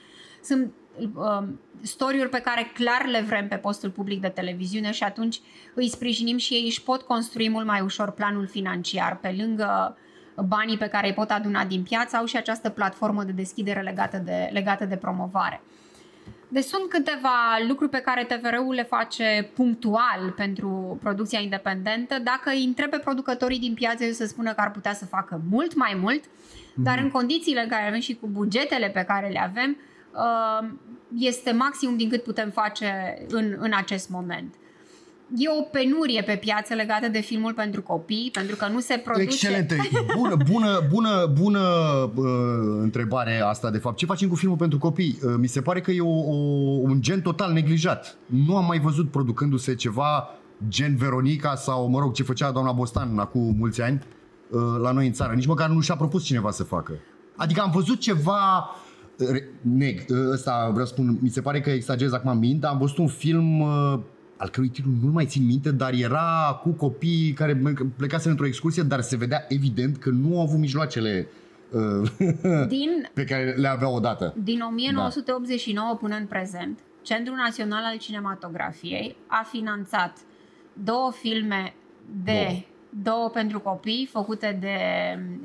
Sunt 0.43 0.73
uh, 0.99 1.49
storiuri 1.81 2.29
pe 2.29 2.41
care 2.41 2.71
clar 2.75 3.07
le 3.07 3.21
vrem 3.21 3.49
pe 3.49 3.57
postul 3.57 3.91
public 3.91 4.21
de 4.21 4.29
televiziune 4.29 4.91
și 4.91 5.03
atunci 5.03 5.41
îi 5.75 5.89
sprijinim 5.89 6.37
și 6.37 6.55
ei 6.55 6.65
își 6.65 6.83
pot 6.83 7.03
construi 7.03 7.49
mult 7.49 7.67
mai 7.67 7.81
ușor 7.81 8.11
planul 8.11 8.47
financiar 8.47 9.17
pe 9.17 9.35
lângă 9.39 9.97
banii 10.47 10.77
pe 10.77 10.87
care 10.87 11.07
îi 11.07 11.15
pot 11.15 11.31
aduna 11.31 11.65
din 11.65 11.83
piață, 11.83 12.17
au 12.17 12.25
și 12.25 12.37
această 12.37 12.69
platformă 12.69 13.25
de 13.25 13.33
deschidere 13.33 13.81
legată 13.81 14.23
de, 14.25 14.49
legată 14.53 14.85
de 14.85 14.97
promovare. 14.97 15.63
Deci 16.49 16.65
sunt 16.65 16.89
câteva 16.89 17.59
lucruri 17.69 17.91
pe 17.91 17.99
care 17.99 18.25
TVR-ul 18.25 18.75
le 18.75 18.83
face 18.83 19.51
punctual 19.55 20.33
pentru 20.37 20.99
producția 21.03 21.41
independentă. 21.41 22.19
Dacă 22.19 22.51
îi 22.51 22.65
întreb 22.65 22.91
pe 22.91 22.99
producătorii 22.99 23.59
din 23.59 23.75
piață, 23.75 24.05
eu 24.05 24.13
să 24.13 24.27
spună 24.27 24.53
că 24.53 24.61
ar 24.61 24.71
putea 24.71 24.95
să 24.95 25.07
facă 25.07 25.41
mult 25.51 25.75
mai 25.75 25.99
mult, 26.01 26.25
mm-hmm. 26.25 26.75
dar 26.83 26.99
în 26.99 27.11
condițiile 27.11 27.63
în 27.63 27.69
care 27.69 27.87
avem 27.87 28.01
și 28.01 28.15
cu 28.15 28.27
bugetele 28.27 28.89
pe 28.89 29.05
care 29.09 29.29
le 29.29 29.41
avem, 29.41 29.77
uh, 30.13 30.69
este 31.19 31.53
maximum 31.53 31.97
din 31.97 32.09
cât 32.09 32.23
putem 32.23 32.51
face 32.51 33.19
în, 33.29 33.57
în 33.59 33.73
acest 33.75 34.09
moment 34.09 34.55
e 35.37 35.49
o 35.59 35.63
penurie 35.63 36.23
pe 36.23 36.37
piață 36.37 36.75
legată 36.75 37.09
de 37.09 37.21
filmul 37.21 37.53
pentru 37.53 37.83
copii, 37.83 38.31
pentru 38.33 38.57
că 38.57 38.67
nu 38.73 38.81
se 38.81 39.01
produce... 39.05 39.25
Excelentă, 39.25 39.75
bună, 40.17 40.37
bună, 40.51 40.87
bună, 40.91 41.33
bună 41.41 41.61
uh, 42.15 42.79
întrebare 42.81 43.41
asta 43.41 43.71
de 43.71 43.79
fapt. 43.79 43.97
Ce 43.97 44.07
facem 44.07 44.29
cu 44.29 44.35
filmul 44.35 44.57
pentru 44.57 44.79
copii? 44.79 45.19
Uh, 45.23 45.35
mi 45.39 45.47
se 45.47 45.61
pare 45.61 45.81
că 45.81 45.91
e 45.91 46.01
o, 46.01 46.19
o, 46.19 46.35
un 46.83 47.01
gen 47.01 47.21
total 47.21 47.53
neglijat. 47.53 48.17
Nu 48.27 48.57
am 48.57 48.65
mai 48.65 48.79
văzut 48.79 49.11
producându-se 49.11 49.75
ceva 49.75 50.29
gen 50.69 50.97
Veronica 50.97 51.55
sau, 51.55 51.89
mă 51.89 51.99
rog, 51.99 52.13
ce 52.13 52.23
făcea 52.23 52.51
doamna 52.51 52.73
Bostan 52.73 53.19
acum 53.19 53.55
mulți 53.59 53.83
ani 53.83 54.03
uh, 54.51 54.61
la 54.83 54.93
noi 54.93 55.07
în 55.07 55.13
țară. 55.13 55.33
Nici 55.35 55.47
măcar 55.47 55.69
nu 55.69 55.81
și-a 55.81 55.97
propus 55.97 56.25
cineva 56.25 56.51
să 56.51 56.63
facă. 56.63 56.93
Adică 57.37 57.61
am 57.61 57.71
văzut 57.71 58.01
ceva 58.01 58.71
uh, 59.19 59.29
neg, 59.61 60.05
uh, 60.09 60.17
ăsta 60.33 60.69
vreau 60.71 60.87
să 60.87 60.93
spun, 60.93 61.19
mi 61.21 61.29
se 61.29 61.41
pare 61.41 61.61
că 61.61 61.71
exagerez 61.71 62.13
acum 62.13 62.39
mint, 62.39 62.61
dar 62.61 62.73
am 62.73 62.79
văzut 62.79 62.99
un 62.99 63.09
film 63.09 63.61
uh, 63.61 63.99
al 64.39 64.49
cărui 64.49 64.69
titlu 64.69 64.91
nu 65.03 65.11
mai 65.11 65.27
țin 65.27 65.47
minte, 65.47 65.71
dar 65.71 65.93
era 65.93 66.61
cu 66.63 66.71
copii 66.71 67.33
care 67.33 67.61
plecase 67.97 68.29
într-o 68.29 68.47
excursie, 68.47 68.83
dar 68.83 69.01
se 69.01 69.17
vedea 69.17 69.45
evident 69.49 69.97
că 69.97 70.11
nu 70.11 70.37
au 70.37 70.43
avut 70.43 70.59
mijloacele 70.59 71.29
uh, 71.71 72.11
din, 72.69 73.09
pe 73.15 73.25
care 73.25 73.55
le 73.57 73.69
aveau 73.69 73.95
odată. 73.95 74.35
Din 74.43 74.61
1989 74.61 75.89
da. 75.91 75.97
până 75.97 76.17
în 76.17 76.27
prezent, 76.27 76.79
Centrul 77.03 77.37
Național 77.37 77.85
al 77.85 77.97
Cinematografiei 77.99 79.17
a 79.27 79.47
finanțat 79.51 80.17
două 80.73 81.13
filme 81.21 81.75
de 82.25 82.33
două, 82.33 82.63
două 83.03 83.29
pentru 83.29 83.61
copii 83.61 84.09
făcute 84.13 84.59
de 84.61 84.77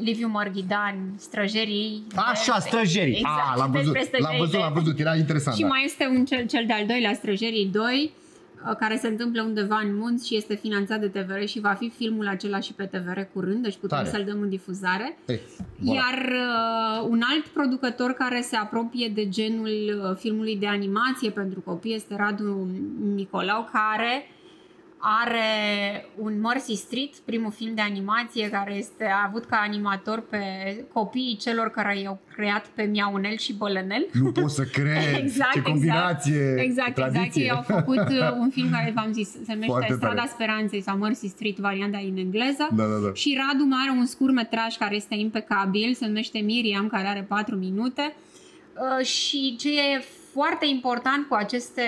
Liviu 0.03 0.27
Mărghidan, 0.27 1.13
Străjerii. 1.17 2.03
Așa, 2.15 2.57
de, 2.57 2.69
Străjerii. 2.69 3.17
Exact, 3.17 3.51
ah, 3.51 3.57
l-am 3.57 3.71
văzut, 3.71 3.95
l-am 4.19 4.35
văzut, 4.37 4.59
l-am 4.59 4.73
văzut, 4.73 4.99
era 4.99 5.15
interesant. 5.15 5.55
Și 5.55 5.61
da. 5.61 5.67
mai 5.67 5.81
este 5.85 6.07
un 6.17 6.25
cel, 6.25 6.45
cel 6.45 6.63
de-al 6.67 6.85
doilea, 6.85 7.13
Străjerii 7.13 7.65
2, 7.65 8.11
Uh, 8.15 8.22
care 8.79 8.97
se 8.97 9.07
întâmplă 9.07 9.41
undeva 9.41 9.79
în 9.83 9.95
munți 9.97 10.27
și 10.27 10.35
este 10.35 10.55
finanțat 10.55 10.99
de 10.99 11.07
TVR 11.07 11.45
și 11.45 11.59
va 11.59 11.73
fi 11.73 11.89
filmul 11.89 12.27
acela 12.27 12.59
și 12.59 12.73
pe 12.73 12.85
TVR 12.85 13.19
curând, 13.33 13.63
deci 13.63 13.77
putem 13.77 13.97
Tare. 13.97 14.09
să-l 14.09 14.23
dăm 14.23 14.41
în 14.41 14.49
difuzare. 14.49 15.17
Ei, 15.25 15.39
Iar 15.81 16.31
uh, 16.31 17.07
un 17.09 17.21
alt 17.31 17.45
producător 17.45 18.11
care 18.11 18.41
se 18.41 18.55
apropie 18.55 19.11
de 19.15 19.29
genul 19.29 19.67
uh, 19.67 20.15
filmului 20.17 20.57
de 20.57 20.67
animație 20.67 21.29
pentru 21.29 21.61
copii 21.61 21.93
este 21.95 22.15
Radu 22.15 22.67
Nicolau, 23.15 23.69
care 23.71 24.27
are 25.05 26.05
un 26.17 26.39
Mercy 26.41 26.75
Street, 26.75 27.15
primul 27.25 27.51
film 27.51 27.75
de 27.75 27.81
animație 27.81 28.49
care 28.49 28.75
este 28.75 29.05
a 29.05 29.25
avut 29.27 29.45
ca 29.45 29.63
animator 29.67 30.23
pe 30.29 30.39
copiii 30.93 31.37
celor 31.41 31.69
care 31.69 31.99
i-au 31.99 32.19
creat 32.35 32.65
pe 32.65 32.83
Miaunel 32.83 33.37
și 33.37 33.53
Bălănel. 33.53 34.07
Nu 34.13 34.31
pot 34.31 34.49
să 34.49 34.63
cred! 34.63 35.15
exact, 35.23 35.53
Ce 35.53 35.61
combinație! 35.61 36.55
Exact, 36.57 36.87
exact, 36.87 37.15
exact. 37.15 37.35
Ei 37.35 37.51
au 37.51 37.61
făcut 37.61 38.09
uh, 38.09 38.31
un 38.39 38.49
film 38.49 38.69
care 38.71 38.91
v-am 38.95 39.13
zis, 39.13 39.29
se 39.29 39.53
numește 39.53 39.93
Strada 39.93 40.25
Speranței 40.25 40.81
sau 40.81 40.97
Mercy 40.97 41.27
Street, 41.27 41.57
varianta 41.57 41.97
în 41.97 42.17
engleză. 42.17 42.67
Da, 42.71 42.83
da, 42.83 42.97
da. 43.05 43.13
Și 43.13 43.39
Radu 43.39 43.63
mai 43.63 43.79
are 43.87 43.97
un 43.99 44.05
scurt 44.05 44.33
metraj 44.33 44.77
care 44.77 44.95
este 44.95 45.15
impecabil, 45.15 45.93
se 45.93 46.05
numește 46.05 46.39
Miriam, 46.39 46.87
care 46.87 47.07
are 47.07 47.25
4 47.27 47.55
minute. 47.55 48.15
Uh, 48.73 49.05
și 49.05 49.55
ce 49.59 49.69
e 49.69 50.03
foarte 50.33 50.65
important 50.65 51.27
cu, 51.27 51.33
aceste, 51.33 51.83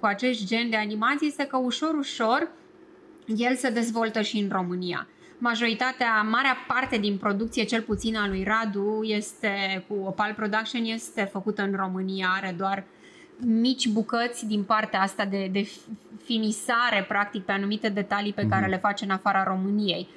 cu 0.00 0.06
acest 0.06 0.46
gen 0.46 0.70
de 0.70 0.76
animație 0.76 1.26
este 1.26 1.44
că 1.46 1.56
ușor, 1.56 1.94
ușor 1.94 2.48
el 3.26 3.56
se 3.56 3.70
dezvoltă 3.70 4.20
și 4.20 4.38
în 4.38 4.48
România. 4.52 5.06
Majoritatea, 5.38 6.22
marea 6.22 6.56
parte 6.66 6.98
din 6.98 7.16
producție, 7.16 7.64
cel 7.64 7.82
puțin 7.82 8.16
a 8.16 8.26
lui 8.26 8.44
Radu, 8.44 9.00
este 9.02 9.84
cu 9.88 9.94
Opal 10.04 10.32
Production, 10.32 10.84
este 10.84 11.28
făcută 11.32 11.62
în 11.62 11.74
România, 11.76 12.28
are 12.36 12.54
doar 12.58 12.84
mici 13.38 13.88
bucăți 13.88 14.46
din 14.46 14.62
partea 14.62 15.00
asta 15.00 15.24
de, 15.24 15.48
de 15.52 15.68
finisare, 16.24 17.04
practic, 17.08 17.44
pe 17.44 17.52
anumite 17.52 17.88
detalii 17.88 18.32
pe 18.32 18.46
care 18.46 18.62
mhm. 18.62 18.70
le 18.70 18.78
face 18.78 19.04
în 19.04 19.10
afara 19.10 19.42
României. 19.42 20.08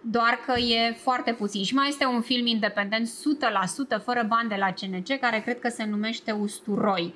Doar 0.00 0.40
că 0.46 0.58
e 0.58 0.92
foarte 0.92 1.32
puțin. 1.32 1.62
Și 1.62 1.74
mai 1.74 1.88
este 1.88 2.06
un 2.06 2.20
film 2.20 2.46
independent 2.46 3.08
100% 3.08 4.02
fără 4.04 4.24
bani 4.28 4.48
de 4.48 4.56
la 4.58 4.72
CNC, 4.72 5.20
care 5.20 5.40
cred 5.40 5.58
că 5.58 5.68
se 5.68 5.84
numește 5.84 6.32
Usturoi. 6.32 7.14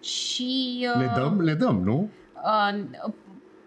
Și, 0.00 0.86
uh, 0.94 1.00
le 1.00 1.12
dăm, 1.16 1.40
le 1.40 1.54
dăm, 1.54 1.80
nu? 1.84 2.10
Uh, 2.34 2.84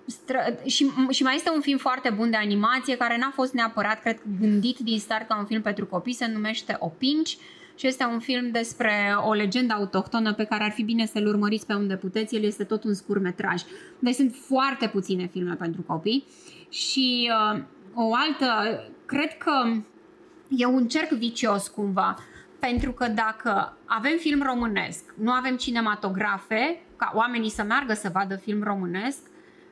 stră- 0.07 0.65
și, 0.65 0.91
și 1.09 1.23
mai 1.23 1.35
este 1.35 1.51
un 1.55 1.61
film 1.61 1.77
foarte 1.77 2.09
bun 2.09 2.29
de 2.29 2.37
animație 2.37 2.97
care 2.97 3.17
n-a 3.17 3.31
fost 3.33 3.53
neapărat, 3.53 4.01
cred, 4.01 4.21
gândit 4.39 4.77
din 4.77 4.99
start 4.99 5.27
ca 5.27 5.37
un 5.37 5.45
film 5.45 5.61
pentru 5.61 5.85
copii, 5.85 6.13
se 6.13 6.27
numește 6.27 6.75
Opinci 6.79 7.37
și 7.75 7.87
este 7.87 8.03
un 8.03 8.19
film 8.19 8.51
despre 8.51 9.15
o 9.25 9.33
legendă 9.33 9.73
autohtonă 9.73 10.33
pe 10.33 10.43
care 10.43 10.63
ar 10.63 10.71
fi 10.71 10.83
bine 10.83 11.05
să-l 11.05 11.27
urmăriți 11.27 11.65
pe 11.65 11.73
unde 11.73 11.95
puteți. 11.95 12.35
El 12.35 12.43
este 12.43 12.63
tot 12.63 12.83
un 12.83 12.93
scurmetraj. 12.93 13.61
Deci 13.99 14.15
sunt 14.15 14.35
foarte 14.47 14.87
puține 14.87 15.27
filme 15.27 15.53
pentru 15.53 15.81
copii 15.81 16.25
și 16.69 17.31
uh, 17.53 17.61
o 17.93 18.13
altă, 18.15 18.83
cred 19.05 19.37
că 19.37 19.73
e 20.49 20.65
un 20.65 20.87
cerc 20.87 21.09
vicios 21.09 21.67
cumva, 21.67 22.15
pentru 22.59 22.91
că 22.91 23.07
dacă 23.07 23.77
avem 23.85 24.17
film 24.17 24.41
românesc, 24.41 25.13
nu 25.17 25.31
avem 25.31 25.55
cinematografe, 25.55 26.81
ca 26.95 27.11
oamenii 27.15 27.49
să 27.49 27.63
meargă 27.63 27.93
să 27.93 28.09
vadă 28.13 28.35
film 28.35 28.63
românesc, 28.63 29.19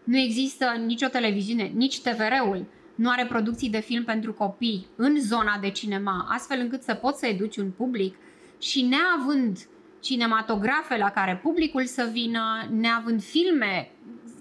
nu 0.04 0.17
există 0.17 0.65
nicio 0.86 1.08
televiziune, 1.08 1.63
nici 1.63 2.01
TVR-ul 2.01 2.65
nu 2.95 3.10
are 3.10 3.25
producții 3.25 3.69
de 3.69 3.80
film 3.80 4.04
pentru 4.04 4.34
copii 4.34 4.88
în 4.95 5.19
zona 5.19 5.58
de 5.62 5.69
cinema, 5.69 6.28
astfel 6.30 6.60
încât 6.60 6.84
să 6.84 6.93
poți 6.93 7.19
să 7.19 7.25
educi 7.25 7.58
un 7.58 7.71
public 7.71 8.15
și 8.60 8.82
neavând 8.82 9.67
cinematografe 9.99 10.97
la 10.97 11.10
care 11.10 11.39
publicul 11.43 11.86
să 11.86 12.10
vină, 12.12 12.67
neavând 12.71 13.23
filme 13.23 13.91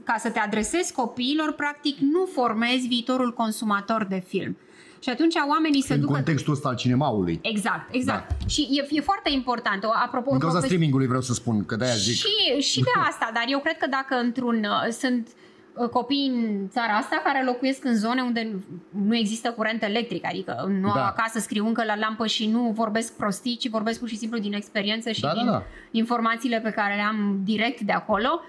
ca 0.04 0.16
să 0.18 0.30
te 0.30 0.38
adresezi 0.38 0.92
copiilor, 0.92 1.52
practic 1.52 1.98
nu 1.98 2.24
formezi 2.24 2.86
viitorul 2.86 3.32
consumator 3.32 4.06
de 4.08 4.22
film. 4.26 4.56
Și 5.04 5.10
atunci 5.10 5.34
oamenii 5.48 5.82
se 5.82 5.94
în 5.94 6.00
ducă... 6.00 6.12
contextul 6.12 6.52
ăsta 6.52 6.68
al 6.68 6.76
cinemaului. 6.76 7.38
Exact, 7.42 7.94
exact. 7.94 8.28
Da. 8.28 8.46
Și 8.46 8.60
e, 8.60 8.86
e 8.90 9.00
foarte 9.00 9.30
important. 9.30 9.84
Apropo, 10.04 10.30
Din 10.30 10.38
cauza 10.38 10.60
streamingului 10.60 11.06
vreau 11.06 11.22
să 11.22 11.32
spun, 11.32 11.64
că 11.64 11.76
de-aia 11.76 11.94
zic. 11.94 12.14
Și, 12.14 12.60
și 12.60 12.80
de 12.80 12.90
asta, 13.08 13.30
dar 13.34 13.44
eu 13.46 13.58
cred 13.58 13.76
că 13.76 13.86
dacă 13.86 14.14
într-un... 14.14 14.64
Uh, 14.64 14.92
sunt 14.92 15.28
uh, 15.74 15.88
copii 15.88 16.26
în 16.26 16.68
țara 16.68 16.92
asta 16.92 17.20
care 17.24 17.44
locuiesc 17.44 17.84
în 17.84 17.96
zone 17.96 18.22
unde 18.22 18.56
nu 18.88 19.16
există 19.16 19.50
curent 19.50 19.82
electric, 19.82 20.26
adică 20.26 20.66
nu 20.80 20.92
da. 20.94 21.00
au 21.00 21.06
acasă, 21.06 21.38
scriu 21.38 21.66
încă 21.66 21.84
la 21.84 21.96
lampă 21.96 22.26
și 22.26 22.46
nu 22.46 22.72
vorbesc 22.74 23.16
prostii, 23.16 23.56
ci 23.56 23.68
vorbesc 23.68 23.98
pur 23.98 24.08
și 24.08 24.16
simplu 24.16 24.38
din 24.38 24.52
experiență 24.52 25.10
și 25.10 25.20
da, 25.20 25.32
din 25.32 25.44
da, 25.44 25.50
da. 25.50 25.62
informațiile 25.90 26.60
pe 26.60 26.70
care 26.70 26.94
le 26.94 27.02
am 27.02 27.40
direct 27.42 27.80
de 27.80 27.92
acolo 27.92 28.40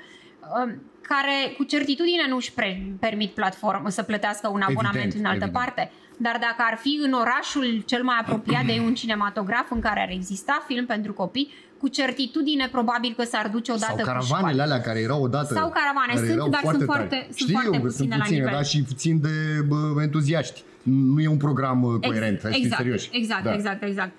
uh, 0.66 0.74
care 1.08 1.54
cu 1.58 1.64
certitudine 1.64 2.26
nu 2.30 2.36
își 2.36 2.54
permit 3.00 3.32
platformă 3.32 3.90
să 3.90 4.04
plătească 4.04 4.48
un 4.48 4.62
abonament 4.62 4.96
evident, 4.96 5.24
în 5.24 5.26
altă 5.26 5.44
evident. 5.44 5.66
parte. 5.66 5.92
Dar 6.18 6.38
dacă 6.40 6.62
ar 6.72 6.78
fi 6.78 7.00
în 7.04 7.14
orașul 7.14 7.84
cel 7.86 8.04
mai 8.04 8.16
apropiat 8.22 8.66
de 8.66 8.82
un 8.86 8.94
cinematograf 8.94 9.72
în 9.72 9.80
care 9.80 10.02
ar 10.02 10.10
exista 10.12 10.66
film 10.68 10.86
pentru 10.86 11.14
copii, 11.14 11.52
cu 11.78 11.88
certitudine 11.88 12.68
probabil 12.72 13.14
că 13.18 13.24
s-ar 13.24 13.48
duce 13.48 13.72
odată 13.72 13.94
Sau 13.96 14.06
caravanele 14.06 14.62
alea 14.62 14.82
care 14.82 15.00
erau 15.00 15.22
odată. 15.22 15.54
Sau 15.54 15.74
caravane, 15.74 16.28
sunt, 16.28 16.52
dar 16.52 16.62
sunt 16.64 16.84
foarte, 16.84 17.18
sunt 17.24 17.50
Știu, 17.50 17.60
foarte 17.60 17.80
puține, 17.80 17.92
sunt 17.92 18.10
puține 18.10 18.18
la 18.18 18.26
nivel. 18.30 18.54
Dar 18.54 18.66
și 18.66 18.84
puțin 18.84 19.22
de 19.22 19.62
bă, 19.68 20.02
entuziaști. 20.02 20.64
Nu 20.84 21.22
e 21.22 21.28
un 21.28 21.38
program 21.38 21.84
uh, 21.84 22.08
coerent, 22.08 22.42
Ex- 22.44 22.56
exact, 22.56 22.82
serios. 22.82 23.08
Exact, 23.12 23.44
da. 23.44 23.54
exact, 23.54 23.84
exact. 23.84 24.12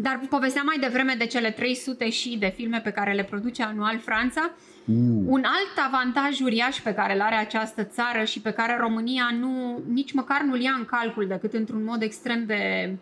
Dar 0.00 0.20
povesteam 0.28 0.66
mai 0.66 0.78
devreme 0.78 1.14
de 1.18 1.26
cele 1.26 1.50
300 1.50 2.10
și 2.10 2.36
de 2.38 2.52
filme 2.56 2.80
pe 2.80 2.90
care 2.90 3.12
le 3.12 3.24
produce 3.24 3.62
anual 3.62 3.98
Franța. 3.98 4.50
Uh. 4.84 4.94
Un 5.26 5.42
alt 5.44 5.86
avantaj 5.86 6.40
uriaș 6.40 6.76
pe 6.76 6.94
care 6.94 7.14
îl 7.14 7.20
are 7.20 7.34
această 7.34 7.84
țară 7.84 8.24
și 8.24 8.40
pe 8.40 8.50
care 8.50 8.76
România 8.80 9.30
nu, 9.40 9.82
nici 9.88 10.12
măcar 10.12 10.40
nu-l 10.42 10.60
ia 10.60 10.74
în 10.78 10.84
calcul 10.84 11.26
decât 11.26 11.52
într-un 11.52 11.84
mod 11.84 12.02
extrem 12.02 12.46
de 12.46 12.96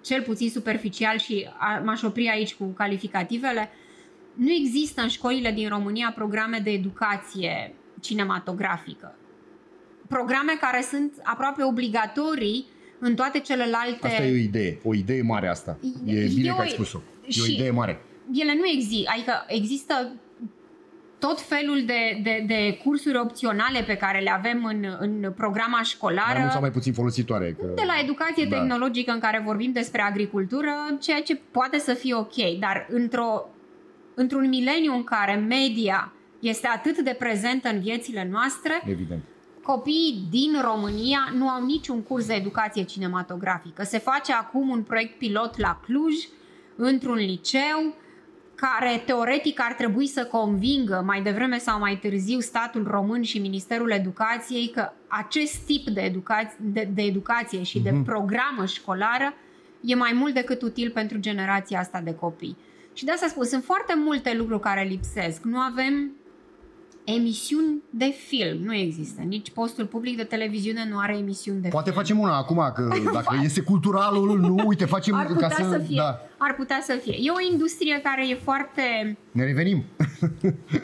cel 0.00 0.22
puțin 0.22 0.50
superficial 0.50 1.18
și 1.18 1.48
a, 1.58 1.80
m-aș 1.84 2.02
opri 2.02 2.28
aici 2.28 2.54
cu 2.54 2.64
calificativele, 2.64 3.70
nu 4.34 4.50
există 4.50 5.02
în 5.02 5.08
școlile 5.08 5.50
din 5.50 5.68
România 5.68 6.12
programe 6.14 6.58
de 6.64 6.70
educație 6.70 7.74
cinematografică. 8.00 9.16
Programe 10.08 10.52
care 10.60 10.82
sunt 10.82 11.12
aproape 11.22 11.64
obligatorii 11.64 12.66
în 13.04 13.14
toate 13.14 13.38
celelalte... 13.38 14.06
Asta 14.06 14.22
e 14.22 14.32
o 14.32 14.36
idee, 14.36 14.78
o 14.82 14.94
idee 14.94 15.22
mare 15.22 15.48
asta. 15.48 15.78
E 16.04 16.26
bine 16.34 16.46
eu, 16.46 16.54
că 16.54 16.60
ai 16.60 16.68
spus-o. 16.68 17.00
E 17.26 17.42
o 17.42 17.52
idee 17.52 17.70
mare. 17.70 18.00
Ele 18.32 18.54
nu 18.54 18.66
există, 18.66 19.10
adică 19.14 19.44
există 19.46 20.12
tot 21.18 21.40
felul 21.40 21.82
de, 21.86 22.20
de, 22.22 22.44
de 22.46 22.78
cursuri 22.84 23.18
opționale 23.18 23.82
pe 23.86 23.96
care 23.96 24.20
le 24.20 24.30
avem 24.30 24.64
în, 24.64 24.96
în 24.98 25.32
programa 25.36 25.82
școlară. 25.82 26.32
Mai 26.32 26.40
mult 26.40 26.52
sau 26.52 26.60
mai 26.60 26.70
puțin 26.70 26.92
folositoare. 26.92 27.56
Că... 27.60 27.66
De 27.74 27.82
la 27.86 28.00
educație 28.02 28.44
da. 28.44 28.56
tehnologică 28.56 29.12
în 29.12 29.18
care 29.18 29.42
vorbim 29.44 29.72
despre 29.72 30.02
agricultură, 30.02 30.72
ceea 31.00 31.22
ce 31.22 31.40
poate 31.50 31.78
să 31.78 31.94
fie 31.94 32.14
ok, 32.14 32.58
dar 32.58 32.86
într-o, 32.90 33.48
într-un 34.14 34.48
mileniu 34.48 34.94
în 34.94 35.04
care 35.04 35.34
media 35.34 36.12
este 36.40 36.66
atât 36.66 36.98
de 36.98 37.16
prezentă 37.18 37.68
în 37.68 37.80
viețile 37.80 38.28
noastre, 38.30 38.82
Evident. 38.86 39.22
Copiii 39.62 40.26
din 40.30 40.60
România 40.60 41.32
nu 41.36 41.48
au 41.48 41.64
niciun 41.64 42.02
curs 42.02 42.26
de 42.26 42.34
educație 42.34 42.82
cinematografică. 42.82 43.82
Se 43.82 43.98
face 43.98 44.32
acum 44.32 44.68
un 44.68 44.82
proiect 44.82 45.18
pilot 45.18 45.58
la 45.58 45.80
Cluj, 45.84 46.14
într-un 46.76 47.16
liceu, 47.16 47.94
care 48.54 49.02
teoretic 49.06 49.60
ar 49.60 49.72
trebui 49.72 50.06
să 50.06 50.24
convingă 50.24 51.02
mai 51.06 51.22
devreme 51.22 51.58
sau 51.58 51.78
mai 51.78 51.98
târziu 51.98 52.40
statul 52.40 52.86
român 52.90 53.22
și 53.22 53.38
Ministerul 53.38 53.90
Educației 53.90 54.68
că 54.68 54.92
acest 55.06 55.56
tip 55.56 55.88
de, 55.88 56.00
educație, 56.00 56.56
de, 56.60 56.88
de 56.94 57.02
educație 57.02 57.62
și 57.62 57.80
mm-hmm. 57.80 57.82
de 57.82 57.90
mhm. 57.90 58.02
programă 58.04 58.66
școlară 58.66 59.34
e 59.80 59.94
mai 59.94 60.12
mult 60.14 60.34
decât 60.34 60.62
util 60.62 60.90
pentru 60.90 61.18
generația 61.18 61.78
asta 61.78 62.00
de 62.00 62.14
copii. 62.14 62.56
Și 62.92 63.04
de 63.04 63.10
asta 63.10 63.26
spun, 63.26 63.44
sunt 63.44 63.64
foarte 63.64 63.94
multe 63.96 64.34
lucruri 64.34 64.60
care 64.60 64.82
lipsesc. 64.82 65.42
Nu 65.42 65.58
avem 65.58 66.12
emisiuni 67.04 67.82
de 67.90 68.14
film. 68.26 68.62
Nu 68.62 68.74
există. 68.74 69.22
Nici 69.22 69.50
postul 69.50 69.86
public 69.86 70.16
de 70.16 70.24
televiziune 70.24 70.88
nu 70.90 70.98
are 70.98 71.16
emisiuni 71.16 71.60
de 71.60 71.68
Poate 71.68 71.90
film. 71.90 72.02
facem 72.02 72.18
una 72.18 72.36
acum, 72.36 72.72
că 72.74 72.88
dacă 73.12 73.40
este 73.42 73.60
culturalul, 73.60 74.40
nu, 74.40 74.66
uite, 74.66 74.84
facem 74.84 75.14
ar 75.14 75.26
putea 75.26 75.48
ca 75.48 75.54
să... 75.54 75.70
să 75.70 75.78
fie. 75.78 75.96
Da. 75.96 76.20
Ar 76.38 76.54
putea 76.54 76.80
să 76.82 76.98
fie. 77.02 77.16
E 77.20 77.30
o 77.30 77.52
industrie 77.52 78.00
care 78.02 78.28
e 78.28 78.34
foarte... 78.34 79.16
Ne 79.30 79.44
revenim. 79.44 79.84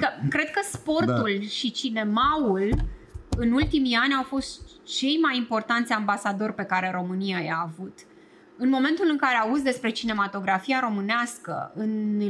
Că, 0.00 0.08
cred 0.28 0.50
că 0.50 0.60
sportul 0.72 1.36
da. 1.40 1.46
și 1.46 1.70
cinemaul 1.70 2.70
în 3.38 3.52
ultimii 3.52 3.94
ani 3.94 4.14
au 4.14 4.22
fost 4.22 4.60
cei 4.84 5.18
mai 5.22 5.36
importanți 5.36 5.92
ambasadori 5.92 6.54
pe 6.54 6.62
care 6.62 6.90
România 6.94 7.38
i-a 7.38 7.70
avut. 7.72 7.98
În 8.56 8.68
momentul 8.68 9.06
în 9.10 9.16
care 9.16 9.36
auzi 9.36 9.62
despre 9.62 9.90
cinematografia 9.90 10.80
românească 10.80 11.72
în 11.74 12.20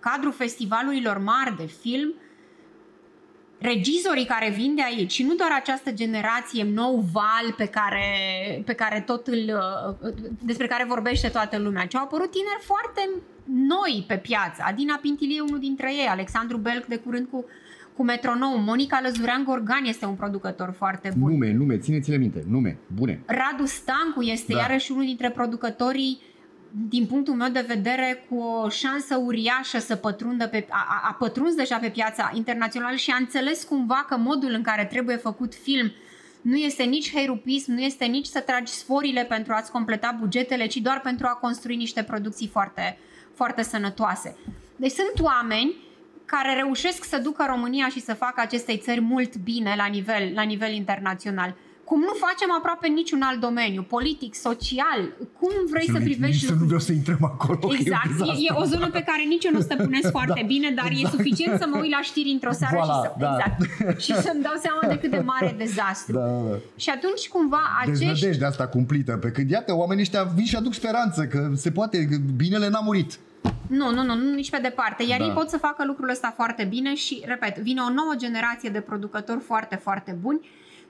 cadrul 0.00 0.32
festivalurilor 0.32 1.18
mari 1.18 1.56
de 1.56 1.66
film, 1.66 2.14
regizorii 3.60 4.24
care 4.24 4.50
vin 4.50 4.74
de 4.74 4.82
aici 4.82 5.12
și 5.12 5.22
nu 5.22 5.34
doar 5.34 5.50
această 5.52 5.90
generație 5.92 6.64
nou 6.64 7.04
val 7.12 7.54
pe 7.56 7.66
care, 7.66 8.04
pe 8.64 8.72
care 8.72 9.00
tot 9.00 9.26
îl, 9.26 9.58
despre 10.42 10.66
care 10.66 10.84
vorbește 10.88 11.28
toată 11.28 11.58
lumea, 11.58 11.86
ci 11.86 11.94
au 11.94 12.02
apărut 12.02 12.30
tineri 12.30 12.60
foarte 12.60 13.08
noi 13.44 14.04
pe 14.06 14.16
piață. 14.16 14.62
Adina 14.66 14.98
Pintilie 15.02 15.40
unul 15.40 15.58
dintre 15.58 15.92
ei, 15.92 16.06
Alexandru 16.06 16.56
Belc 16.56 16.84
de 16.84 16.96
curând 16.96 17.26
cu 17.30 17.44
cu 17.96 18.06
Metronom, 18.06 18.64
Monica 18.64 19.00
Lăzurean 19.02 19.44
Gorgan 19.44 19.84
este 19.84 20.06
un 20.06 20.14
producător 20.14 20.74
foarte 20.76 21.12
bun. 21.16 21.30
Nume, 21.30 21.52
nume, 21.52 21.78
țineți-le 21.78 22.16
minte, 22.16 22.44
nume, 22.48 22.78
bune. 22.94 23.22
Radu 23.26 23.66
Stancu 23.66 24.22
este 24.22 24.52
da. 24.52 24.58
iarăși 24.58 24.92
unul 24.92 25.04
dintre 25.04 25.30
producătorii 25.30 26.20
din 26.88 27.06
punctul 27.06 27.34
meu 27.34 27.48
de 27.48 27.64
vedere, 27.66 28.24
cu 28.28 28.36
o 28.36 28.68
șansă 28.68 29.16
uriașă 29.16 29.78
să 29.78 29.96
pătrundă 29.96 30.46
pe, 30.48 30.66
a, 30.68 31.00
a 31.08 31.16
pătruns 31.18 31.54
deja 31.54 31.76
pe 31.76 31.88
piața 31.88 32.30
internațională 32.34 32.96
și 32.96 33.10
a 33.10 33.16
înțeles 33.16 33.64
cumva 33.64 34.04
că 34.08 34.16
modul 34.16 34.52
în 34.52 34.62
care 34.62 34.84
trebuie 34.84 35.16
făcut 35.16 35.54
film 35.54 35.92
nu 36.42 36.56
este 36.56 36.82
nici 36.82 37.12
heirupism, 37.12 37.72
nu 37.72 37.80
este 37.80 38.04
nici 38.04 38.26
să 38.26 38.40
tragi 38.40 38.72
sforile 38.72 39.24
pentru 39.24 39.52
a-ți 39.52 39.70
completa 39.70 40.16
bugetele, 40.20 40.66
ci 40.66 40.76
doar 40.76 41.00
pentru 41.00 41.26
a 41.26 41.34
construi 41.34 41.76
niște 41.76 42.02
producții 42.02 42.48
foarte, 42.48 42.98
foarte 43.34 43.62
sănătoase. 43.62 44.36
Deci 44.76 44.90
sunt 44.90 45.26
oameni 45.26 45.76
care 46.24 46.54
reușesc 46.54 47.04
să 47.04 47.18
ducă 47.18 47.44
România 47.48 47.88
și 47.88 48.00
să 48.00 48.14
facă 48.14 48.40
acestei 48.40 48.78
țări 48.78 49.00
mult 49.00 49.36
bine 49.36 49.74
la 49.76 49.86
nivel, 49.86 50.32
la 50.34 50.42
nivel 50.42 50.72
internațional 50.72 51.56
cum 51.90 52.00
nu 52.10 52.14
facem 52.26 52.50
aproape 52.58 52.88
niciun 53.00 53.20
alt 53.28 53.40
domeniu, 53.40 53.82
politic, 53.82 54.32
social. 54.48 55.00
Cum 55.38 55.52
vrei 55.72 55.86
să, 55.86 55.92
să 55.96 56.00
privești 56.08 56.46
Să 56.46 56.54
nu 56.60 56.64
vreau 56.64 56.80
să 56.88 56.92
intrăm 56.92 57.22
acolo. 57.32 57.74
Exact, 57.78 58.14
e, 58.20 58.32
e 58.46 58.50
o 58.62 58.64
zonă 58.64 58.88
pe 58.90 59.02
care 59.08 59.22
nici 59.22 59.44
eu 59.44 59.52
nu 59.52 59.60
stăpânesc 59.60 60.08
da, 60.10 60.16
foarte 60.18 60.42
bine, 60.46 60.68
dar 60.70 60.88
exact. 60.90 61.14
e 61.14 61.16
suficient 61.16 61.60
să 61.60 61.66
mă 61.70 61.76
uit 61.82 61.90
la 61.90 62.02
știri 62.02 62.30
într-o 62.30 62.52
seară 62.52 62.76
voilà, 62.76 62.94
și, 62.94 63.00
să, 63.02 63.08
da. 63.18 63.30
exact, 63.32 63.58
și 64.04 64.12
să-mi 64.26 64.42
dau 64.42 64.56
seama 64.64 64.82
de 64.92 64.96
cât 65.00 65.10
de 65.10 65.22
mare 65.32 65.54
dezastru. 65.58 66.12
Da, 66.18 66.26
da. 66.50 66.56
Și 66.76 66.90
atunci 66.96 67.28
cumva 67.34 67.62
acești... 67.80 68.38
de 68.38 68.44
asta 68.44 68.66
cumplită, 68.66 69.12
pe 69.16 69.30
când 69.30 69.50
iată, 69.50 69.70
oamenii 69.74 70.02
ăștia 70.02 70.22
vin 70.22 70.44
și 70.44 70.56
aduc 70.56 70.74
speranță 70.74 71.20
că 71.32 71.50
se 71.54 71.70
poate, 71.70 72.06
că 72.06 72.16
binele 72.36 72.68
n-a 72.68 72.80
murit. 72.80 73.18
Nu, 73.66 73.90
nu, 73.94 74.02
nu, 74.02 74.14
nu, 74.14 74.34
nici 74.34 74.50
pe 74.50 74.58
departe. 74.62 75.02
Iar 75.02 75.18
da. 75.18 75.24
ei 75.24 75.30
pot 75.30 75.48
să 75.48 75.58
facă 75.58 75.84
lucrul 75.84 76.08
ăsta 76.10 76.32
foarte 76.36 76.64
bine 76.64 76.94
și, 76.94 77.22
repet, 77.24 77.58
vine 77.58 77.80
o 77.80 77.92
nouă 77.92 78.14
generație 78.16 78.70
de 78.70 78.80
producători 78.80 79.40
foarte, 79.40 79.76
foarte 79.76 80.18
buni 80.20 80.40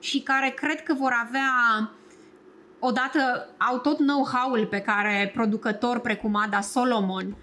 și 0.00 0.20
care 0.20 0.50
cred 0.56 0.82
că 0.82 0.94
vor 0.94 1.12
avea 1.26 1.50
odată 2.78 3.48
au 3.70 3.78
tot 3.78 3.96
know-how-ul 3.96 4.66
pe 4.66 4.80
care 4.80 5.30
producători 5.34 6.00
precum 6.00 6.36
Ada 6.36 6.60
Solomon 6.60 7.36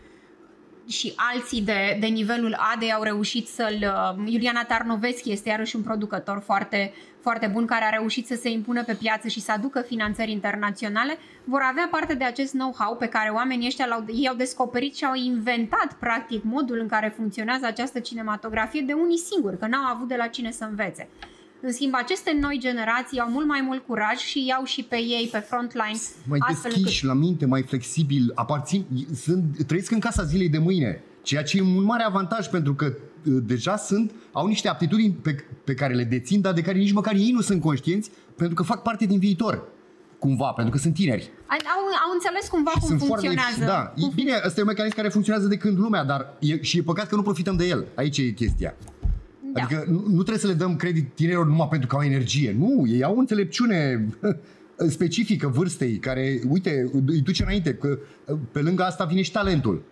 și 0.87 1.13
alții 1.15 1.61
de, 1.61 1.97
de 1.99 2.05
nivelul 2.05 2.57
ADE 2.73 2.91
au 2.91 3.03
reușit 3.03 3.47
să-l... 3.47 3.93
Uh, 4.17 4.31
Iuliana 4.31 4.63
Tarnoveschi 4.63 5.31
este 5.31 5.49
iarăși 5.49 5.75
un 5.75 5.81
producător 5.81 6.41
foarte, 6.45 6.93
foarte 7.21 7.47
bun 7.47 7.65
care 7.65 7.85
a 7.85 7.89
reușit 7.89 8.27
să 8.27 8.35
se 8.35 8.49
impună 8.49 8.83
pe 8.83 8.93
piață 8.93 9.27
și 9.27 9.41
să 9.41 9.51
aducă 9.51 9.81
finanțări 9.81 10.31
internaționale, 10.31 11.17
vor 11.43 11.61
avea 11.69 11.87
parte 11.91 12.13
de 12.13 12.23
acest 12.23 12.51
know-how 12.51 12.95
pe 12.95 13.07
care 13.07 13.29
oamenii 13.29 13.67
ăștia 13.67 13.85
l-au, 13.85 14.05
ei 14.13 14.27
au 14.27 14.35
descoperit 14.35 14.95
și 14.95 15.05
au 15.05 15.13
inventat 15.15 15.93
practic 15.99 16.43
modul 16.43 16.79
în 16.79 16.87
care 16.87 17.13
funcționează 17.15 17.65
această 17.65 17.99
cinematografie 17.99 18.81
de 18.81 18.93
unii 18.93 19.17
singuri, 19.17 19.59
că 19.59 19.67
n-au 19.67 19.93
avut 19.93 20.07
de 20.07 20.15
la 20.15 20.27
cine 20.27 20.51
să 20.51 20.63
învețe. 20.63 21.09
În 21.61 21.73
schimb, 21.73 21.93
aceste 21.95 22.37
noi 22.41 22.57
generații 22.59 23.19
au 23.19 23.29
mult 23.29 23.47
mai 23.47 23.61
mult 23.65 23.85
curaj 23.85 24.17
și 24.17 24.45
iau 24.45 24.63
și 24.63 24.83
pe 24.83 24.95
ei 24.95 25.29
pe 25.31 25.37
frontline. 25.37 25.99
Mai 26.27 26.39
deschiși 26.47 27.03
încât... 27.03 27.03
la 27.03 27.13
minte, 27.13 27.45
mai 27.45 27.61
flexibil, 27.61 28.31
aparțin, 28.35 28.85
sunt, 29.15 29.65
trăiesc 29.65 29.91
în 29.91 29.99
casa 29.99 30.23
zilei 30.23 30.49
de 30.49 30.57
mâine, 30.57 31.01
ceea 31.21 31.43
ce 31.43 31.57
e 31.57 31.61
un 31.61 31.83
mare 31.83 32.03
avantaj 32.03 32.47
pentru 32.47 32.73
că 32.75 32.85
uh, 32.85 33.37
deja 33.45 33.77
sunt, 33.77 34.11
au 34.31 34.47
niște 34.47 34.67
aptitudini 34.67 35.13
pe, 35.13 35.35
pe 35.63 35.73
care 35.73 35.93
le 35.93 36.03
dețin, 36.03 36.41
dar 36.41 36.53
de 36.53 36.61
care 36.61 36.77
nici 36.77 36.91
măcar 36.91 37.13
ei 37.13 37.31
nu 37.31 37.41
sunt 37.41 37.61
conștienți, 37.61 38.11
pentru 38.35 38.55
că 38.55 38.63
fac 38.63 38.81
parte 38.81 39.05
din 39.05 39.19
viitor 39.19 39.67
cumva, 40.19 40.51
pentru 40.51 40.73
că 40.73 40.79
sunt 40.79 40.93
tineri. 40.93 41.31
Au, 41.47 41.57
au 42.05 42.11
înțeles 42.13 42.47
cumva 42.47 42.71
cum 42.71 42.87
sunt 42.87 42.99
funcționează. 42.99 43.63
Foarte, 43.63 43.65
da, 43.65 44.01
cum 44.01 44.11
bine, 44.15 44.33
ăsta 44.45 44.59
e 44.59 44.61
un 44.61 44.67
mecanism 44.67 44.95
care 44.95 45.09
funcționează 45.09 45.47
de 45.47 45.57
când 45.57 45.77
lumea, 45.77 46.03
dar 46.03 46.33
e, 46.39 46.61
și 46.61 46.77
e 46.77 46.81
păcat 46.81 47.07
că 47.07 47.15
nu 47.15 47.21
profităm 47.21 47.55
de 47.55 47.65
el. 47.67 47.87
Aici 47.95 48.17
e 48.17 48.29
chestia. 48.29 48.75
Da. 49.57 49.63
Adică 49.63 49.83
nu, 49.87 50.03
nu 50.07 50.13
trebuie 50.13 50.37
să 50.37 50.47
le 50.47 50.53
dăm 50.53 50.75
credit 50.75 51.15
tinerilor 51.15 51.45
numai 51.45 51.67
pentru 51.69 51.87
că 51.87 51.95
au 51.95 52.01
energie. 52.01 52.55
Nu, 52.57 52.85
ei 52.87 53.03
au 53.03 53.17
înțelepciune 53.17 54.07
specifică 54.97 55.47
vârstei 55.47 55.97
care, 55.97 56.39
uite, 56.49 56.89
îi 57.05 57.21
duce 57.21 57.43
înainte, 57.43 57.73
că 57.73 57.99
pe 58.51 58.61
lângă 58.61 58.83
asta 58.83 59.05
vine 59.05 59.21
și 59.21 59.31
talentul. 59.31 59.83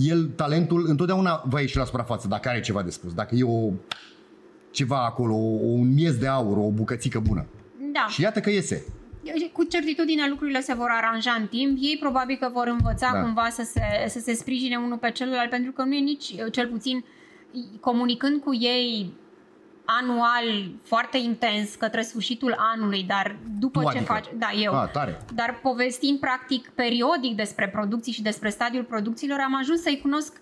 El, 0.00 0.24
talentul, 0.24 0.84
întotdeauna 0.88 1.42
va 1.46 1.60
ieși 1.60 1.76
la 1.76 1.84
suprafață 1.84 2.28
dacă 2.28 2.48
are 2.48 2.60
ceva 2.60 2.82
de 2.82 2.90
spus, 2.90 3.14
dacă 3.14 3.34
e 3.34 3.42
o, 3.42 3.70
ceva 4.70 5.04
acolo, 5.04 5.34
un 5.34 5.94
miez 5.94 6.16
de 6.16 6.26
aur, 6.26 6.56
o 6.56 6.70
bucățică 6.70 7.18
bună. 7.18 7.46
Da. 7.92 8.06
Și 8.08 8.20
iată 8.20 8.40
că 8.40 8.50
iese 8.50 8.84
cu 9.52 9.64
certitudine 9.64 10.28
lucrurile 10.28 10.60
se 10.60 10.74
vor 10.74 10.88
aranja 10.90 11.36
în 11.40 11.46
timp. 11.46 11.78
Ei 11.80 11.96
probabil 12.00 12.36
că 12.40 12.50
vor 12.52 12.66
învăța 12.66 13.10
da. 13.12 13.20
cumva 13.20 13.48
să 13.50 13.62
se, 13.72 13.80
să 14.08 14.18
se 14.18 14.34
sprijine 14.34 14.76
unul 14.76 14.98
pe 14.98 15.10
celălalt, 15.10 15.50
pentru 15.50 15.72
că 15.72 15.82
nu 15.82 15.94
e 15.94 16.00
nici, 16.00 16.34
cel 16.50 16.68
puțin, 16.68 16.96
uh, 16.96 17.04
comunicând 17.80 18.40
cu 18.40 18.54
ei 18.54 19.12
anual 19.84 20.70
foarte 20.82 21.18
intens 21.18 21.74
către 21.74 22.02
sfârșitul 22.02 22.56
anului, 22.74 23.02
dar 23.02 23.36
după 23.58 23.80
tu 23.82 23.90
ce 23.90 23.96
adică. 23.96 24.12
faci... 24.12 24.26
Da, 24.34 24.50
eu. 24.56 24.74
A, 24.74 24.86
tare. 24.86 25.20
Dar 25.34 25.58
povestind 25.62 26.18
practic 26.18 26.68
periodic 26.68 27.36
despre 27.36 27.68
producții 27.68 28.12
și 28.12 28.22
despre 28.22 28.50
stadiul 28.50 28.84
producțiilor, 28.84 29.38
am 29.38 29.54
ajuns 29.54 29.82
să-i 29.82 30.00
cunosc 30.02 30.40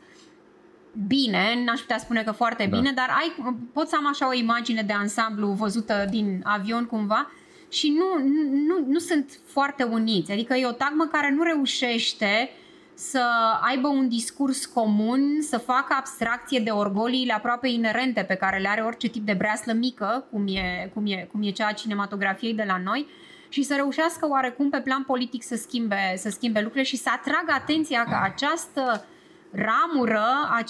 bine, 1.07 1.62
n-aș 1.64 1.81
putea 1.81 1.99
spune 1.99 2.23
că 2.23 2.33
foarte 2.33 2.66
da. 2.66 2.77
bine, 2.77 2.92
dar 2.92 3.16
ai, 3.18 3.57
pot 3.73 3.88
să 3.88 3.96
am 3.96 4.07
așa 4.07 4.29
o 4.29 4.33
imagine 4.33 4.83
de 4.83 4.92
ansamblu 4.92 5.46
văzută 5.46 6.07
din 6.11 6.40
avion 6.44 6.85
cumva 6.85 7.31
și 7.68 7.88
nu, 7.88 8.29
nu, 8.66 8.85
nu 8.87 8.99
sunt 8.99 9.38
foarte 9.44 9.83
uniți. 9.83 10.33
Adică 10.33 10.55
e 10.55 10.66
o 10.66 10.73
tagmă 10.73 11.05
care 11.05 11.31
nu 11.31 11.42
reușește 11.42 12.51
să 13.00 13.22
aibă 13.60 13.88
un 13.88 14.08
discurs 14.08 14.66
comun, 14.66 15.20
să 15.40 15.58
facă 15.58 15.94
abstracție 15.98 16.60
de 16.60 16.70
orgoliile 16.70 17.32
aproape 17.32 17.68
inerente 17.68 18.22
pe 18.22 18.34
care 18.34 18.58
le 18.58 18.68
are 18.68 18.80
orice 18.80 19.08
tip 19.08 19.26
de 19.26 19.32
breaslă 19.32 19.72
mică, 19.72 20.24
cum 20.30 20.46
e, 20.46 20.90
cum 20.94 21.06
e, 21.06 21.28
cum 21.32 21.42
e 21.42 21.50
cea 21.50 21.66
a 21.66 21.72
cinematografiei 21.72 22.54
de 22.54 22.64
la 22.66 22.80
noi, 22.84 23.06
și 23.48 23.62
să 23.62 23.74
reușească 23.74 24.28
oarecum 24.28 24.70
pe 24.70 24.80
plan 24.80 25.02
politic 25.02 25.42
să 25.42 25.56
schimbe, 25.56 26.14
să 26.16 26.30
schimbe 26.30 26.58
lucrurile 26.58 26.84
și 26.84 26.96
să 26.96 27.10
atragă 27.12 27.52
atenția 27.52 28.04
că 28.04 28.18
această 28.22 29.04
ramură 29.50 30.26
a, 30.48 30.64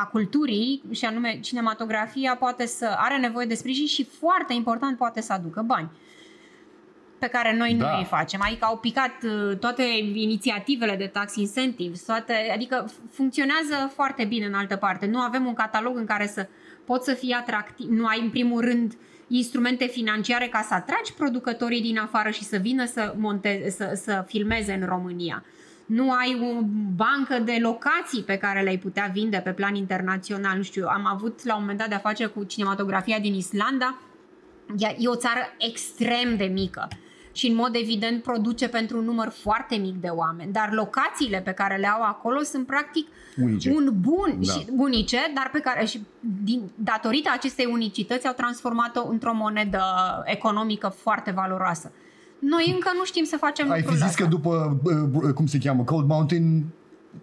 a 0.00 0.06
culturii, 0.06 0.82
și 0.90 1.04
anume 1.04 1.38
cinematografia, 1.40 2.36
poate 2.36 2.66
să 2.66 2.94
are 2.96 3.18
nevoie 3.18 3.46
de 3.46 3.54
sprijin 3.54 3.86
și 3.86 4.04
foarte 4.04 4.52
important 4.52 4.96
poate 4.96 5.20
să 5.20 5.32
aducă 5.32 5.62
bani 5.66 5.90
pe 7.18 7.26
care 7.26 7.56
noi 7.56 7.74
da. 7.74 7.90
nu 7.90 7.98
îi 7.98 8.04
facem. 8.04 8.40
Adică 8.42 8.64
au 8.64 8.76
picat 8.76 9.12
uh, 9.22 9.56
toate 9.58 9.82
inițiativele 10.14 10.96
de 10.96 11.06
tax 11.06 11.34
incentives, 11.34 12.02
toate, 12.02 12.34
adică 12.54 12.90
funcționează 13.10 13.92
foarte 13.94 14.24
bine 14.24 14.46
în 14.46 14.54
altă 14.54 14.76
parte. 14.76 15.06
Nu 15.06 15.18
avem 15.18 15.46
un 15.46 15.54
catalog 15.54 15.96
în 15.96 16.06
care 16.06 16.26
să 16.26 16.48
poți 16.84 17.04
să 17.04 17.14
fii 17.14 17.32
atractiv, 17.32 17.88
nu 17.88 18.06
ai 18.06 18.20
în 18.20 18.30
primul 18.30 18.60
rând 18.60 18.96
instrumente 19.28 19.86
financiare 19.86 20.46
ca 20.46 20.64
să 20.68 20.74
atragi 20.74 21.12
producătorii 21.12 21.82
din 21.82 21.98
afară 21.98 22.30
și 22.30 22.44
să 22.44 22.56
vină 22.56 22.84
să, 22.84 23.14
monteze, 23.18 23.70
să, 23.70 24.00
să 24.04 24.24
filmeze 24.26 24.72
în 24.72 24.86
România. 24.86 25.44
Nu 25.86 26.12
ai 26.12 26.38
o 26.40 26.62
bancă 26.96 27.38
de 27.44 27.58
locații 27.60 28.22
pe 28.22 28.36
care 28.36 28.62
le-ai 28.62 28.78
putea 28.78 29.10
vinde 29.12 29.40
pe 29.44 29.50
plan 29.50 29.74
internațional. 29.74 30.56
Nu 30.56 30.62
știu, 30.62 30.86
am 30.86 31.06
avut 31.06 31.44
la 31.44 31.54
un 31.54 31.60
moment 31.60 31.78
dat 31.78 31.88
de-a 31.88 31.98
face 31.98 32.26
cu 32.26 32.44
cinematografia 32.44 33.18
din 33.18 33.34
Islanda. 33.34 33.98
E 34.98 35.08
o 35.08 35.16
țară 35.16 35.40
extrem 35.58 36.36
de 36.36 36.44
mică 36.44 36.88
și 37.36 37.46
în 37.46 37.54
mod 37.54 37.74
evident 37.74 38.22
produce 38.22 38.68
pentru 38.68 38.98
un 38.98 39.04
număr 39.04 39.28
foarte 39.42 39.76
mic 39.76 40.00
de 40.00 40.08
oameni, 40.08 40.52
dar 40.52 40.68
locațiile 40.72 41.40
pe 41.40 41.50
care 41.50 41.76
le 41.76 41.86
au 41.86 42.02
acolo 42.02 42.42
sunt 42.42 42.66
practic 42.66 43.06
unice. 43.42 43.70
un 43.70 43.92
bun 44.00 44.38
da. 44.40 44.52
și 44.52 44.66
unice, 44.76 45.18
dar 45.34 45.50
pe 45.52 45.58
care 45.58 45.84
și 45.84 46.02
din, 46.44 46.70
datorită 46.74 47.30
acestei 47.32 47.68
unicități 47.72 48.26
au 48.26 48.32
transformat-o 48.32 49.08
într-o 49.08 49.34
monedă 49.34 49.82
economică 50.24 50.88
foarte 50.88 51.30
valoroasă. 51.30 51.92
Noi 52.38 52.70
încă 52.74 52.90
nu 52.96 53.04
știm 53.04 53.24
să 53.24 53.36
facem 53.36 53.70
Ai 53.70 53.82
fi 53.82 53.92
zis 53.92 54.02
astea. 54.02 54.24
că 54.24 54.30
după, 54.30 54.80
cum 55.34 55.46
se 55.46 55.58
cheamă, 55.58 55.84
Cold 55.84 56.06
Mountain, 56.06 56.64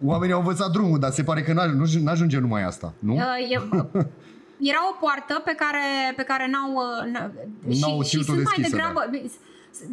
oamenii 0.03 0.33
au 0.33 0.39
învățat 0.39 0.71
drumul, 0.71 0.99
dar 0.99 1.11
se 1.11 1.23
pare 1.23 1.41
că 1.41 1.53
nu 1.53 2.09
ajunge 2.09 2.39
numai 2.39 2.63
asta, 2.63 2.93
nu? 2.99 3.13
Uh, 3.13 3.21
e, 3.49 3.53
era 4.71 4.81
o 4.91 4.95
poartă 4.99 5.41
pe 5.45 5.55
care, 5.57 6.13
pe 6.15 6.23
care 6.23 6.49
n-au, 6.51 6.71
n-au 7.79 8.01
și, 8.01 8.17
și 8.17 8.23
sunt 8.23 8.43
mai 8.43 8.69
degrabă... 8.69 9.07
Da 9.11 9.17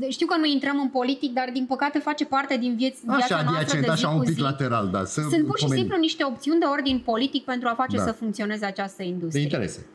știu 0.08 0.26
că 0.26 0.36
nu 0.36 0.44
intrăm 0.46 0.78
în 0.80 0.88
politic, 0.88 1.32
dar 1.32 1.48
din 1.52 1.66
păcate 1.66 1.98
face 1.98 2.24
parte 2.24 2.56
din 2.56 2.72
vieț- 2.76 3.02
viața 3.06 3.34
așa, 3.36 3.50
noastră 3.50 3.78
de 3.80 3.84
zi 3.84 3.90
așa 3.90 4.08
cu 4.08 4.16
un 4.16 4.24
pic 4.24 4.34
zi. 4.34 4.40
lateral, 4.40 4.88
da. 4.92 5.04
Să 5.04 5.20
Sunt 5.30 5.46
pur 5.46 5.58
și 5.58 5.64
pomeni. 5.64 5.80
simplu 5.80 5.96
niște 5.98 6.24
opțiuni 6.24 6.60
de 6.60 6.64
ordin 6.64 6.98
politic 7.04 7.44
pentru 7.44 7.68
a 7.68 7.74
face 7.74 7.96
da. 7.96 8.02
să 8.04 8.12
funcționeze 8.12 8.64
această 8.64 9.02
industrie. 9.02 9.40
De 9.42 9.48
interese. 9.48 9.86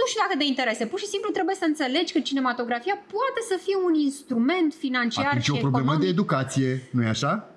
Nu 0.00 0.04
știu 0.10 0.20
dacă 0.26 0.34
de 0.38 0.44
interese, 0.46 0.86
pur 0.86 0.98
și 0.98 1.06
simplu 1.06 1.30
trebuie 1.30 1.54
să 1.54 1.64
înțelegi 1.66 2.12
că 2.12 2.20
cinematografia 2.20 2.94
poate 2.94 3.40
să 3.50 3.56
fie 3.64 3.76
un 3.88 3.94
instrument 3.94 4.72
financiar 4.78 5.26
Atunci 5.26 5.42
și 5.44 5.50
o 5.50 5.54
problemă 5.54 5.78
economic. 5.84 6.04
de 6.04 6.08
educație, 6.12 6.88
nu 6.90 7.02
e 7.02 7.08
așa? 7.08 7.48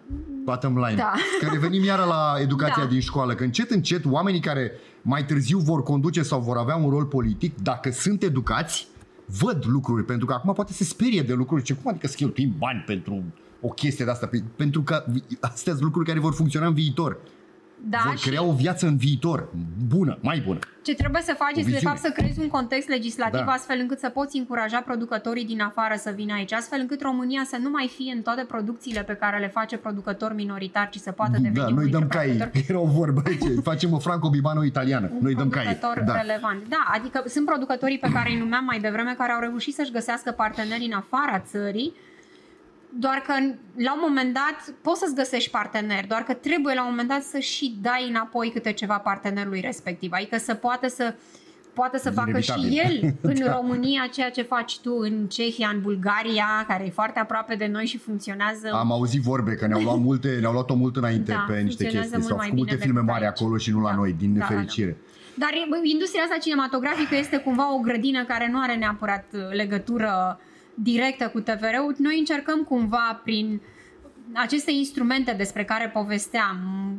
Bottom 0.43 0.77
line. 0.77 0.95
Da. 0.95 1.13
Că 1.39 1.47
revenim 1.51 1.83
iară 1.83 2.03
la 2.03 2.35
educația 2.41 2.83
Da. 2.83 2.89
din 2.89 2.99
școală, 2.99 3.33
că 3.35 3.43
încet, 3.43 3.69
încet 3.71 4.01
oamenii 4.05 4.39
care 4.39 4.71
mai 5.01 5.25
târziu 5.25 5.59
vor 5.59 5.83
conduce 5.83 6.21
sau 6.21 6.39
vor 6.39 6.57
avea 6.57 6.75
un 6.75 6.89
rol 6.89 7.05
politic, 7.05 7.53
dacă 7.63 7.91
sunt 7.91 8.23
educați, 8.23 8.87
văd 9.27 9.65
lucruri, 9.67 10.03
pentru 10.03 10.25
că 10.25 10.33
acum 10.33 10.53
poate 10.53 10.73
se 10.73 10.83
sperie 10.83 11.21
de 11.21 11.33
lucruri. 11.33 11.63
Ce 11.63 11.73
cum 11.73 11.91
adică 11.91 12.07
să 12.07 12.15
cheltuim 12.15 12.55
bani 12.57 12.83
pentru 12.85 13.23
o 13.61 13.67
chestie 13.67 14.05
de 14.05 14.11
asta? 14.11 14.29
Pentru 14.55 14.81
că 14.81 15.05
astea 15.39 15.73
sunt 15.73 15.83
lucruri 15.83 16.07
care 16.07 16.19
vor 16.19 16.33
funcționa 16.33 16.67
în 16.67 16.73
viitor. 16.73 17.17
Da, 17.89 17.97
vor 18.05 18.17
și 18.17 18.29
crea 18.29 18.43
o 18.43 18.51
viață 18.51 18.87
în 18.87 18.97
viitor, 18.97 19.49
bună, 19.87 20.17
mai 20.21 20.39
bună. 20.45 20.59
ce 20.81 20.93
trebuie 20.95 21.21
să 21.21 21.33
faci 21.37 21.49
este 21.49 21.61
de 21.69 21.71
viziune. 21.71 21.93
fapt 21.93 22.05
să 22.05 22.09
creezi 22.21 22.39
un 22.39 22.47
context 22.47 22.87
legislativ 22.87 23.45
Da. 23.45 23.51
astfel 23.51 23.77
încât 23.79 23.99
să 23.99 24.09
poți 24.09 24.37
încuraja 24.37 24.79
producătorii 24.79 25.45
din 25.45 25.61
afară 25.61 25.93
să 25.97 26.11
vină 26.15 26.33
aici, 26.33 26.53
astfel 26.53 26.79
încât 26.79 27.01
România 27.01 27.43
să 27.47 27.57
nu 27.61 27.69
mai 27.69 27.91
fie 27.95 28.11
în 28.15 28.21
toate 28.21 28.43
producțiile 28.43 29.03
pe 29.03 29.13
care 29.13 29.39
le 29.39 29.47
face 29.47 29.77
producător 29.77 30.33
minoritar, 30.33 30.89
ci 30.89 30.97
să 30.97 31.11
poată 31.11 31.31
deveni 31.31 31.53
Da, 31.53 31.65
un 31.67 31.73
noi 31.73 31.89
dăm 31.89 31.99
dintre 31.99 32.17
cai, 32.17 32.27
producători 32.27 32.65
era 32.69 32.79
o 32.79 32.85
vorbă, 32.85 33.21
ce, 33.41 33.49
facem 33.63 33.93
o 33.93 33.99
franco-bibano-italiană, 33.99 35.09
un 35.13 35.19
noi 35.21 35.35
dăm 35.35 35.49
cai. 35.49 35.63
producător 35.63 36.03
Da. 36.05 36.21
relevant. 36.21 36.67
Da, 36.69 36.83
adică 36.93 37.23
sunt 37.27 37.45
producătorii 37.45 37.99
pe 37.99 38.09
care 38.13 38.29
îi 38.31 38.37
numeam 38.37 38.63
mai 38.65 38.79
devreme 38.79 39.13
care 39.17 39.31
au 39.31 39.39
reușit 39.39 39.73
să-și 39.73 39.91
găsească 39.91 40.31
parteneri 40.31 40.85
în 40.91 40.93
afara 40.93 41.39
țării, 41.39 41.93
doar 42.89 43.23
că 43.27 43.33
la 43.75 43.93
un 43.93 43.99
moment 44.01 44.33
dat 44.33 44.75
poți 44.81 44.99
să-ți 44.99 45.15
găsești 45.15 45.49
parteneri, 45.49 46.07
doar 46.07 46.21
că 46.23 46.33
trebuie 46.33 46.73
la 46.73 46.81
un 46.83 46.89
moment 46.89 47.09
dat 47.09 47.21
să 47.23 47.39
și 47.39 47.77
dai 47.81 48.07
înapoi 48.09 48.51
câte 48.51 48.71
ceva 48.71 48.97
partenerului 48.97 49.59
respectiv, 49.61 50.11
adică 50.13 50.37
să 50.37 50.53
poată 50.53 50.87
să 50.87 51.15
poate 51.73 51.97
să 51.97 52.11
facă 52.11 52.39
și 52.39 52.51
Inevitabil. 52.57 53.03
el 53.03 53.13
în 53.31 53.43
Da. 53.45 53.55
România 53.55 54.07
ceea 54.13 54.29
ce 54.29 54.41
faci 54.41 54.79
tu 54.79 54.93
în 54.99 55.27
Cehia, 55.27 55.69
în 55.73 55.81
Bulgaria, 55.81 56.65
care 56.67 56.85
e 56.85 56.89
foarte 56.89 57.19
aproape 57.19 57.55
de 57.55 57.67
noi 57.67 57.85
și 57.85 57.97
funcționează 57.97 58.69
Am 58.73 58.91
auzit 58.91 59.21
vorbe 59.21 59.53
că 59.55 59.67
ne-au 59.67 59.81
luat 59.81 59.97
multe, 59.99 60.37
ne-au 60.39 60.51
luat-o 60.51 60.75
mult 60.75 60.95
înainte 60.95 61.31
Da, 61.31 61.45
pe 61.47 61.53
niște 61.59 61.83
funcționează 61.83 62.15
chestii. 62.15 62.17
mult 62.17 62.27
S-au 62.27 62.37
mai 62.37 62.47
făcut 62.47 62.59
bine 62.63 62.67
multe 62.71 62.83
filme 62.85 62.99
decât 62.99 63.11
mari 63.13 63.25
aici. 63.25 63.39
acolo 63.41 63.57
și 63.57 63.71
nu 63.71 63.79
la 63.81 63.89
Da. 63.89 63.95
noi, 63.95 64.13
din 64.17 64.33
Da, 64.33 64.39
da, 64.39 64.45
da. 64.45 64.49
nefericire. 64.53 64.97
Dar 65.33 65.49
e- 65.53 65.87
industria 65.89 66.21
asta 66.23 66.37
cinematografică 66.41 67.15
este 67.15 67.37
cumva 67.37 67.73
o 67.75 67.79
grădină 67.79 68.23
care 68.25 68.49
nu 68.51 68.59
are 68.61 68.75
neapărat 68.75 69.25
uh, 69.33 69.39
legătură 69.51 70.39
directă 70.83 71.29
cu 71.29 71.39
TVR-ul. 71.39 71.95
Noi 71.97 72.17
încercăm 72.17 72.63
cumva 72.63 73.21
prin 73.23 73.61
aceste 74.33 74.71
instrumente 74.71 75.31
despre 75.31 75.63
care 75.63 75.89
povesteam, 75.89 76.57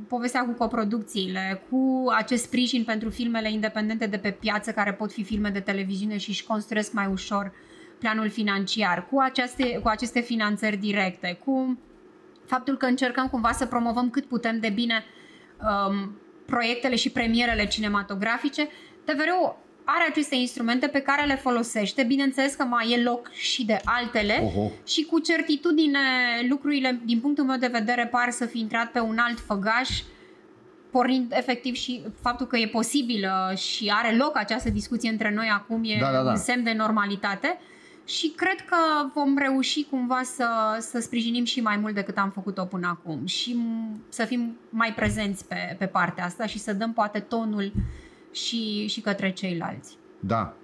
povestea 0.08 0.44
cu 0.44 0.52
coproducțiile, 0.52 1.62
cu 1.70 2.04
acest 2.16 2.42
sprijin 2.42 2.84
pentru 2.84 3.10
filmele 3.10 3.50
independente 3.50 4.06
de 4.06 4.18
pe 4.18 4.30
piață, 4.30 4.72
care 4.72 4.92
pot 4.92 5.12
fi 5.12 5.24
filme 5.24 5.48
de 5.48 5.60
televiziune 5.60 6.16
și 6.16 6.28
își 6.28 6.44
construiesc 6.44 6.92
mai 6.92 7.06
ușor 7.06 7.52
planul 7.98 8.28
financiar, 8.28 9.06
cu 9.10 9.20
aceste, 9.20 9.79
cu 9.83 9.88
aceste 9.88 10.20
finanțări 10.20 10.76
directe, 10.76 11.38
cu 11.44 11.79
faptul 12.46 12.76
că 12.76 12.87
încercăm 12.87 13.29
cumva 13.29 13.52
să 13.52 13.66
promovăm 13.66 14.10
cât 14.10 14.24
putem 14.24 14.58
de 14.60 14.68
bine 14.68 15.04
um, 15.60 16.18
proiectele 16.46 16.96
și 16.96 17.10
premierele 17.10 17.66
cinematografice, 17.66 18.68
TVR-ul 19.04 19.56
are 19.90 20.04
aceste 20.08 20.34
instrumente 20.34 20.86
pe 20.86 21.00
care 21.00 21.26
le 21.26 21.36
folosește. 21.36 22.02
Bineînțeles 22.02 22.54
că 22.54 22.64
mai 22.64 22.90
e 22.90 23.02
loc 23.02 23.30
și 23.32 23.64
de 23.64 23.80
altele 23.84 24.40
Oho. 24.42 24.70
și 24.86 25.04
cu 25.04 25.18
certitudine 25.18 25.98
lucrurile, 26.48 27.00
din 27.04 27.20
punctul 27.20 27.44
meu 27.44 27.56
de 27.56 27.66
vedere, 27.72 28.06
par 28.06 28.30
să 28.30 28.46
fi 28.46 28.58
intrat 28.58 28.90
pe 28.90 29.00
un 29.00 29.18
alt 29.18 29.40
făgaș 29.40 30.02
pornind 30.90 31.32
efectiv 31.36 31.74
și 31.74 32.02
faptul 32.20 32.46
că 32.46 32.56
e 32.56 32.66
posibilă 32.66 33.52
și 33.56 33.92
are 33.94 34.16
loc 34.16 34.36
această 34.36 34.70
discuție 34.70 35.10
între 35.10 35.32
noi 35.34 35.48
acum 35.52 35.84
e 35.84 35.98
da, 36.00 36.12
da, 36.12 36.22
da. 36.22 36.30
un 36.30 36.36
semn 36.36 36.62
de 36.62 36.72
normalitate 36.72 37.58
și 38.04 38.32
cred 38.36 38.60
că 38.60 38.76
vom 39.14 39.38
reuși 39.38 39.86
cumva 39.90 40.20
să, 40.24 40.46
să 40.80 41.00
sprijinim 41.00 41.44
și 41.44 41.60
mai 41.60 41.76
mult 41.76 41.94
decât 41.94 42.18
am 42.18 42.30
făcut-o 42.30 42.64
până 42.64 42.86
acum 42.86 43.26
și 43.26 43.56
să 44.08 44.24
fim 44.24 44.56
mai 44.68 44.92
prezenți 44.92 45.46
pe, 45.48 45.76
pe 45.78 45.86
partea 45.86 46.24
asta 46.24 46.46
și 46.46 46.58
să 46.58 46.72
dăm 46.72 46.92
poate 46.92 47.18
tonul 47.18 47.72
și, 48.46 48.86
și 48.86 49.00
către 49.00 49.32
ceilalți. 49.32 49.96
Da. 50.20 50.56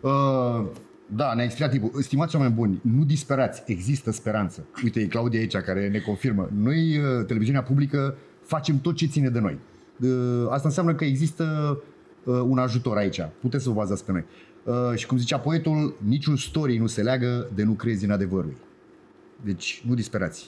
Uh, 0.00 0.64
da, 1.06 1.34
ne-a 1.34 1.44
explicat 1.44 1.72
tipul. 1.72 2.02
Stimați 2.02 2.36
oameni 2.36 2.54
buni, 2.54 2.80
nu 2.82 3.04
disperați, 3.04 3.62
există 3.66 4.10
speranță. 4.10 4.66
Uite, 4.82 5.00
e 5.00 5.06
Claudia 5.06 5.40
aici 5.40 5.56
care 5.56 5.88
ne 5.88 5.98
confirmă. 5.98 6.48
Noi, 6.54 6.98
uh, 6.98 7.26
televiziunea 7.26 7.62
publică, 7.62 8.16
facem 8.42 8.80
tot 8.80 8.96
ce 8.96 9.06
ține 9.06 9.28
de 9.28 9.40
noi. 9.40 9.58
Uh, 10.00 10.46
asta 10.50 10.68
înseamnă 10.68 10.94
că 10.94 11.04
există 11.04 11.78
uh, 12.24 12.34
un 12.34 12.58
ajutor 12.58 12.96
aici. 12.96 13.20
Puteți 13.40 13.62
să 13.62 13.68
vă 13.68 13.74
bazați 13.74 14.04
pe 14.04 14.12
noi. 14.12 14.24
Uh, 14.64 14.96
și 14.98 15.06
cum 15.06 15.18
zicea 15.18 15.38
poetul, 15.38 15.96
niciun 16.06 16.36
story 16.36 16.76
nu 16.76 16.86
se 16.86 17.02
leagă 17.02 17.50
de 17.54 17.62
nu 17.62 17.72
crezi 17.72 18.04
în 18.04 18.10
adevărul. 18.10 18.54
Deci 19.44 19.82
nu 19.86 19.94
disperați. 19.94 20.46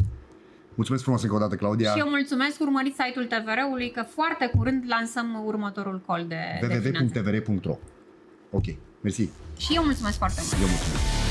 Mulțumesc 0.76 1.02
frumos 1.02 1.22
încă 1.22 1.34
o 1.34 1.38
dată, 1.38 1.54
Claudia. 1.54 1.92
Și 1.92 1.98
eu 1.98 2.08
mulțumesc, 2.08 2.60
urmăriți 2.60 2.96
site-ul 3.04 3.26
TVR-ului, 3.26 3.90
că 3.90 4.02
foarte 4.02 4.50
curând 4.56 4.84
lansăm 4.86 5.42
următorul 5.44 6.02
col 6.06 6.24
de 6.28 6.40
www.tvr.ro 6.62 7.78
Ok, 8.50 8.64
mersi. 9.00 9.28
Și 9.56 9.74
eu 9.74 9.82
mulțumesc 9.82 10.16
foarte 10.16 10.40
mult. 10.40 10.52
Eu 10.62 10.68
mulțumesc. 10.68 11.25